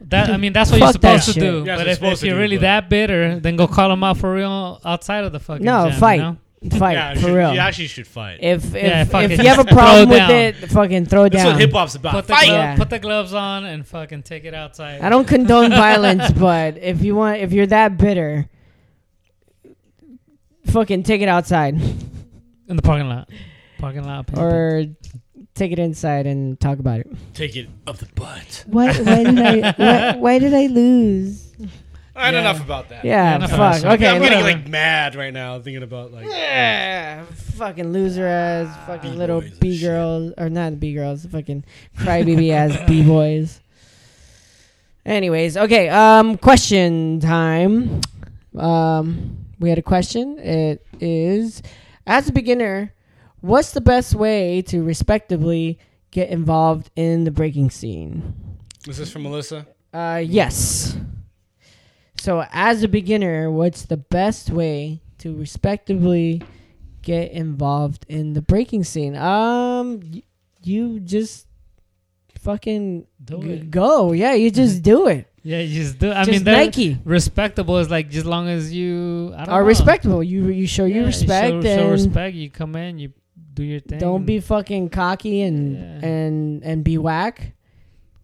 [0.00, 1.42] That I mean, that's what you're supposed to shit.
[1.42, 1.64] do.
[1.66, 4.16] Yeah, but if, you're if you're do, really that bitter, then go call them out
[4.16, 6.20] for real outside of the fucking No, jam, you fight.
[6.20, 6.36] know?
[6.76, 7.54] Fight yeah, for should- real.
[7.54, 8.38] You actually should fight.
[8.42, 10.30] If if, Yeah, fuck if it, you have a throw problem with down.
[10.32, 11.52] it, fucking throw That's down.
[11.52, 12.12] what hip hop's about.
[12.12, 12.46] Put the, Fight.
[12.46, 12.76] glove, Yeah.
[12.76, 15.00] put the gloves on and fucking take it outside.
[15.02, 18.48] I don't condone violence, but if you want, if you're that bitter,
[20.66, 21.74] fucking take it outside
[22.68, 23.30] in the parking lot.
[23.78, 24.26] Parking lot.
[24.26, 24.84] pimp or
[25.54, 27.06] take it inside and talk about it.
[27.34, 28.64] Take it up the butt.
[28.66, 28.92] Why?
[28.94, 29.72] Why did I?
[29.78, 31.47] Why, why did I lose?
[32.20, 32.40] All right, Yeah.
[32.40, 33.04] enough about that.
[33.04, 33.58] Yeah, enough fuck.
[33.58, 33.92] about that.
[33.94, 37.24] Okay, I'm getting like mad right now thinking about like Yeah,
[37.56, 41.64] fucking loser ass, fucking little B-boys and b girls, or not b girls, fucking
[41.96, 43.60] crybaby ass b boys.
[45.06, 45.88] Anyways, okay.
[45.88, 48.00] Um, question time.
[48.56, 50.38] Um, we had a question.
[50.40, 51.62] It is,
[52.06, 52.92] as a beginner,
[53.40, 55.78] what's the best way to respectably
[56.10, 58.34] get involved in the breaking scene?
[58.86, 59.66] Is this from Melissa?
[59.94, 60.97] Uh, yes.
[62.20, 66.42] So, as a beginner, what's the best way to respectably
[67.02, 69.16] get involved in the breaking scene?
[69.16, 70.22] Um, y-
[70.62, 71.46] you just
[72.40, 73.70] fucking Do g- it.
[73.70, 74.12] go.
[74.12, 75.26] Yeah, you just do it.
[75.42, 76.12] Yeah, you just do.
[76.12, 79.66] I just mean, Nike respectable is like just long as you I don't are know.
[79.66, 80.22] respectable.
[80.22, 82.34] You you show Yeah, you respect show, show respect.
[82.34, 83.12] You come in, you
[83.54, 83.98] do your thing.
[83.98, 86.06] don't be fucking cocky and Yeah.
[86.08, 87.54] and and be whack.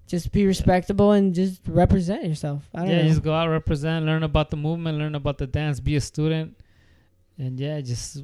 [0.07, 2.69] Just be respectable and just represent yourself.
[2.75, 3.09] I don't yeah, know.
[3.09, 6.57] just go out, represent, learn about the movement, learn about the dance, be a student,
[7.39, 8.23] and yeah, just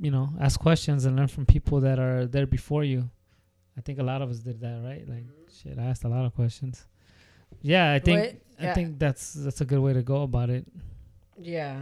[0.00, 3.08] you know, ask questions and learn from people that are there before you.
[3.76, 5.06] I think a lot of us did that, right?
[5.08, 5.68] Like, mm-hmm.
[5.70, 6.84] shit, I asked a lot of questions.
[7.60, 10.66] Yeah, I think Wait, I think that's that's a good way to go about it.
[11.40, 11.80] yeah.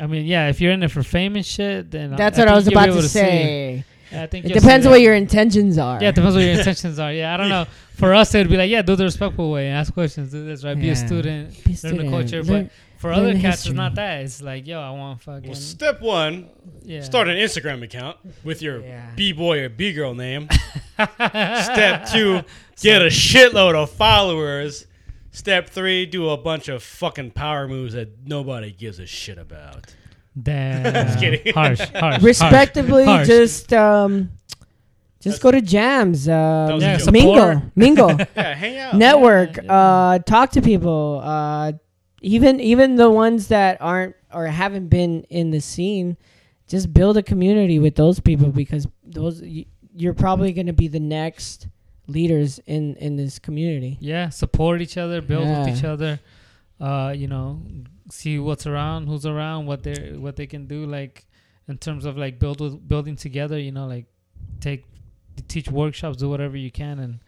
[0.00, 2.48] I mean, yeah, if you're in it for fame and shit, then That's I what
[2.48, 3.84] I think was about able to see- say.
[4.12, 4.90] I think It depends that.
[4.90, 6.00] what your intentions are.
[6.02, 7.12] Yeah, it depends on what your intentions are.
[7.12, 7.66] Yeah, I don't know.
[7.94, 10.78] For us, it'd be like, yeah, do the respectful way, ask questions, do this, right?
[10.78, 12.42] Be a student, Be a learn the culture.
[12.44, 14.22] learn- but for other the cats, it's not that.
[14.22, 15.50] It's like, yo, I want fucking.
[15.50, 16.48] Well, step one,
[16.82, 17.02] yeah.
[17.02, 19.10] start an Instagram account with your Yeah.
[19.16, 20.48] b boy or b girl name.
[20.96, 22.42] Step two,
[22.80, 24.86] get a shitload of followers.
[25.30, 29.94] Step three, do a bunch of fucking power moves that nobody gives a shit about.
[30.40, 30.84] Damn.
[31.08, 31.52] Just kidding.
[31.54, 32.22] Harsh, harsh.
[32.22, 33.26] Respectively, harsh.
[33.26, 34.30] just um,
[35.20, 36.28] just go to jams.
[36.28, 37.12] Uh, was a joke.
[37.12, 37.62] mingle, support.
[37.76, 38.94] mingle, Yeah, hang out.
[38.94, 39.56] network.
[39.56, 39.72] yeah.
[39.72, 41.20] Uh, talk to people.
[41.24, 41.72] Uh,
[42.22, 46.16] even even the ones that aren't or haven't been in the scene,
[46.68, 50.86] just build a community with those people because those y- you're probably going to be
[50.88, 51.66] the next
[52.06, 53.98] leaders in in this community.
[54.00, 56.20] Yeah, support each other, build with each other.
[56.80, 57.60] Uh, you know,
[58.10, 60.86] see what's around, who's around, what they what they can do.
[60.86, 61.26] Like
[61.68, 63.58] in terms of like build with building together.
[63.58, 64.06] You know, like
[64.60, 64.84] take
[65.48, 67.20] teach workshops, do whatever you can, and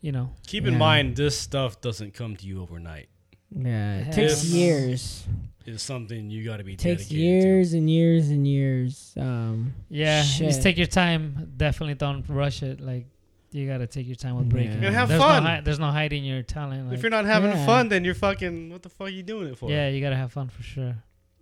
[0.00, 3.08] you know, Keep in mind, this stuff doesn't come to you overnight.
[3.54, 4.12] Yeah, it Yeah.
[4.12, 5.24] takes years.
[5.64, 9.12] It's something you got to be It takes dedicated years and years and years.
[9.16, 10.48] Um, yeah, Shit.
[10.48, 11.52] just take your time.
[11.56, 12.80] Definitely don't rush it.
[12.80, 13.06] Like
[13.52, 14.80] you gotta take your time with breaking.
[14.80, 14.88] Yeah.
[14.88, 15.42] And have there's fun.
[15.44, 16.88] No hi- there's no hiding your talent.
[16.88, 17.66] Like, If you're not having Yeah.
[17.66, 18.70] fun, then you're fucking.
[18.70, 19.70] What the fuck are you doing it for?
[19.70, 20.96] yeah, you gotta have fun for sure.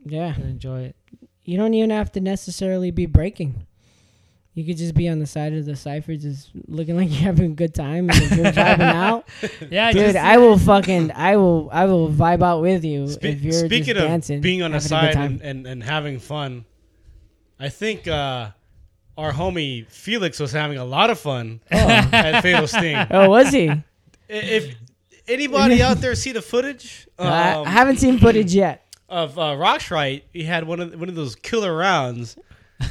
[0.04, 0.96] yeah, You enjoy it.
[1.44, 3.66] you don't even have to necessarily be breaking.
[4.54, 7.52] You could just be on the side of the cipher, just looking like you're having
[7.52, 8.10] a good time.
[8.10, 9.28] And if you're vibing out,
[9.70, 13.24] Yeah, dude, just, I will fucking, I will, I will vibe out with you Spe-
[13.26, 15.82] if you're speaking just of dancing, being on the having a side and, and, and
[15.84, 16.64] having fun,
[17.60, 18.50] I think uh,
[19.20, 22.96] our homie Felix was having a lot of fun at Fatal Sting.
[23.10, 23.70] Oh, was he?
[24.28, 24.74] If
[25.28, 28.86] anybody out there see the footage I, um, I haven't seen footage yet.
[29.08, 32.36] of uh, Roxrite, he had one of one of those killer rounds,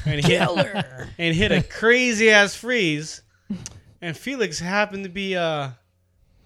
[0.06, 0.86] and he hit,
[1.18, 3.24] and hit a crazy ass freeze,
[4.02, 5.70] and Felix happened to be uh,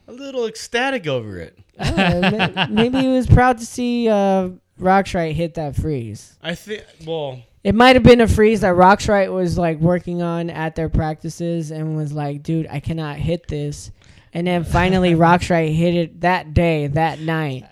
[0.07, 1.57] a little ecstatic over it.
[1.77, 4.49] Oh, maybe he was proud to see uh,
[4.79, 6.37] Roxrite hit that freeze.
[6.41, 7.41] I think well.
[7.63, 11.71] It might have been a freeze that Roxrite was like working on at their practices
[11.71, 13.91] and was like, dude, I cannot hit this.
[14.33, 17.65] And then finally Roxrite hit it that day, that night.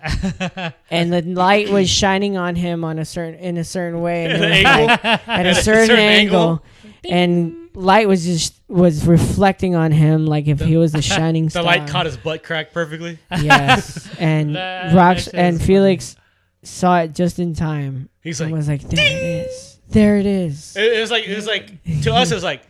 [0.89, 4.33] and the light was shining on him on a certain in a certain way and
[4.43, 6.63] it an was like, at a certain, certain angle.
[7.09, 11.63] And light was just was reflecting on him like if he was a shining star.
[11.63, 13.19] The light caught his butt crack perfectly.
[13.31, 14.07] Yes.
[14.19, 14.55] And
[14.95, 16.15] Rocks and Felix
[16.63, 18.09] saw it just in time.
[18.21, 19.70] He's and like, was like, there it is.
[19.91, 20.75] There it is.
[20.77, 21.71] it, it was like, it was like
[22.03, 22.61] to us, it was like,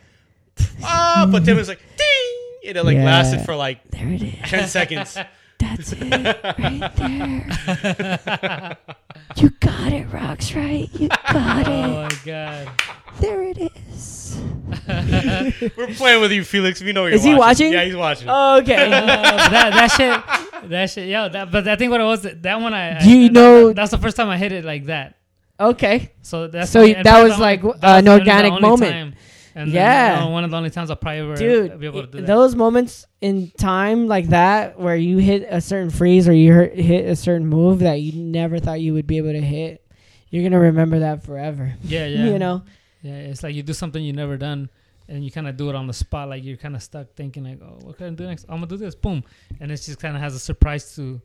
[0.82, 3.04] ah, but then it was like, ding, and it like Yeah.
[3.04, 4.34] lasted for like There it is.
[4.44, 5.16] ten seconds.
[5.58, 6.10] That's it.
[6.10, 8.76] Right there.
[9.36, 10.88] You got it, Rocks, right?
[10.98, 11.68] You got it.
[11.68, 12.12] Oh it.
[12.12, 12.68] my god.
[13.20, 14.40] There it is.
[15.76, 16.82] We're playing with you, Felix.
[16.82, 17.72] We know you're Is he watching?
[17.72, 18.28] Yeah, he's watching.
[18.28, 18.74] Okay.
[18.74, 21.28] Uh, that that shit, that shit, yo.
[21.28, 23.00] That, but I think what it was that one I.
[23.00, 25.14] Do you I- know- that- that's the first time I hit it like that.
[25.70, 26.12] Okay.
[26.22, 28.92] So that's So the- that was I'm- like, that uh, was an organic moment.
[28.92, 29.14] time.
[29.54, 30.12] And Yeah.
[30.14, 32.06] then, you know, one of the only times I'll probably ever Dude, be able to
[32.06, 32.26] do that.
[32.26, 36.78] those moments in time like that where you hit a certain freeze or you hit-
[36.78, 39.84] hit a certain move that you never thought you would be able to hit,
[40.30, 41.74] you're going to remember that forever.
[41.84, 42.24] yeah, yeah.
[42.24, 42.62] You know?
[43.02, 44.70] Yeah, it's like you do something you never done,
[45.08, 46.30] and you kind of do it on the spot.
[46.30, 48.44] Like you're kind of stuck thinking like, "Oh, what can I do next?
[48.48, 49.22] I'm gonna do this." Boom,
[49.60, 51.20] and it just kind of has a surprise to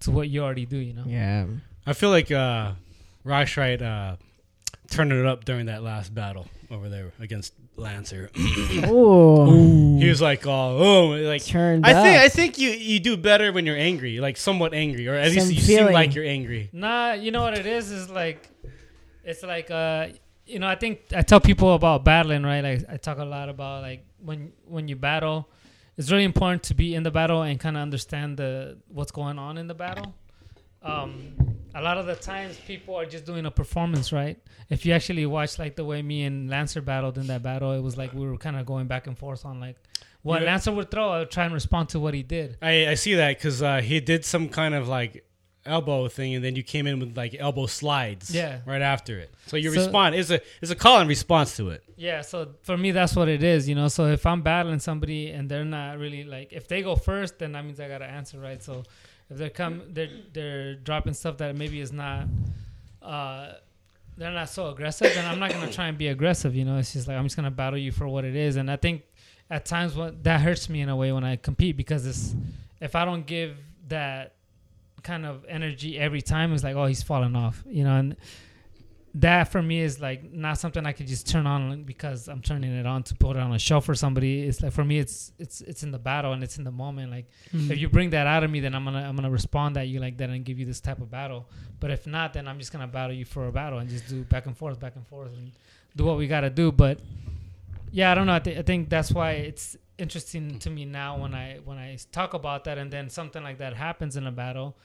[0.00, 0.76] to what you already do.
[0.76, 1.04] You know?
[1.06, 1.46] Yeah.
[1.86, 2.72] I feel like uh,
[3.24, 4.16] Roxrite uh,
[4.90, 8.30] turned it up during that last battle over there against Lancer.
[8.88, 9.98] Ooh.
[9.98, 12.24] he was like, "Oh, oh," like Turned I think up.
[12.24, 15.46] I think you you do better when you're angry, like somewhat angry, or at least
[15.46, 15.94] Some you seem feeling.
[15.94, 16.68] like you're angry.
[16.72, 17.90] Nah, you know what it is?
[17.90, 18.48] Is like,
[19.24, 20.08] it's like uh,
[20.46, 22.62] you know, I think I tell people about battling, right?
[22.62, 25.48] Like I talk a lot about like when when you battle,
[25.96, 29.38] it's really important to be in the battle and kind of understand the what's going
[29.38, 30.14] on in the battle.
[30.82, 31.34] Um,
[31.74, 34.38] a lot of the times people are just doing a performance, right?
[34.70, 37.80] If you actually watch like the way me and Lancer battled in that battle, it
[37.80, 39.76] was like we were kind of going back and forth on like
[40.22, 40.48] what Yeah.
[40.48, 42.56] Lancer would throw, I would try and respond to what he did.
[42.60, 45.24] I, I see that because uh, he did some kind of like
[45.66, 48.34] elbow thing, and then you came in with like elbow slides.
[48.34, 48.60] Yeah.
[48.66, 49.30] Right after it.
[49.46, 50.14] So you So- respond.
[50.16, 51.84] It's a it's a call and response to it.
[51.96, 53.88] Yeah, so for me that's what it is, you know.
[53.88, 57.52] So if I'm battling somebody and they're not really like if they go first, then
[57.52, 58.62] that means I gotta answer right.
[58.62, 58.82] So
[59.30, 62.26] if they're come they're they're dropping stuff that maybe is not
[63.02, 63.52] uh
[64.16, 66.76] they're not so aggressive, then I'm not gonna try and be aggressive, you know.
[66.76, 68.56] It's just like I'm just gonna battle you for what it is.
[68.56, 69.02] And I think
[69.48, 72.34] at times what that hurts me in a way when I compete because it's
[72.80, 73.56] if I don't give
[73.88, 74.34] that
[75.02, 78.16] kind of energy every time, it's like, oh he's falling off, you know, and
[79.14, 82.72] that for me is like not something I could just turn on because I'm turning
[82.72, 84.42] it on to put it on a show for somebody.
[84.42, 87.10] It's like for me, it's it's it's in the battle and it's in the moment.
[87.10, 87.72] Like mm-hmm.
[87.72, 89.98] if you bring that out of me, then I'm gonna I'm gonna respond at you
[89.98, 91.48] like that and give you this type of battle.
[91.80, 94.22] But if not, then I'm just gonna battle you for a battle and just do
[94.22, 95.52] back and forth, back and forth, and
[95.96, 96.70] do what we gotta do.
[96.70, 97.00] But
[97.90, 98.34] yeah, I don't know.
[98.34, 101.98] I, th- I think that's why it's interesting to me now when I when I
[102.12, 104.76] talk about that and then something like that happens in a battle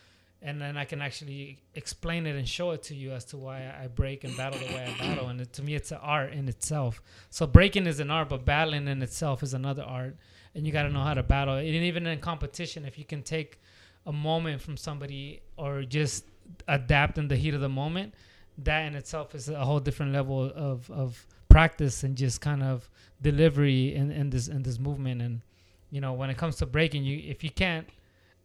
[0.45, 3.73] and then I can actually explain it and show it to you as to why
[3.81, 5.27] I break and battle the way I battle.
[5.29, 7.01] And it, to me, it's an art in itself.
[7.31, 10.15] So breaking is an art, but battling in itself is another art.
[10.53, 11.55] And you got to know how to battle.
[11.55, 13.59] And even in competition, if you can take
[14.05, 16.25] a moment from somebody or just
[16.67, 18.13] adapt in the heat of the moment,
[18.59, 22.87] that in itself is a whole different level of, of practice and just kind of
[23.19, 25.23] delivery in, in this in this movement.
[25.23, 25.41] And
[25.89, 27.87] you know, when it comes to breaking, you if you can't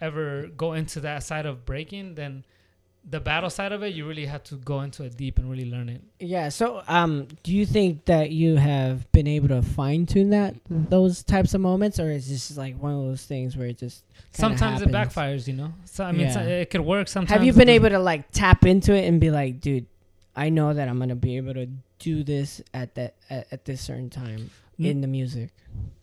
[0.00, 2.44] ever go into that side of breaking, then
[3.08, 5.70] the battle side of it, you really have to go into it deep and really
[5.70, 6.02] learn it.
[6.18, 6.50] Yeah.
[6.50, 11.22] So, um, do you think that you have been able to fine tune that those
[11.22, 14.80] types of moments, or is this like one of those things where it just Sometimes
[14.82, 15.72] it backfires, you know.
[15.86, 17.08] So I mean, so it could work.
[17.08, 19.86] Sometimes Have you been able to like tap into it and be like, dude,
[20.36, 21.66] I know that I'm gonna be able to
[21.98, 24.50] do this at that at, at this certain time
[24.88, 25.50] in the music.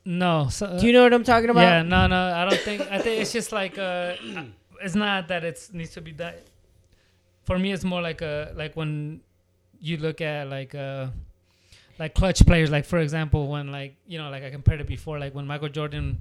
[0.06, 0.48] No.
[0.50, 1.62] So, uh, Do you know what I'm talking about?
[1.62, 1.82] Yeah.
[1.82, 2.08] No.
[2.08, 2.34] No.
[2.34, 2.82] I don't think.
[2.92, 4.16] I think it's just like uh,
[4.82, 6.44] it's not that it needs to be that.
[7.46, 9.22] For me, it's more like a like when
[9.80, 11.08] you look at like uh
[12.00, 12.70] like clutch players.
[12.70, 15.70] Like for example, when like you know like I compared it before, like when Michael
[15.70, 16.20] Jordan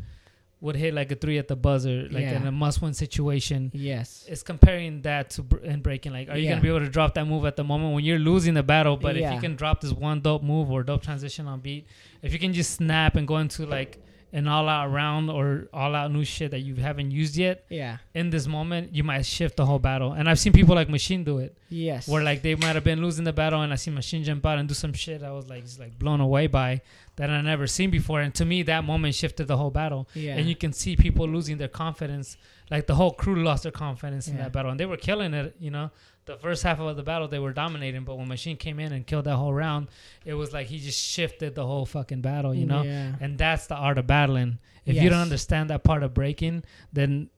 [0.60, 2.36] would hit like a three at the buzzer, like Yeah.
[2.40, 3.70] in a must-win situation.
[3.74, 4.24] Yes.
[4.28, 6.12] It's comparing that to br- and breaking.
[6.12, 6.50] Like, are you Yeah.
[6.52, 8.96] gonna be able to drop that move at the moment when you're losing the battle?
[8.96, 11.86] But if you can drop this one dope move or dope transition on beat,
[12.22, 13.98] if you can just snap and go into like
[14.36, 17.96] an all-out round or all-out new shit that you haven't used yet Yeah.
[18.14, 20.12] in this moment, you might shift the whole battle.
[20.12, 22.06] And I've seen people like Machine do it, Yes.
[22.06, 24.58] where like they might have been losing the battle, and I see Machine jump out
[24.58, 26.82] and do some shit I was like just like blown away by
[27.16, 28.20] that I never seen before.
[28.20, 30.36] And to me, that moment shifted the whole battle yeah.
[30.36, 32.36] and you can see people losing their confidence.
[32.70, 35.56] Like the whole crew lost their confidence in that battle, and they were killing it.
[35.58, 35.90] You know,
[36.26, 39.06] the first half of the battle they were dominating, but when Machine came in and
[39.06, 39.88] killed that whole round,
[40.24, 42.52] it was like he just shifted the whole fucking battle.
[42.54, 43.14] You know, Yeah.
[43.20, 44.58] and that's the art of battling.
[44.84, 46.62] If you don't understand that part of breaking,
[46.92, 47.30] then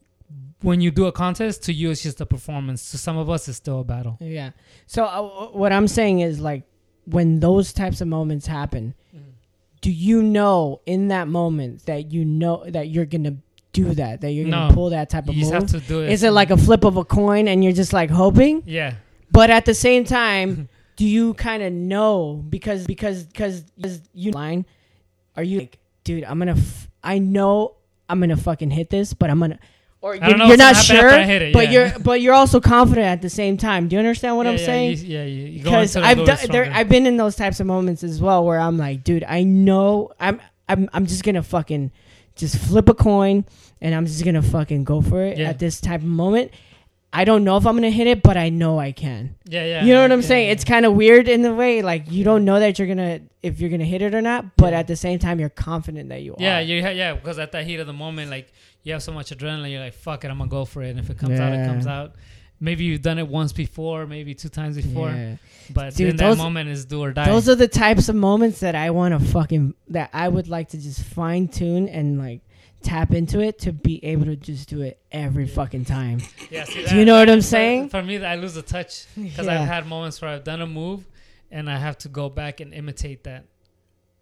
[0.61, 2.91] when you do a contest, to you it's just a performance.
[2.91, 4.19] To some of us, it's still a battle.
[4.21, 4.51] Yeah.
[4.87, 6.65] So uh, what I'm saying is like
[7.05, 9.31] when those types of moments happen, Mm-hmm.
[9.81, 13.37] do you know in that moment that you know that you're gonna
[13.73, 14.75] do that, that you're gonna No.
[14.75, 15.63] pull that type You of just move?
[15.63, 16.11] have to do it.
[16.11, 18.63] Is it like a flip of a coin and you're just like hoping?
[18.67, 18.95] yeah?
[19.31, 23.63] But at the same time, do you kind of know because because because
[24.15, 24.65] you line?
[25.37, 26.25] Are you like, dude?
[26.25, 26.53] I'm gonna.
[26.53, 27.75] F- I know
[28.09, 29.59] I'm gonna fucking hit this, but I'm gonna.
[30.01, 31.67] Or don't you're, know you're what's not gonna happen sure, after I hit it, but
[31.67, 31.73] yeah.
[31.91, 33.89] you're but you're also confident at the same time.
[33.89, 34.99] Do you understand what yeah, I'm yeah, saying?
[34.99, 36.65] You, yeah, you, you go Because into the I've Louis done there.
[36.65, 36.73] stronger.
[36.73, 40.13] I've been in those types of moments as well, where I'm like, dude, I know
[40.19, 41.91] I'm I'm I'm just gonna fucking
[42.39, 43.45] just flip a coin,
[43.81, 45.51] and I'm just gonna fucking go for it Yeah.
[45.51, 46.51] at this type of moment.
[47.11, 49.35] I don't know if I'm gonna hit it, but I know I can.
[49.49, 49.85] yeah, yeah.
[49.85, 50.47] You know what I'm yeah, saying?
[50.47, 50.53] yeah.
[50.53, 53.61] It's kind of weird in the way, like you don't know that you're gonna if
[53.61, 54.81] you're gonna hit it or not, but Yeah.
[54.81, 56.37] at the same time you're confident that you are.
[56.39, 56.63] Yeah, are.
[56.63, 58.53] you ha- yeah, because at that heat of the moment, like
[58.83, 60.99] you have so much adrenaline, you're like, "Fuck it, I'm gonna go for it." And
[60.99, 62.15] if it comes out, it comes out.
[62.61, 65.37] Maybe you've done it once before, maybe two times before, Yeah.
[65.73, 67.27] but Dude, in that moment is do or die.
[67.27, 70.71] Those are the types of moments that I want to fucking that I would like
[70.71, 72.41] to just fine tune and like
[72.83, 76.21] tap into it to be able to just do it every fucking time.
[76.51, 77.89] yeah, see, Do you know what I'm saying?
[77.91, 79.61] For me, I lose the touch because Yeah.
[79.63, 81.05] I've had moments where I've done a move
[81.51, 83.45] and I have to go back and imitate that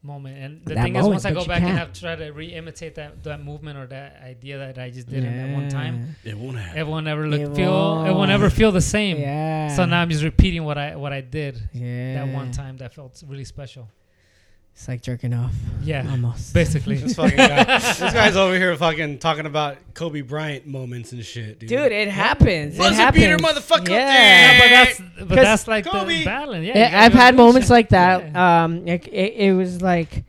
[0.02, 0.38] moment.
[0.38, 1.78] And the That thing is, once I go back and can't.
[1.78, 5.24] have to try to re-imitate that that movement or that idea that I just did
[5.24, 6.78] in that one time, It won't happen.
[6.78, 7.72] it won't ever look It feel.
[8.02, 8.30] It won't won't.
[8.30, 9.18] ever feel the same.
[9.18, 9.74] Yeah.
[9.74, 12.14] So now I'm just repeating what I what I did yeah.
[12.24, 13.88] that one time that felt really special.
[14.78, 15.54] It's like jerking off.
[15.82, 16.52] Yeah, Almost.
[16.52, 16.96] basically.
[17.06, 17.64] This fucking guy.
[17.64, 21.68] this guy's over here fucking talking about Kobe Bryant moments and shit, dude.
[21.70, 22.76] Dude, it happens.
[22.76, 23.24] Buzzer it happens.
[23.24, 23.88] beater, motherfucker.
[23.88, 24.10] Yeah.
[24.10, 26.18] Yeah, but that's but 'Cause that's like Kobe.
[26.18, 26.62] the battling.
[26.64, 27.72] Yeah, Yeah, I've had moments shit.
[27.72, 28.32] like that.
[28.32, 28.64] Yeah.
[28.64, 30.24] Um, it, it, it was like,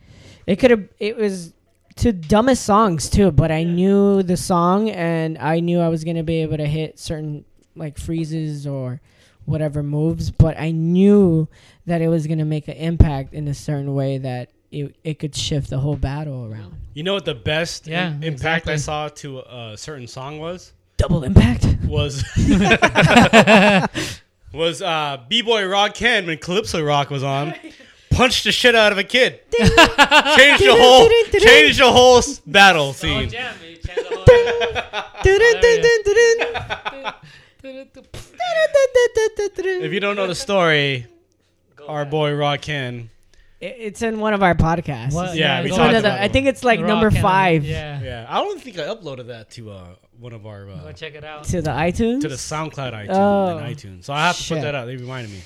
[0.46, 1.52] it could have, it was
[1.96, 6.22] to dumbest songs too, but I knew the song and I knew I was gonna
[6.22, 7.44] be able to hit certain
[7.76, 9.00] like freezes or
[9.48, 11.48] whatever moves, but I knew
[11.86, 15.34] that it was gonna make an impact in a certain way that it it could
[15.34, 16.74] shift the whole battle around.
[16.94, 20.72] You know what the best Yeah, im- impact I saw to a certain song was?
[20.98, 21.66] Double impact.
[21.86, 22.22] Was
[24.52, 27.54] was uh B Boy Rock Ken when Calypso Rock was on.
[28.10, 29.40] Punched the shit out of a kid.
[29.52, 31.08] changed the whole
[31.40, 33.30] changed the whole battle scene.
[38.70, 41.06] If you don't know the story,
[41.86, 43.10] our boy Rock Ken.
[43.60, 45.12] It's in one of our podcasts.
[45.14, 45.34] What?
[45.36, 46.32] Yeah, Yeah, we It's talked one of the- about I it.
[46.32, 48.00] think it's like Rock number and- five Yeah.
[48.00, 49.84] Yeah, I don't think I uploaded that to uh,
[50.20, 51.42] one of our Go uh, check it out.
[51.44, 52.20] to the iTunes.
[52.22, 53.58] to the SoundCloud iTunes Oh.
[53.58, 54.04] and iTunes.
[54.04, 54.58] So I have to Shit.
[54.58, 54.86] put that out.
[54.86, 55.40] They reminded me.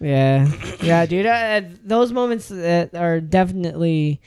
[0.00, 0.52] Yeah,
[0.82, 1.24] yeah, dude.
[1.24, 4.20] Uh, those moments that are definitely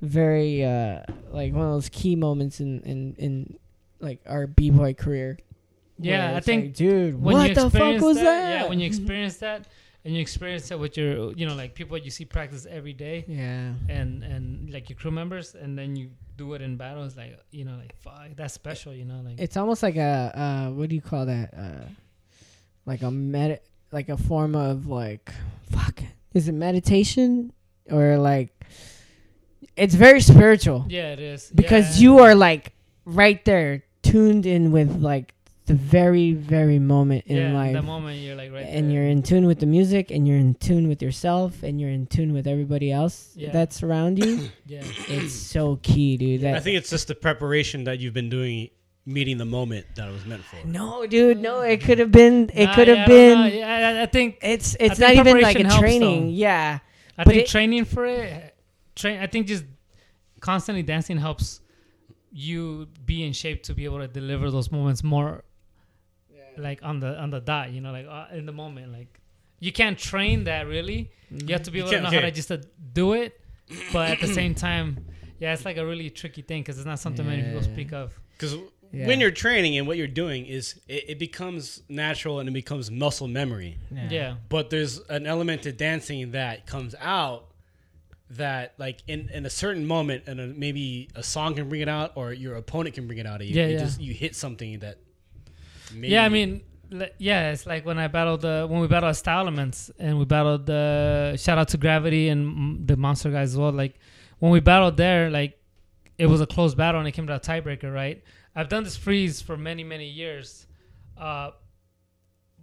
[0.00, 1.00] very uh,
[1.32, 3.58] like one of those key moments in in in
[3.98, 5.36] like our b boy career.
[5.98, 8.60] Yeah, I think like, dude, when what you the fuck was that, that?
[8.62, 9.66] Yeah, when you experience that
[10.04, 13.24] and you experience that with your, you know, like people you see practice every day,
[13.26, 17.36] yeah, and and like your crew members, and then you do it in battles, like
[17.50, 20.88] you know, like fuck, that's special, you know, like it's almost like a uh, what
[20.88, 21.52] do you call that?
[21.56, 21.84] Uh,
[22.86, 23.60] like a med,
[23.92, 25.32] like a form of like
[25.70, 26.00] fuck.
[26.32, 27.52] Is it meditation
[27.90, 28.52] or like?
[29.76, 30.86] It's very spiritual.
[30.88, 32.02] yeah, it is because Yeah.
[32.02, 32.72] you are like
[33.04, 35.34] right there tuned in with like
[35.68, 38.94] the very very moment in yeah, life the moment you're like right and there.
[39.02, 42.06] you're in tune with the music and you're in tune with yourself and you're in
[42.06, 43.52] tune with everybody else Yeah.
[43.52, 47.84] that's around you yeah, it's so key dude that I think it's just the preparation
[47.84, 48.70] that you've been doing,
[49.06, 50.56] meeting the moment that it was meant for.
[50.66, 53.98] no dude no it could have been it Nah, could yeah, have I been Yeah,
[54.00, 56.32] I, I think it's it's think not even like a preparation helps, training though.
[56.32, 56.78] yeah
[57.16, 58.54] I But think it- training for it,
[58.94, 59.20] train.
[59.20, 59.64] I think just
[60.40, 61.60] constantly dancing helps
[62.30, 65.42] you be in shape to be able to deliver those moments more,
[66.58, 67.70] like on the on the dot.
[67.72, 68.92] You know, like uh, in the moment.
[68.92, 69.20] Like
[69.60, 71.10] you can't train that really.
[71.30, 72.58] You have to be able to can't- know how to just uh,
[72.92, 73.40] do it,
[73.92, 75.04] but at the same time,
[75.38, 78.18] yeah, it's like a really tricky thing because it's not something many people speak of.
[78.32, 78.54] Because
[78.92, 79.06] Yeah.
[79.06, 82.90] when you're training and what you're doing is it, it becomes natural and it becomes
[82.90, 83.76] muscle memory.
[84.08, 87.44] Yeah, But there's an element to dancing that comes out
[88.30, 91.88] that like in, in a certain moment and a, maybe a song can bring it
[91.88, 93.54] out or your opponent can bring it out of you.
[93.54, 93.78] Yeah, It yeah.
[93.78, 94.98] just you hit something that
[95.94, 96.24] maybe yeah.
[96.24, 96.62] I mean,
[97.18, 100.66] yeah, it's like when I battled the when we battled Style Elements and we battled
[100.66, 103.72] the shout out to Gravity and the Monster guys as well.
[103.72, 103.98] Like
[104.38, 105.58] when we battled there, like
[106.16, 108.22] it was a close battle and it came to a tiebreaker, right?
[108.54, 110.66] I've done this freeze for many many years,
[111.16, 111.50] uh,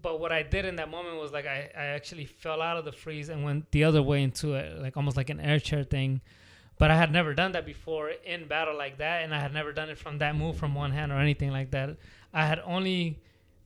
[0.01, 2.85] but what I did in that moment was like I, I actually fell out of
[2.85, 5.83] the freeze and went the other way into it, like almost like an air chair
[5.83, 6.21] thing.
[6.77, 9.71] But I had never done that before in battle like that, and I had never
[9.71, 11.97] done it from that move from one hand or anything like that.
[12.41, 13.19] I had only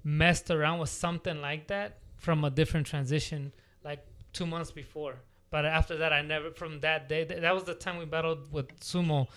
[0.04, 3.52] messed around with something like that from a different transition
[3.84, 4.02] like
[4.34, 5.16] two months before.
[5.52, 7.26] But after that, I never from that day.
[7.26, 9.28] th- That was the time we battled with sumo.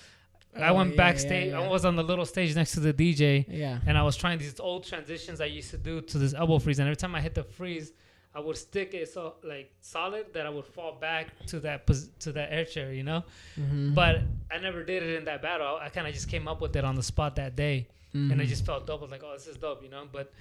[0.55, 1.47] I Oh, went yeah, backstage.
[1.53, 1.67] yeah, yeah.
[1.67, 4.39] I was on the little stage next to the DJ, yeah and I was trying
[4.39, 6.79] these old transitions I used to do to this elbow freeze.
[6.79, 7.93] And every time I hit the freeze,
[8.35, 12.11] I would stick it so like solid that I would fall back to that pos-
[12.25, 13.25] to that air chair, you know.
[13.59, 13.95] Mm-hmm.
[13.95, 15.79] But I never did it in that battle.
[15.81, 18.31] I, kind of just came up with it on the spot that day, Mm-hmm.
[18.33, 19.01] and I just felt dope.
[19.01, 20.05] I was like, oh, this is dope, you know.
[20.13, 20.33] But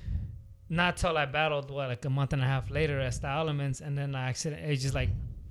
[0.69, 3.81] not till I battled what like a month and a half later at Style Elements,
[3.81, 5.09] and then I accidentally just like,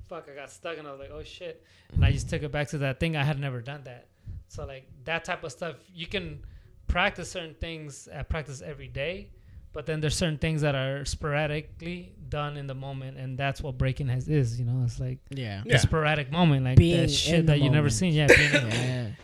[0.08, 1.64] fuck, I got stuck, and I was like, oh shit,
[1.94, 3.16] and I just took it back to that thing.
[3.16, 4.08] I had never done that,
[4.48, 6.42] so like that type of stuff, you can
[6.88, 9.28] practice certain things at practice every day.
[9.72, 13.78] But then there's certain things that are sporadically done in the moment, and that's what
[13.78, 14.58] breaking has is.
[14.58, 15.76] You know, it's like yeah Yeah.
[15.76, 18.12] a sporadic moment, like Being that shit in the that you never seen.
[18.12, 19.14] Yeah, being in- yeah I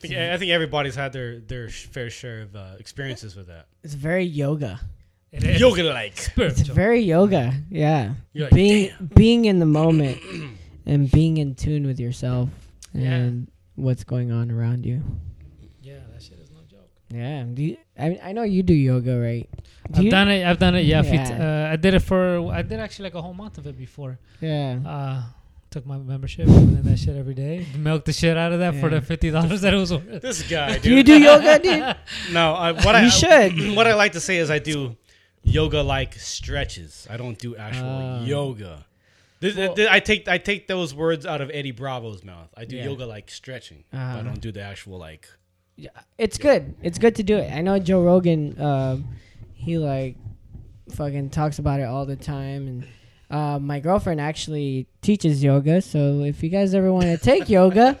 [0.00, 3.66] think, I think everybody's had their their fair share of uh, experiences with that.
[3.82, 4.80] it's very yoga
[5.32, 6.74] Yoga like it's spiritual.
[6.74, 10.18] very yoga yeah You're like, being being in the moment
[10.86, 12.48] and being in tune with yourself
[12.94, 13.10] Yeah.
[13.14, 15.02] and what's going on around you.
[15.82, 16.88] yeah, that shit is no joke.
[17.12, 17.42] Yeah.
[17.52, 19.48] Do you, I I know you do yoga, right?
[19.92, 20.46] Do I've you- done it.
[20.46, 20.84] I've done it.
[20.86, 21.68] Yeah, a few t- Yeah.
[21.68, 22.50] uh, I did it for.
[22.52, 24.18] I did actually like a whole month of it before.
[24.40, 24.78] Yeah.
[24.86, 25.22] Uh,
[25.76, 27.66] took my membership and that shit every day.
[27.76, 30.22] Milked the shit out of that for the fifty dollars that it was worth.
[30.22, 31.96] this guy, Do you do yoga, dude?
[32.32, 33.52] no, I, what I You should.
[33.76, 34.96] What I like to say is I do
[35.42, 37.06] yoga like stretches.
[37.10, 38.24] I don't do actual Ah.
[38.24, 38.86] yoga.
[39.40, 42.48] This, Well- th- I take I take those words out of Eddie Bravo's mouth.
[42.56, 42.84] I do Yeah.
[42.86, 44.20] yoga like stretching, but Ah.
[44.20, 45.28] I don't do the actual like.
[45.76, 46.74] Yeah, it's good.
[46.82, 47.52] It's good to do it.
[47.52, 48.58] I know Joe Rogan.
[48.58, 49.08] Um,
[49.52, 50.16] he like
[50.94, 52.86] fucking talks about it all the time, and
[53.30, 55.80] uh, my girlfriend actually teaches yoga.
[55.82, 57.98] So if you guys ever want to take yoga,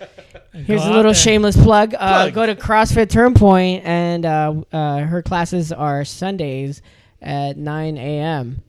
[0.52, 1.94] here's a little shameless plug.
[1.94, 1.98] Uh,
[2.30, 2.34] Plug.
[2.34, 6.82] go to CrossFit Turn Point, and uh, uh, her classes are Sundays
[7.20, 8.62] at 9 a.m.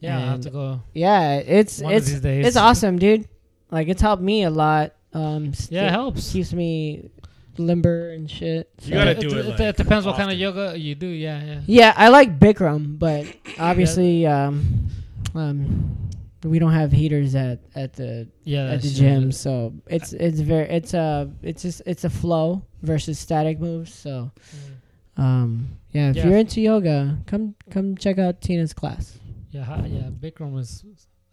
[0.00, 0.80] Yeah, I'll have to go.
[0.94, 2.46] Yeah, it's One of it's these days.
[2.46, 3.26] it's awesome, dude.
[3.70, 4.92] Like it's helped me a lot.
[5.12, 6.32] Um, Yeah, it helps.
[6.32, 7.10] Keeps me
[7.58, 8.70] limber and shit.
[8.82, 11.06] You gotta it, do it, It, like, it depends what kind of yoga you do.
[11.06, 11.60] Yeah, yeah.
[11.66, 13.26] Yeah, I like Bikram, but
[13.58, 14.88] obviously, um,
[15.36, 15.96] um,
[16.44, 20.68] we don't have heaters at at the Yeah, at the gym, so it's it's very
[20.68, 23.92] it's a it's just it's a flow versus static moves.
[23.92, 24.30] So,
[25.16, 26.26] um, yeah, if Yeah.
[26.28, 29.18] you're into yoga, come come check out Tina's class.
[29.50, 30.10] Yeah, ha- yeah.
[30.10, 30.84] Bikram was.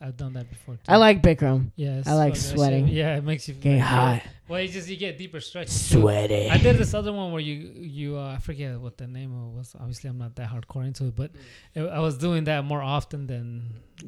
[0.02, 0.76] I've done that before.
[0.76, 0.82] Too.
[0.90, 1.72] I like Bikram.
[1.78, 2.90] Yeah, I like sweating.
[2.90, 4.22] Yeah, it makes you get hot,
[4.54, 5.90] Well, you just you get deeper stretches.
[5.90, 6.48] sweaty.
[6.50, 7.56] I did this other one where you
[8.00, 9.76] you uh, I forget what the name of it was.
[9.80, 11.32] Obviously, I'm not that hardcore into it, but
[11.74, 13.48] it, I was doing that more often than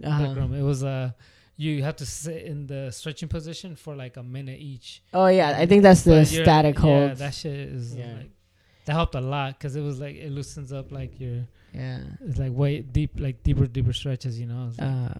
[0.03, 0.53] Uh-huh.
[0.53, 1.11] It was uh
[1.57, 5.01] you have to sit in the stretching position for like a minute each.
[5.13, 7.17] Oh yeah, I think that's the But static Yeah, hold.
[7.17, 8.13] that shit is Yeah.
[8.19, 8.31] like
[8.85, 12.01] that helped a lot because it was like it loosens up like your Yeah.
[12.27, 14.39] it's like way deep like deeper deeper stretches.
[14.39, 14.69] You know.
[14.77, 15.13] Like- Uh,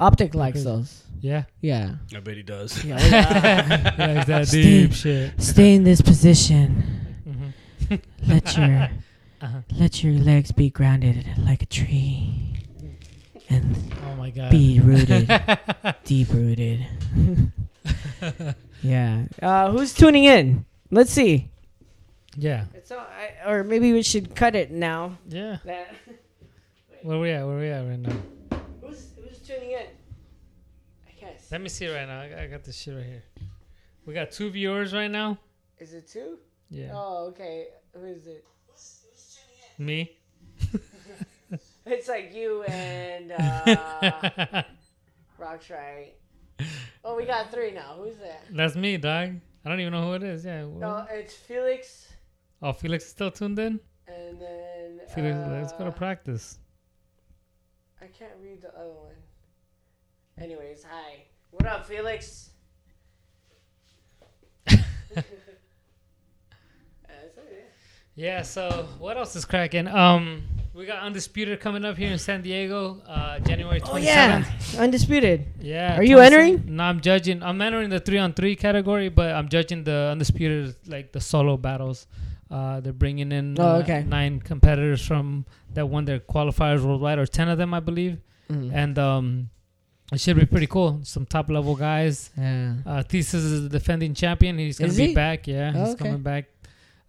[0.00, 0.64] Optic likes Crazy.
[0.64, 1.02] those.
[1.20, 1.44] yeah.
[1.60, 1.94] Yeah.
[2.16, 2.82] I bet he does.
[2.84, 2.98] Yeah.
[3.08, 4.88] yeah, it's that Steve.
[4.90, 5.40] deep shit.
[5.40, 6.82] Stay in this position.
[7.24, 7.94] hmm
[8.26, 8.88] Let your
[9.42, 9.60] Uh-huh.
[9.78, 12.56] let your legs be grounded like a tree,
[13.48, 13.74] and
[14.06, 14.50] Oh my god.
[14.50, 15.32] be rooted,
[16.04, 16.86] deep rooted.
[18.82, 19.24] yeah.
[19.40, 20.66] Uh, who's tuning in?
[20.90, 21.48] Let's see.
[22.36, 22.66] Yeah.
[22.74, 25.16] It's all, I, or maybe we should cut it now.
[25.28, 25.56] Yeah.
[25.64, 25.94] That,
[27.02, 27.46] Where we at?
[27.46, 28.12] Where we at right now?
[29.50, 29.86] Who's who's tuning in?
[31.08, 31.48] I guess.
[31.52, 32.20] Let me see right now.
[32.20, 33.22] I, I got this shit right here.
[34.06, 35.38] We got two viewers right now.
[35.78, 36.38] Is it two?
[36.70, 36.90] Yeah.
[36.94, 37.66] Oh, okay.
[37.94, 38.44] Who is it?
[38.68, 39.38] Who's, who's
[39.86, 40.16] me.
[41.86, 44.62] It's like you and uh,
[45.40, 46.12] Roxrite.
[47.04, 47.96] Oh, we got three now.
[47.98, 48.44] Who's that?
[48.52, 49.36] That's me, dog.
[49.64, 50.44] I don't even know who it is.
[50.44, 50.64] Yeah.
[50.66, 52.06] wh- No, it's Felix,
[52.62, 53.80] Oh, Felix is still tuned in.
[54.06, 56.58] and then Felix, let's go to uh, practice.
[58.00, 59.14] I can't read the other one.
[60.40, 61.24] Anyways, hi.
[61.50, 62.50] What up, Felix?
[65.16, 65.22] Uh.
[68.14, 68.42] Yeah.
[68.42, 69.86] So what else is cracking?
[69.88, 70.42] Um,
[70.72, 74.44] we got undisputed coming up here in San Diego, uh, January Oh twenty yeah,
[74.78, 75.46] undisputed.
[75.60, 75.98] Yeah.
[75.98, 76.24] Are you 27th.
[76.26, 76.76] entering?
[76.76, 77.42] No, I'm judging.
[77.42, 81.56] I'm entering the three on three category, but I'm judging the undisputed, like the solo
[81.56, 82.06] battles.
[82.50, 85.44] Uh, they're bringing in Oh, uh, nine competitors from
[85.74, 88.18] that won their qualifiers worldwide, or ten of them, I believe.
[88.50, 88.70] Mm.
[88.74, 89.50] And um,
[90.12, 91.00] it should be pretty cool.
[91.04, 92.30] Some top level guys.
[92.36, 92.74] Yeah.
[92.84, 94.58] Uh, Thesis is the defending champion.
[94.58, 95.14] He's gonna Is be he?
[95.14, 95.46] back.
[95.46, 96.04] Yeah, Oh, he's okay.
[96.04, 96.46] coming back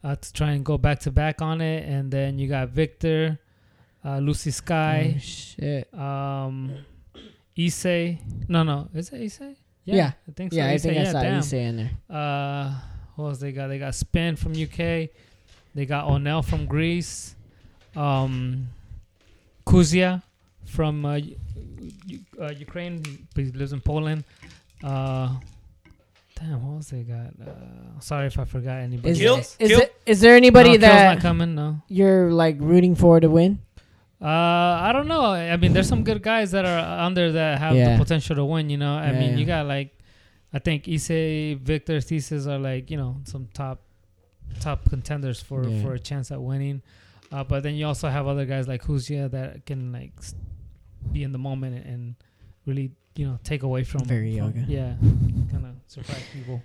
[0.04, 1.88] uh, to try and go back to back on it.
[1.88, 3.40] And then you got Victor,
[4.06, 5.92] uh, Lucy Oh, Sky, shit.
[5.94, 6.74] um,
[7.58, 8.20] Issei.
[8.48, 9.56] No, no, is it Issei?
[9.84, 10.12] Yeah.
[10.28, 10.58] I think so.
[10.58, 11.36] Yeah, I Issei, think I yeah, saw damn.
[11.38, 11.92] you saying there.
[12.10, 12.74] Uh,
[13.16, 13.68] what else they got?
[13.68, 15.10] They got Spin from UK.
[15.74, 17.36] They got Onel from Greece.
[17.96, 18.68] Um,
[19.66, 20.22] Kuzia
[20.72, 21.36] from uh, U-
[22.08, 23.04] U- uh, Ukraine.
[23.36, 24.24] He he lives in Poland.
[24.84, 25.30] Uh,
[26.36, 27.32] damn, what else they got?
[27.48, 29.10] Uh, sorry if I forgot anybody.
[29.12, 29.38] Is, Kill?
[29.38, 29.56] else.
[29.60, 29.82] is, Kill?
[29.82, 31.56] it, is there anybody no, Kill's that not coming?
[31.56, 31.82] No.
[31.88, 33.60] you're like rooting for to win?
[34.22, 34.28] Uh,
[34.88, 35.26] I don't know.
[35.34, 37.98] I mean, there's some good guys that are under that have Yeah.
[37.98, 38.70] the potential to win.
[38.70, 39.38] You know, I Yeah, mean, yeah.
[39.38, 39.98] you got like,
[40.54, 43.82] I think Issei, Victor, Thesis are like you know some top,
[44.60, 45.82] top contenders for Yeah.
[45.82, 46.82] for a chance at winning.
[47.32, 50.36] Uh, but then you also have other guys like Huzia that can like s-
[51.12, 52.16] be in the moment and
[52.66, 54.66] really you know take away from Very from- yoga.
[54.68, 54.94] Yeah,
[55.52, 56.62] kind of surprise people.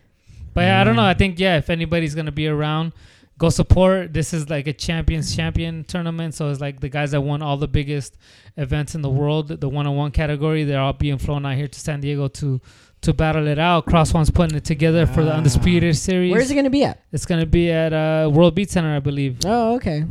[0.55, 1.05] But yeah, I don't know.
[1.05, 2.93] I think yeah, if anybody's gonna be around,
[3.39, 4.13] go support.
[4.15, 7.57] This is like a champions champion tournament, so it's like the guys that won all
[7.59, 8.17] the biggest
[8.57, 10.65] events in the world, the one-on-one category.
[10.65, 12.61] They're all being flown out here to San Diego to
[13.03, 13.85] to battle it out.
[13.85, 15.37] Cross One's putting it together for the Ah.
[15.37, 16.33] undisputed series.
[16.33, 17.03] Where's it gonna be at?
[17.13, 19.41] It's gonna be at uh, World Beat Center, I believe.
[19.45, 20.05] Oh, okay.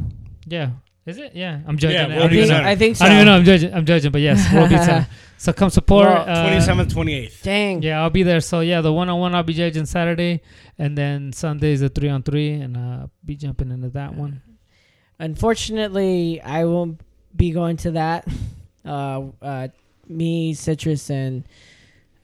[0.45, 0.69] Yeah,
[1.06, 1.36] is it?
[1.36, 1.95] Yeah, I'm judging.
[1.98, 2.18] Yeah, it.
[2.18, 2.64] World I, Beat don't even Center.
[2.64, 2.69] know.
[2.69, 3.06] I think so.
[3.06, 3.36] I don't even know.
[3.36, 3.73] I'm judging.
[3.73, 5.07] I'm judging, but yes, World Beat Center.
[5.38, 6.07] So come support.
[6.07, 7.41] Uh, 27th, 28th.
[7.44, 7.82] Dang.
[7.84, 8.40] yeah, I'll be there.
[8.40, 10.41] So yeah, the one on one I'll be judging Saturday,
[10.80, 14.41] and then Sunday is a three on three, and uh, be jumping into that one.
[15.19, 17.02] Unfortunately, I won't
[17.36, 18.27] be going to that.
[18.86, 19.68] Uh, uh,
[20.07, 21.44] me, Citrus, and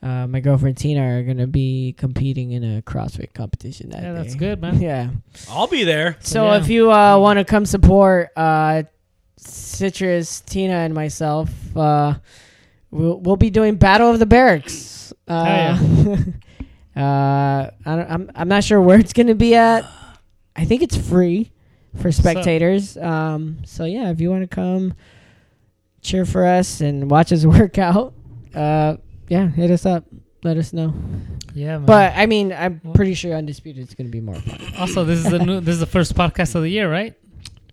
[0.04, 4.36] uh, my girlfriend Tina are gonna be competing in a CrossFit competition that Yeah, that's
[4.36, 4.82] good, man.
[4.82, 5.10] Yeah.
[5.50, 6.18] I'll be there.
[6.22, 6.58] So Yeah.
[6.60, 8.84] if you uh, want to come support uh,
[9.38, 12.16] Citrus, Tina, and myself, uh,
[12.90, 15.14] we'll we'll be doing Battle of the Barracks.
[15.28, 15.78] Uh,
[16.96, 19.86] uh, I don't, I'm I'm not sure where it's gonna be at.
[20.56, 21.52] I think it's free
[22.02, 22.98] for spectators.
[22.98, 24.94] Um, so yeah, if you want to come
[26.02, 28.14] cheer for us and watch us work out,
[28.54, 28.98] uh,
[29.32, 30.04] yeah, hit us up.
[30.44, 30.94] Let us know.
[31.54, 31.86] Yeah, man.
[31.86, 34.60] But I mean, I'm pretty sure undisputed is gonna be more fun.
[34.80, 35.60] also, this is the new.
[35.62, 37.14] This is the first podcast of the year, right?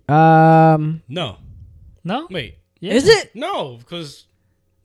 [0.08, 1.36] Um, No.
[2.04, 2.26] No.
[2.30, 2.58] Wait.
[2.80, 2.94] Yeah.
[2.94, 3.34] Is it?
[3.34, 4.26] No, because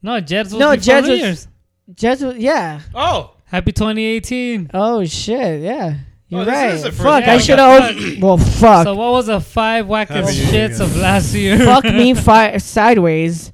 [0.01, 1.47] No, Jets was No, before Jets New was- Year's.
[1.93, 2.79] Jets, was- yeah.
[2.95, 4.71] oh, Happy 2018.
[4.73, 5.95] Oh shit, yeah.
[6.29, 6.73] You're Oh, this right.
[6.73, 8.21] is the first Fuck, Yeah, I we should have.
[8.23, 8.85] Well, fuck.
[8.85, 10.79] So what was the five wackest Happy New shits guys.
[10.79, 11.57] of last year?
[11.59, 13.51] fuck me fi- sideways.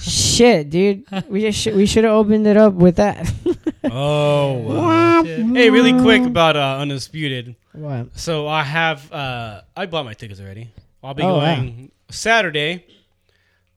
[0.00, 1.04] Shit, dude.
[1.28, 3.32] We just sh- we should have opened it up with that.
[3.84, 4.52] oh.
[4.58, 5.22] wow.
[5.24, 7.56] Hey, really quick about uh, undisputed.
[7.72, 8.18] what?
[8.18, 10.70] So I have uh, I bought my tickets already.
[11.02, 11.56] I'll be Oh, wow.
[11.56, 12.86] going Saturday.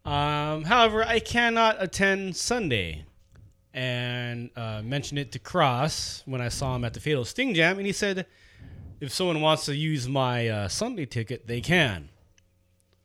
[0.06, 3.04] Um, however, I cannot attend Sunday,
[3.74, 7.78] and uh, mentioned it to Cross when I saw him at the Fatal Sting Jam,
[7.78, 8.26] and he said,
[9.00, 12.10] if someone wants to use my uh, Sunday ticket, they can.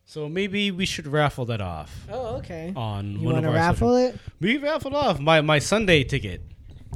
[0.06, 2.72] So maybe we should raffle that off Oh, okay.
[2.76, 4.20] on You one want of to our raffle social- it?
[4.40, 6.42] We raffled off my my Sunday ticket,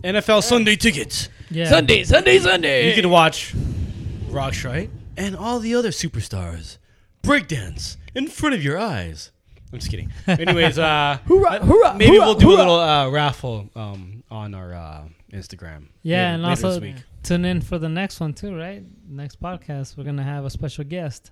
[0.05, 1.28] NFL Sunday tickets.
[1.51, 1.68] Yeah.
[1.68, 2.89] Sunday, Sunday, Sunday.
[2.89, 3.55] You can watch
[4.28, 6.76] Roxrite and all the other superstars
[7.22, 9.32] breakdance in front of your eyes.
[9.72, 10.10] I'm just kidding.
[10.26, 14.72] Anyways, uh, Hoorah, hoorah, maybe hoorah, we'll do a little uh, raffle um, on our
[14.74, 15.02] uh,
[15.32, 15.89] Instagram.
[16.02, 16.97] Yeah, later- and later also this week.
[17.22, 18.82] tune in for the next one too, right?
[19.09, 21.30] Next podcast, we're gonna have a special guest.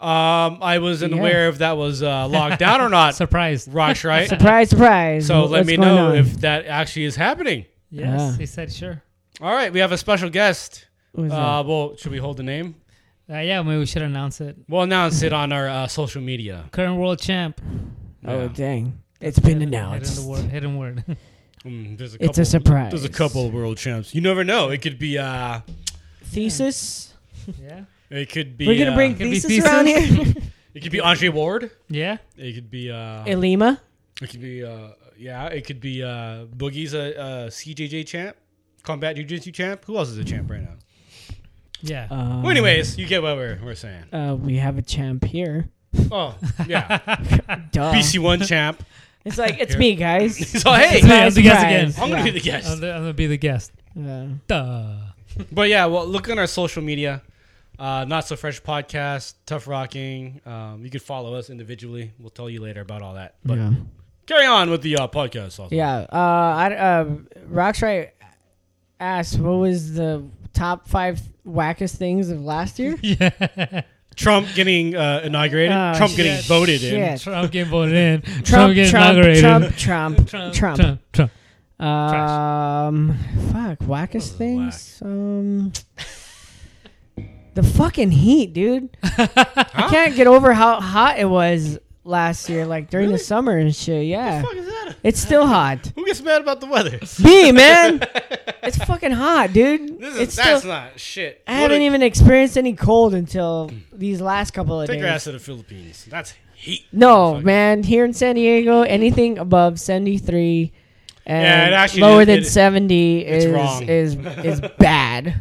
[0.00, 1.20] Um, I wasn't Yeah.
[1.20, 3.14] aware if that was uh, locked down or not.
[3.14, 4.28] surprise, Roxrite.
[4.28, 5.26] Surprise, surprise.
[5.26, 6.16] So What's let me know on?
[6.16, 7.66] if that actually is happening.
[7.90, 8.36] Yes, Yeah.
[8.38, 9.02] he said sure.
[9.42, 10.86] All right, we have a special guest.
[11.16, 12.76] Uh, well, should we hold the name?
[13.28, 14.56] Uh, yeah, maybe we should announce it.
[14.68, 16.64] We'll announce it on our uh, social media.
[16.72, 17.60] Current world champ.
[18.22, 18.32] that?
[18.32, 18.48] Oh, Yeah.
[18.54, 19.02] dang.
[19.20, 20.16] It's been Hidden- announced.
[20.16, 20.44] Hidden word.
[20.50, 21.04] Hidden word.
[21.62, 22.90] Mm, there's a It's a surprise.
[22.90, 24.14] There's a couple of world champs.
[24.14, 24.70] You never know.
[24.70, 25.18] It could be.
[25.18, 25.60] Uh,
[26.24, 27.12] Thesis?
[27.62, 27.82] yeah.
[28.10, 28.66] It could be.
[28.66, 30.34] We're going to uh, bring Could be Thesis around here?
[30.72, 31.72] It could be Andre Ward.
[31.88, 32.18] Yeah.
[32.36, 32.92] It could be.
[32.92, 33.80] Uh, Ilima?
[34.22, 34.64] it could be.
[34.64, 35.46] Uh, yeah.
[35.46, 36.00] It could be.
[36.00, 38.36] Uh, Boogie's a, a CJJ champ,
[38.84, 39.84] combat jiu-jitsu champ.
[39.86, 40.76] Who else is a champ right now?
[41.82, 42.06] Yeah.
[42.08, 44.14] Um, well, anyways, you get what we're, we're saying.
[44.14, 45.68] Uh, we have a champ here.
[46.12, 46.36] Oh,
[46.68, 46.98] yeah.
[47.72, 47.92] Duh.
[47.92, 48.84] BC one champ.
[49.24, 50.36] It's like, it's me, guys.
[50.62, 51.98] So hey, It's me, I'm the guest Surprise.
[51.98, 52.02] again.
[52.02, 52.68] I'm gonna be the guest.
[52.70, 53.72] I'm, the, I'm gonna be the guest.
[53.98, 54.96] Uh, Duh.
[55.52, 57.22] But yeah, well, look on our social media.
[57.80, 60.42] Uh, Not so fresh podcast, tough rocking.
[60.44, 62.12] Um, you can follow us individually.
[62.18, 63.36] We'll tell you later about all that.
[63.42, 63.72] But yeah.
[64.26, 65.58] carry on with the uh, podcast.
[65.58, 65.68] Also.
[65.70, 66.06] Yeah.
[66.12, 67.04] Uh, I, uh,
[67.50, 68.10] Roxrite
[69.00, 72.98] asked what was the top five wackest things of last year?
[73.02, 73.82] Yeah.
[74.16, 75.72] Trump getting uh, inaugurated.
[75.72, 76.44] Oh, Trump getting shit.
[76.44, 77.18] voted in.
[77.18, 78.20] Trump getting voted in.
[78.22, 79.42] Trump, Trump, getting Trump, inaugurated.
[79.42, 80.78] Trump, Trump, Trump, Trump.
[81.12, 81.30] Trump.
[81.78, 81.80] Trump.
[81.80, 83.16] Um,
[83.52, 85.00] fuck, wackest things.
[85.02, 85.72] Um,
[87.60, 88.96] the fucking heat, dude.
[89.02, 93.74] I can't get over how hot it was last year, like during the summer and
[93.74, 94.06] shit.
[94.06, 94.96] Yeah, What the fuck is that?
[95.02, 95.92] it's still hot.
[95.94, 96.98] Who gets mad about the weather?
[97.22, 98.00] Me, man,
[98.62, 100.00] it's fucking hot, dude.
[100.00, 100.72] This is it's that's still.
[100.72, 101.42] not shit.
[101.46, 104.94] I Go haven't to- even experienced any cold until these last couple of days.
[104.94, 105.06] take days.
[105.06, 106.06] your ass to the Philippines.
[106.08, 106.84] That's heat.
[106.92, 107.82] No, man.
[107.82, 110.72] Here in San Diego, anything above seventy three
[111.26, 113.82] and Yeah, it actually lower is- than it- seventy it's is wrong.
[113.88, 114.14] is
[114.44, 115.40] is bad.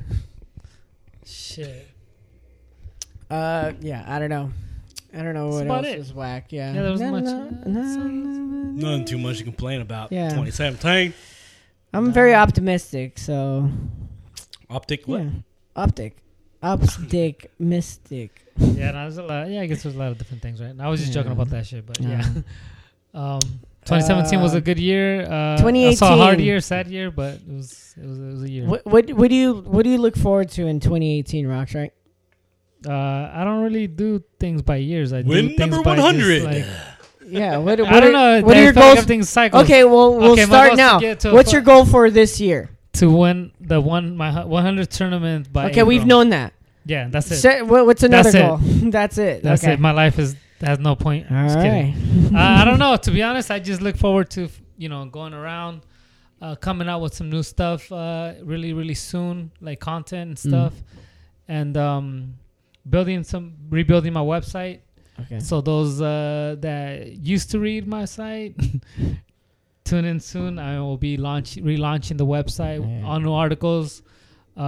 [1.25, 1.87] Shit.
[3.29, 4.51] Uh, yeah, I don't know.
[5.13, 5.99] I don't know what about else it.
[5.99, 6.47] is whack.
[6.51, 9.81] Yeah, Yeah, there wasn't much, no, uh, no, so- no, Nothing too much to complain
[9.81, 10.11] about.
[10.11, 10.29] Yeah.
[10.29, 11.13] 2017.
[11.93, 13.69] I'm very optimistic, so
[14.69, 15.21] Optic what?
[15.23, 15.29] yeah,
[15.75, 16.17] optic,
[16.61, 18.45] optic, mystic.
[18.57, 19.49] Yeah, no, there's a lot.
[19.49, 20.69] Yeah, I guess there's a lot of different things, right?
[20.69, 21.33] And I was just joking Yeah.
[21.35, 22.09] about that shit, but Yeah.
[22.09, 22.41] yeah.
[23.33, 23.39] um,
[23.85, 25.21] 2017 was Uh, a good year.
[25.23, 25.87] Uh, 2018.
[25.87, 28.51] I saw a hard year, sad year, but it was it was, it was a
[28.51, 28.65] year.
[28.67, 31.73] What what what do you what do you look forward to in 2018, Rocks?
[31.73, 31.91] Right?
[32.87, 32.93] Uh,
[33.33, 35.11] I don't really do things by years.
[35.13, 36.43] I do things number by just, 100.
[36.43, 36.65] like-
[37.27, 37.57] Yeah.
[37.57, 38.45] What, what I don't are, know.
[38.47, 38.97] What are your feel like goals?
[38.99, 39.63] Everything's cycles.
[39.63, 40.99] Okay, well we'll Okay, my start goal's to now.
[40.99, 42.69] get to a What's fu- your goal for this year?
[42.93, 45.69] To win the one my hu- 100 tournament by.
[45.71, 46.07] Okay, we've April.
[46.07, 46.53] known that.
[46.85, 47.35] Yeah, that's it.
[47.35, 48.47] Se- what, what's another That's it.
[48.47, 48.57] goal?
[48.91, 49.43] That's it.
[49.43, 49.73] That's okay.
[49.73, 49.79] it.
[49.79, 51.27] My life is has no point.
[51.31, 52.31] All Just kidding.
[52.33, 52.57] right.
[52.57, 52.95] uh, I don't know.
[52.95, 55.81] To be honest, I just look forward to you know going around,
[56.41, 60.49] uh, coming out with some new stuff uh, really really soon, like content and Mm.
[60.49, 60.73] stuff,
[61.47, 62.35] and um,
[62.87, 64.79] building some rebuilding my website.
[65.21, 65.39] Okay.
[65.39, 68.55] So those uh, that used to read my site,
[69.83, 70.59] tune in soon.
[70.59, 73.07] I will be launch relaunching the website, Yeah.
[73.07, 74.01] all new articles,
[74.57, 74.61] uh,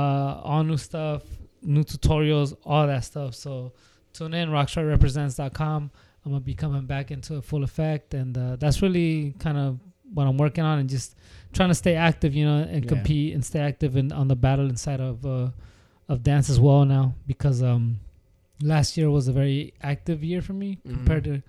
[0.44, 1.24] all new stuff,
[1.62, 3.36] new tutorials, all that stuff.
[3.36, 3.74] So
[4.14, 5.92] tune in, rockstarrepresents.com.
[6.26, 9.80] I'm gonna be coming back into a full effect, and uh, that's really kind of
[10.14, 11.16] what I'm working on, and just
[11.54, 12.90] trying to stay active, you know, and Yeah.
[12.90, 15.50] compete and stay active in on the battle inside of uh,
[16.12, 17.84] of dance as well now, because um,
[18.62, 20.94] last year was a very active year for me Mhm.
[20.96, 21.42] compared to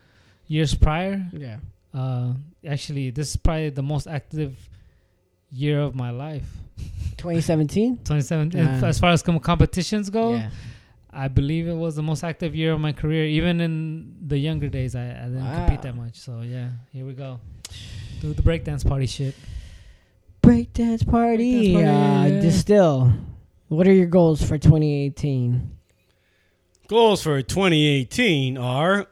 [0.47, 1.16] years prior.
[1.32, 1.59] Yeah.
[2.01, 2.34] Uh,
[2.74, 4.52] actually, this is probably the most active
[5.51, 6.48] year of my life.
[7.18, 7.98] 2017.
[8.05, 8.51] 27.
[8.55, 8.80] Yeah.
[8.86, 10.51] As far as com- competitions go, Yeah.
[11.14, 13.26] I believe it was the most active year of my career.
[13.26, 13.74] Even in
[14.32, 16.16] the younger days, I, I didn't compete that much.
[16.26, 17.39] So yeah, here we go.
[18.22, 19.34] Do the breakdance party shit.
[20.43, 21.74] Breakdance party.
[21.74, 22.40] Breakdance party, uh, yeah.
[22.43, 23.12] Destijl.
[23.73, 25.78] What are your goals for 2018?
[26.89, 29.05] Goals for 2018 are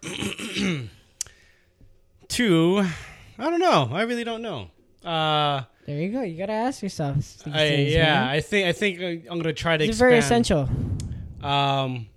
[2.28, 2.84] to,
[3.38, 3.88] I don't know.
[3.90, 4.70] I really don't know.
[5.02, 6.20] Uh, There you go.
[6.20, 7.16] You gotta ask yourself.
[7.16, 8.28] these I, things, yeah, man.
[8.28, 9.00] I think I think
[9.30, 10.68] I'm gonna try to it's very essential.
[11.42, 12.08] Um,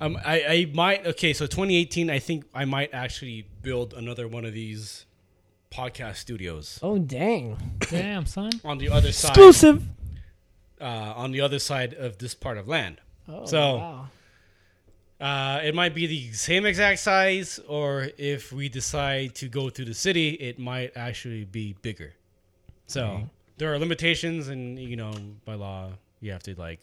[0.00, 1.32] um, I, I might okay.
[1.32, 5.06] So 2018, I think I might actually build another one of these
[5.70, 7.56] podcast studios Oh dang!
[7.90, 8.50] Damn, son.
[8.66, 9.30] on the other side.
[9.30, 9.82] Exclusive.
[10.80, 13.00] Uh, on the other side of this part of land.
[13.28, 14.08] Oh, So- wow.
[15.20, 19.86] Uh, it might be the same exact size, or if we decide to go through
[19.86, 22.14] the city, it might actually be bigger.
[22.86, 25.12] So there are limitations, and you know,
[25.44, 25.90] by law,
[26.20, 26.80] you have to like,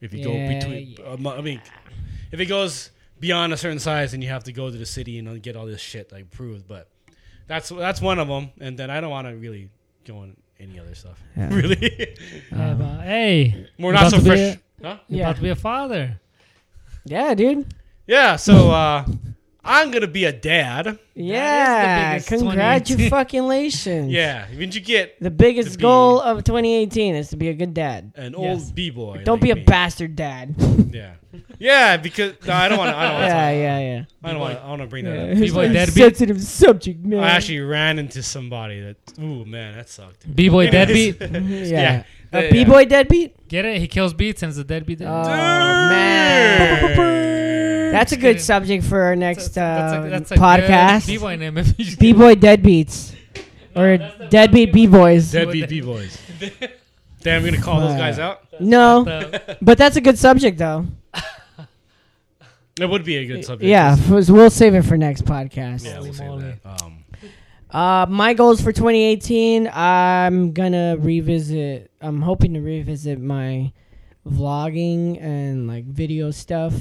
[0.00, 1.04] if you Yeah, go between, yeah.
[1.04, 1.60] um, I mean,
[2.32, 2.90] if it goes
[3.20, 5.66] beyond a certain size, then you have to go to the city and get all
[5.66, 6.66] this shit like approved.
[6.66, 6.88] But
[7.46, 9.68] that's that's one of them, and then I don't want to really
[10.06, 11.18] go on any other stuff.
[11.36, 11.48] Yeah.
[11.54, 11.76] really,
[12.52, 14.38] Yeah, but, hey, we're not so to fresh.
[14.38, 14.96] a- huh?
[15.08, 15.24] You're Yeah.
[15.26, 16.20] about to be a father.
[17.04, 17.66] Yeah, dude.
[18.06, 18.36] Yeah.
[18.36, 19.04] So uh,
[19.68, 20.98] I'm gonna be a dad.
[21.14, 22.96] Yeah, biggest 2018.
[22.96, 24.10] congratulations.
[24.18, 24.46] Yeah.
[24.56, 28.12] When you get The biggest be- goal of 2018 is to be a good dad.
[28.16, 28.62] an Yes.
[28.64, 29.22] old b boy.
[29.24, 30.54] Don't be a bastard dad.
[30.90, 31.14] Yeah,
[31.58, 32.96] yeah, because no, I don't want to.
[32.96, 33.28] I don't want to.
[33.36, 34.04] yeah, yeah, yeah.
[34.24, 34.58] I don't want.
[34.58, 35.22] I want to bring that yeah.
[35.24, 35.28] up.
[35.32, 35.94] It's B-boy a deadbeat?
[35.94, 37.22] sensitive subject, man.
[37.22, 38.96] I actually ran into somebody that.
[39.20, 40.34] Ooh, man, that sucked.
[40.34, 41.16] B boy Anyways.
[41.18, 41.18] deadbeat.
[41.32, 42.04] Mm-hmm, yeah.
[42.32, 42.38] Yeah.
[42.40, 43.48] A b-boy deadbeat.
[43.48, 43.80] Get it?
[43.82, 45.02] He kills beats and is a deadbeat.
[45.02, 45.90] Oh Dad.
[45.90, 47.37] man,
[47.92, 51.06] that's a good subject for our next That's a- uh, that's a podcast.
[51.06, 51.58] B boy name.
[51.58, 53.14] if you just- B-boy deadbeats
[53.76, 53.98] or
[54.28, 55.30] deadbeat b-boys.
[55.32, 56.18] Deadbeat b boys.
[57.20, 58.42] Damn, we're gonna call those guys out.
[58.60, 59.04] No,
[59.62, 60.86] but that's a good subject though.
[62.80, 63.68] It would be a good subject.
[63.68, 65.84] Yeah, f- we'll save it for next podcast.
[65.84, 66.82] Yeah, we'll say Holy that.
[66.82, 67.04] Um,
[67.70, 71.90] Uh, my goals for 2018, I'm gonna revisit.
[72.00, 73.72] I'm hoping to revisit my
[74.26, 76.72] vlogging and like video stuff.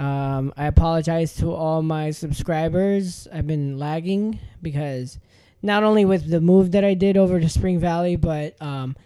[0.00, 3.28] Um, I apologize to all my subscribers.
[3.30, 5.18] I've been lagging because
[5.60, 8.96] not only with the move that I did over to Spring Valley, but um,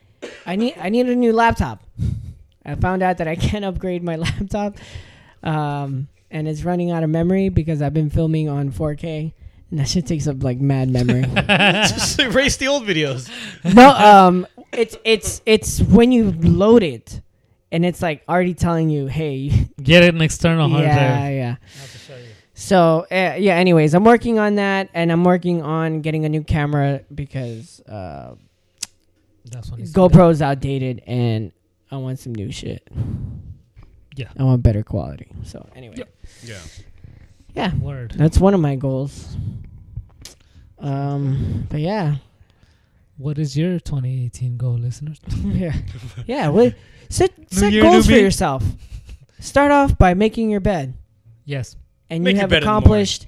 [0.47, 1.83] I need I need a new laptop.
[2.65, 4.77] I found out that I can't upgrade my laptop,
[5.43, 9.33] um, and it's running out of memory because I've been filming on 4K,
[9.73, 11.23] and that shit takes up like mad memory.
[11.35, 13.29] just erase the old videos.
[13.75, 17.21] no, um, it's it's it's when you load it,
[17.75, 19.49] and it's like already telling you, hey,
[19.83, 21.33] Get an external hard yeah, drive.
[21.35, 21.57] yeah.
[21.59, 22.17] yeah.
[22.55, 23.57] So uh, yeah.
[23.57, 28.37] Anyways, I'm working on that, and I'm working on getting a new camera because uh,
[29.51, 31.51] That's when GoPro's outdated, and
[31.91, 32.87] I want some new shit.
[34.15, 34.29] Yeah.
[34.39, 35.27] I want better quality.
[35.43, 36.09] So anyway, Yep.
[36.45, 36.59] Yeah.
[37.55, 38.13] yeah, Word.
[38.17, 39.37] that's one of my goals.
[40.79, 42.17] Um, but yeah,
[43.17, 45.21] What is your 2018 goal, listeners?
[45.45, 45.75] yeah,
[46.27, 46.49] yeah.
[46.49, 46.75] What,
[47.09, 48.21] set set year, goals for me.
[48.21, 48.65] yourself.
[49.41, 50.95] Start off by making your bed,
[51.45, 51.77] Yes,
[52.11, 52.83] and Make you your have bed in the morning.
[52.85, 53.27] accomplished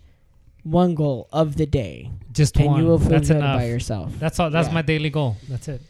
[0.62, 2.80] one goal of the day, just and one.
[2.80, 3.58] you will feel That's good enough.
[3.58, 4.12] by yourself.
[4.18, 4.50] That's all.
[4.50, 4.74] That's Yeah.
[4.74, 5.36] my daily goal.
[5.48, 5.82] That's it.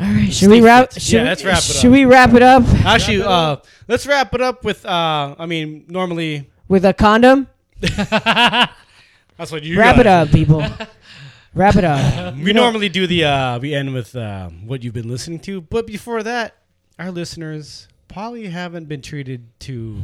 [0.00, 0.92] All right, should Stay we wrap?
[0.92, 1.02] fit.
[1.02, 1.92] Should Yeah, we, let's wrap it Should up.
[1.92, 4.84] we wrap it up Actually, uh, let's wrap it up with.
[4.86, 7.46] Uh, I mean, normally with a condom?
[7.80, 10.64] that's what you wrap gotta it up, people.
[11.54, 12.34] wrap it up.
[12.42, 15.86] We normally do the uh we end with uh, what you've been listening to, but
[15.86, 16.56] before that,
[16.98, 20.02] our listeners probably haven't been treated to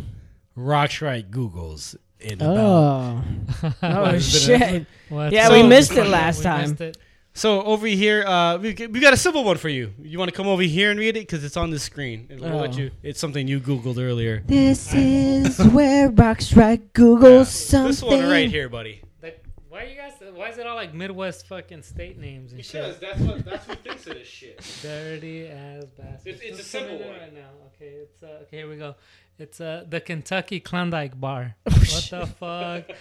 [0.57, 3.25] Roxrite Googles in about.
[3.63, 4.87] Oh, oh It's been a- shit!
[5.09, 5.33] What?
[5.33, 6.77] Yeah, So- we missed it last time.
[6.81, 6.97] it.
[7.35, 9.93] So over here, uh, we we got a simple one for you.
[10.03, 12.27] You want to come over here and read it because it's on the screen.
[12.31, 12.79] And we'll let Oh.
[12.79, 12.91] you.
[13.05, 14.43] It's something you googled earlier.
[14.47, 17.89] This is where Roxrite Google something.
[17.91, 19.03] This one right here, buddy.
[19.23, 20.15] Like, why are you guys?
[20.39, 22.81] Why is it all like Midwest fucking state names and shit?
[22.81, 24.79] Because that's what that's who thinks of this shit.
[24.83, 26.27] Dirty ass bastard.
[26.35, 27.09] It's- it's a simple one.
[27.09, 27.51] right now.
[27.75, 28.59] Okay, it's uh, okay.
[28.59, 28.95] Here we go.
[29.37, 31.57] It's uh, the Kentucky Klondike Bar.
[31.67, 32.97] Oh, what the fuck?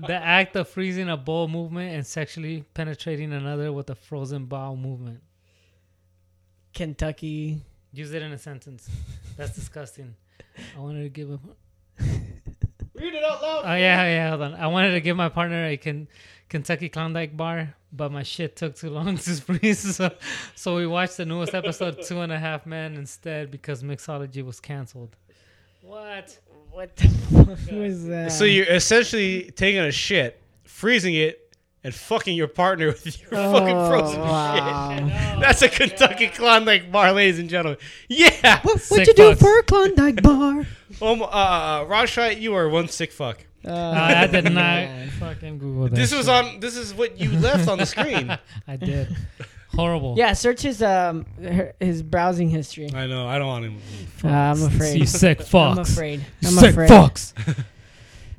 [0.06, 4.76] the act of freezing a bowl movement and sexually penetrating another with a frozen bowel
[4.76, 5.22] movement.
[6.74, 7.62] Kentucky.
[7.92, 8.88] Use it in a sentence.
[9.38, 10.14] That's disgusting.
[10.76, 11.38] I wanted to give a.
[12.94, 13.62] Read it out loud.
[13.64, 14.28] Oh yeah, yeah.
[14.30, 14.54] Hold on.
[14.54, 16.08] I wanted to give my partner a Ken-
[16.52, 19.96] Kentucky Klondike bar, but my shit took too long to freeze.
[19.96, 20.10] So,
[20.54, 24.60] so we watched the newest episode, Two and a Half Men, instead because Mixology was
[24.60, 25.16] canceled.
[25.80, 26.38] What?
[26.70, 28.32] What the fuck was that?
[28.32, 33.74] So you're essentially taking a shit, freezing it, and fucking your partner with your fucking
[33.76, 34.98] Oh, frozen wow.
[34.98, 35.40] shit.
[35.40, 37.80] That's a Kentucky Klondike bar, ladies and gentlemen.
[38.10, 38.60] Yeah.
[38.60, 40.66] What, what'd you do for a Klondike bar?
[41.00, 43.38] Um, uh, Rashai, you are one sick fuck.
[43.66, 45.94] Uh, I did not fucking Google that.
[45.94, 46.34] This was shit.
[46.34, 46.60] on.
[46.60, 48.36] This is what you left on the screen.
[48.68, 49.14] I did.
[49.74, 50.16] Horrible.
[50.18, 52.90] yeah, search his um her- his browsing history.
[52.94, 53.26] I know.
[53.26, 53.78] I don't want him.
[54.22, 54.96] Uh, I'm afraid.
[54.98, 55.08] You afraid.
[55.08, 55.72] sick fucks.
[55.72, 56.20] I'm afraid.
[56.44, 56.90] I'm sick afraid.
[56.90, 57.32] fucks.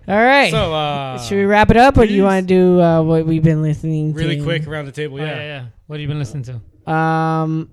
[0.07, 0.51] All right.
[0.51, 3.25] So, uh, Should we wrap it up, or do you want to do uh, what
[3.25, 4.19] we've been listening to?
[4.19, 5.15] really quick around the table?
[5.19, 5.35] Oh, Yeah.
[5.35, 5.65] yeah, yeah.
[5.87, 6.43] What have you been listening
[6.85, 6.91] to?
[6.93, 7.69] Um,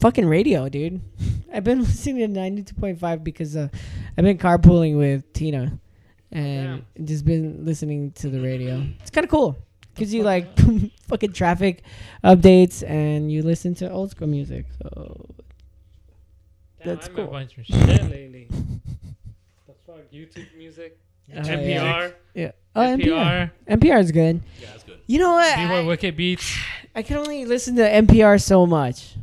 [0.00, 1.00] fucking radio, dude.
[1.52, 3.68] I've been listening to ninety two point five because uh,
[4.18, 5.78] I've been carpooling with Tina,
[6.32, 8.84] and just been listening to the radio.
[9.00, 9.56] It's kind of cool.
[9.96, 10.46] Gives you like
[11.08, 11.82] fucking traffic
[12.24, 14.66] updates, and you listen to old school music.
[14.82, 15.26] So
[16.84, 17.24] That's I've cool.
[17.24, 18.48] been watching shit lately.
[19.66, 20.10] the fuck?
[20.12, 20.98] YouTube music?
[21.32, 22.14] Uh, NPR?
[22.34, 22.52] yeah.
[22.74, 23.50] Oh, NPR.
[23.68, 23.78] NPR?
[23.80, 24.40] NPR is good.
[24.60, 24.98] Yeah, that's good.
[25.06, 25.56] You know what?
[25.56, 26.56] B-Boy I, Wicked Beats?
[26.94, 29.14] I can only listen to NPR so much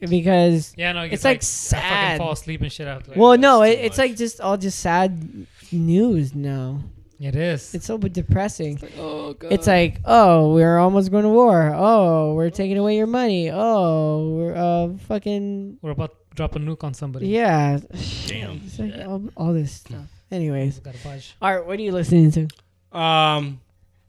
[0.00, 3.12] because Yeah, no, it It's gets like like, I fucking fall asleep and shit after.
[3.16, 4.08] well, no, it, it's much.
[4.10, 5.46] like just all just sad
[5.78, 6.80] news now.
[7.20, 7.74] It is.
[7.74, 8.78] It's so depressing.
[8.98, 9.52] Oh god.
[9.52, 11.72] It's like, oh, we're almost going to war.
[11.74, 13.50] Oh, we're taking away your money.
[13.52, 17.28] Oh, we're uh fucking We're about to drop a nuke on somebody.
[17.28, 17.78] yeah.
[18.26, 18.60] Damn.
[18.66, 20.06] It's like all, all this stuff.
[20.30, 21.36] Anyways, Gotta budge.
[21.40, 22.98] Art, what are you listening to?
[22.98, 23.60] Um,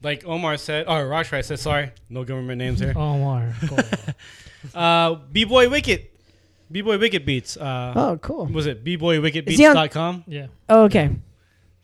[0.02, 2.92] like Omar said, or Rashai said, sorry, no government names here.
[2.96, 3.54] Omar.
[3.68, 3.76] go.
[4.74, 6.08] Uh, B Boy Wicked,
[6.72, 7.56] B Boy Wicked Beats.
[7.56, 8.46] Uh, Oh, cool.
[8.46, 10.24] was it Is he on- bboywickedbeats.com?
[10.26, 10.46] yeah.
[10.68, 11.10] Oh, okay.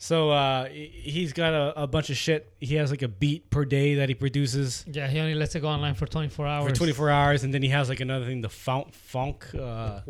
[0.04, 2.52] So uh, he- he's got a, a bunch of shit.
[2.58, 5.60] He has like a beat per day that he produces Yeah, he only lets it
[5.60, 6.70] go online for 24 hours.
[6.70, 8.92] for 24 hours, and then he has like another thing, the funk.
[8.92, 10.00] funk uh,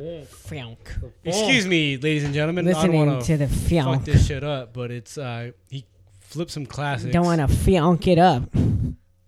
[0.49, 0.79] Fionk.
[1.25, 2.67] excuse me, ladies and gentlemen.
[2.69, 4.05] I don't Listening want to to the fuck fionk.
[4.07, 5.85] this shit up, but it's uh, he
[6.21, 7.13] flips some classics.
[7.13, 8.45] Don't want to fionk it up.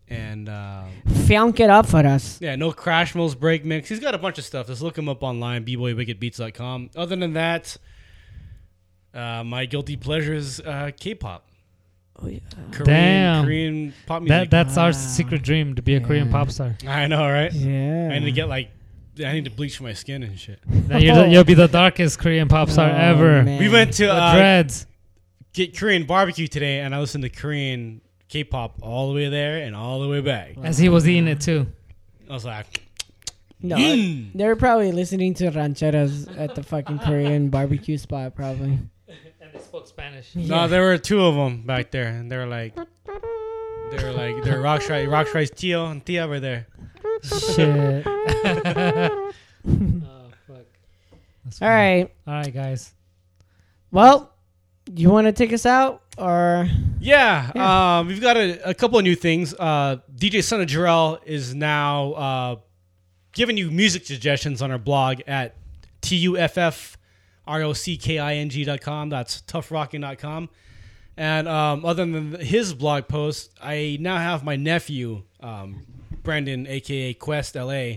[0.08, 0.84] and uh,
[1.26, 2.38] Fionk it up for us.
[2.40, 3.90] yeah, no crash moles, break mix.
[3.90, 4.68] He's got a bunch of stuff.
[4.68, 6.90] Just look him up online, bboywickedbeats.com.
[6.96, 7.76] Other than that,
[9.14, 11.46] uh, my guilty pleasures, uh, K-pop,
[12.22, 12.38] Oh, yeah.
[12.70, 13.44] Korean, Damn.
[13.44, 14.50] Korean pop music.
[14.50, 16.32] That That's our secret dream to be a Korean Yeah.
[16.32, 16.76] pop star.
[16.86, 17.52] I know, right?
[17.52, 18.10] Yeah.
[18.12, 18.70] I need to get like,
[19.18, 20.60] I need to bleach my skin and shit.
[20.88, 23.42] Now you're the, you'll be the darkest Korean pop star Oh, ever.
[23.42, 23.58] man.
[23.58, 24.86] We went to With uh, dreads.
[25.52, 29.74] get Korean barbecue today, and I listened to Korean K-pop all the way there and
[29.74, 30.54] all the way back.
[30.62, 31.66] As he was eating it too.
[32.30, 32.80] I was like,
[33.60, 34.32] No, Mm.
[34.34, 38.78] they were probably listening to rancheras at the fucking Korean barbecue spot, probably.
[39.54, 40.34] And they spoke Spanish.
[40.34, 44.42] no, there were two of them back there, and they were like, they were like,
[44.42, 46.66] they're Roxrite, Roxrite's Tio and Tia were there.
[47.22, 48.04] Shit.
[48.06, 49.32] oh,
[49.64, 50.66] fuck.
[51.44, 51.70] That's All funny.
[51.70, 52.10] right.
[52.26, 52.92] All right, guys.
[53.92, 54.32] Well,
[54.92, 56.68] you want to take us out or?
[57.00, 57.98] Yeah, Yeah.
[57.98, 59.54] Um, we've got a, a couple of new things.
[59.54, 62.56] Uh, DJ Son of Jarrell is now uh,
[63.32, 65.54] giving you music suggestions on our blog at
[67.46, 69.08] T-U-F-F-R-O-C-K-I-N-G dot com.
[69.08, 70.48] That's toughrocking.com.
[71.16, 75.86] And um, other than his blog post, I now have my nephew, um,
[76.26, 77.96] aka Quest LA,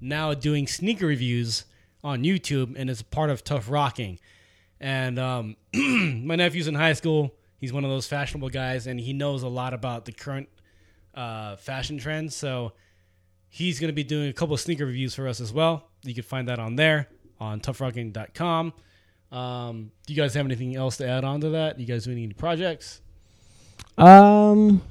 [0.00, 1.64] now doing sneaker reviews
[2.02, 4.18] on YouTube, and is part of Tough Rocking.
[4.80, 7.34] And um, my nephew's in high school.
[7.58, 10.48] He's one of those fashionable guys, and he knows a lot about the current
[11.14, 12.34] uh, fashion trends.
[12.34, 12.72] So
[13.48, 15.88] he's going to be doing a couple of sneaker reviews for us as well.
[16.02, 17.08] You can find that on there
[17.40, 18.72] on toughrocking.com.
[19.30, 21.78] Um, do you guys have anything else to add on to that?
[21.78, 23.00] You guys doing any projects?
[23.96, 24.82] Um,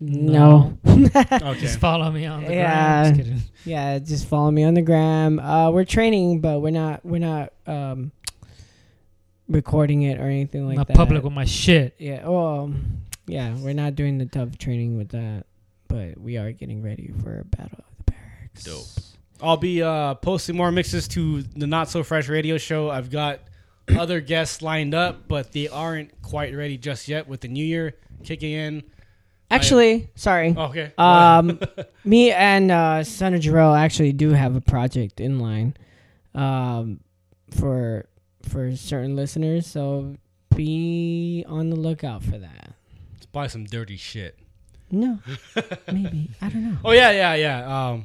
[0.00, 0.76] no.
[0.88, 1.60] Okay.
[1.60, 3.02] Just follow me on the Yeah.
[3.02, 3.14] gram.
[3.16, 3.42] Just kidding.
[3.64, 5.38] yeah, just follow me on the gram.
[5.38, 7.04] Uh, we're training, but we're not.
[7.04, 8.10] We're not um
[9.48, 10.78] recording it or anything like that.
[10.80, 10.96] Not that.
[10.96, 11.94] public with my shit.
[11.98, 12.26] Yeah.
[12.28, 12.72] Well,
[13.26, 15.44] yeah, we're not doing the tough training with that,
[15.88, 18.64] but we are getting ready for a Battle of the Barracks.
[18.64, 18.86] Dope.
[19.40, 22.90] I'll be uh, posting more mixes to the Not So Fresh radio show.
[22.90, 23.40] I've got
[23.98, 27.94] other guests lined up, but they aren't quite ready just yet with the new year
[28.24, 28.82] kicking in.
[29.50, 30.54] Actually, sorry.
[30.56, 30.92] Oh, okay.
[30.98, 31.58] Um,
[32.04, 35.74] me and uh, Son of Jarrell actually do have a project in line,
[36.34, 37.00] um,
[37.58, 38.06] for
[38.42, 39.66] for certain listeners.
[39.66, 40.16] So
[40.54, 42.74] be on the lookout for that.
[43.14, 44.38] Let's buy some dirty shit.
[44.90, 45.18] No,
[45.92, 46.76] maybe I don't know.
[46.84, 47.88] Oh yeah, yeah, yeah.
[47.88, 48.04] Um,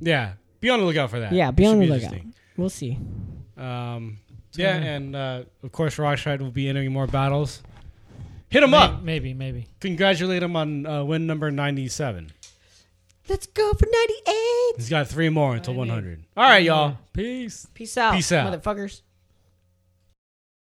[0.00, 0.34] yeah.
[0.64, 1.30] Be on the lookout for that.
[1.30, 2.12] Yeah, be It on should the lookout.
[2.14, 2.34] interesting.
[2.56, 2.98] We'll see.
[3.58, 4.16] Um,
[4.54, 7.62] yeah, and uh, of course, Roxrite will be entering more battles.
[8.48, 9.02] Hit him up.
[9.02, 9.68] Maybe, maybe.
[9.80, 12.32] Congratulate him on uh, win number ninety-seven.
[13.28, 14.72] Let's go for ninety eight.
[14.76, 16.24] He's got three more until one hundred.
[16.34, 16.96] All right, y'all.
[17.12, 17.66] Peace.
[17.74, 18.14] Peace out.
[18.14, 18.50] Peace out.
[18.50, 19.02] motherfuckers.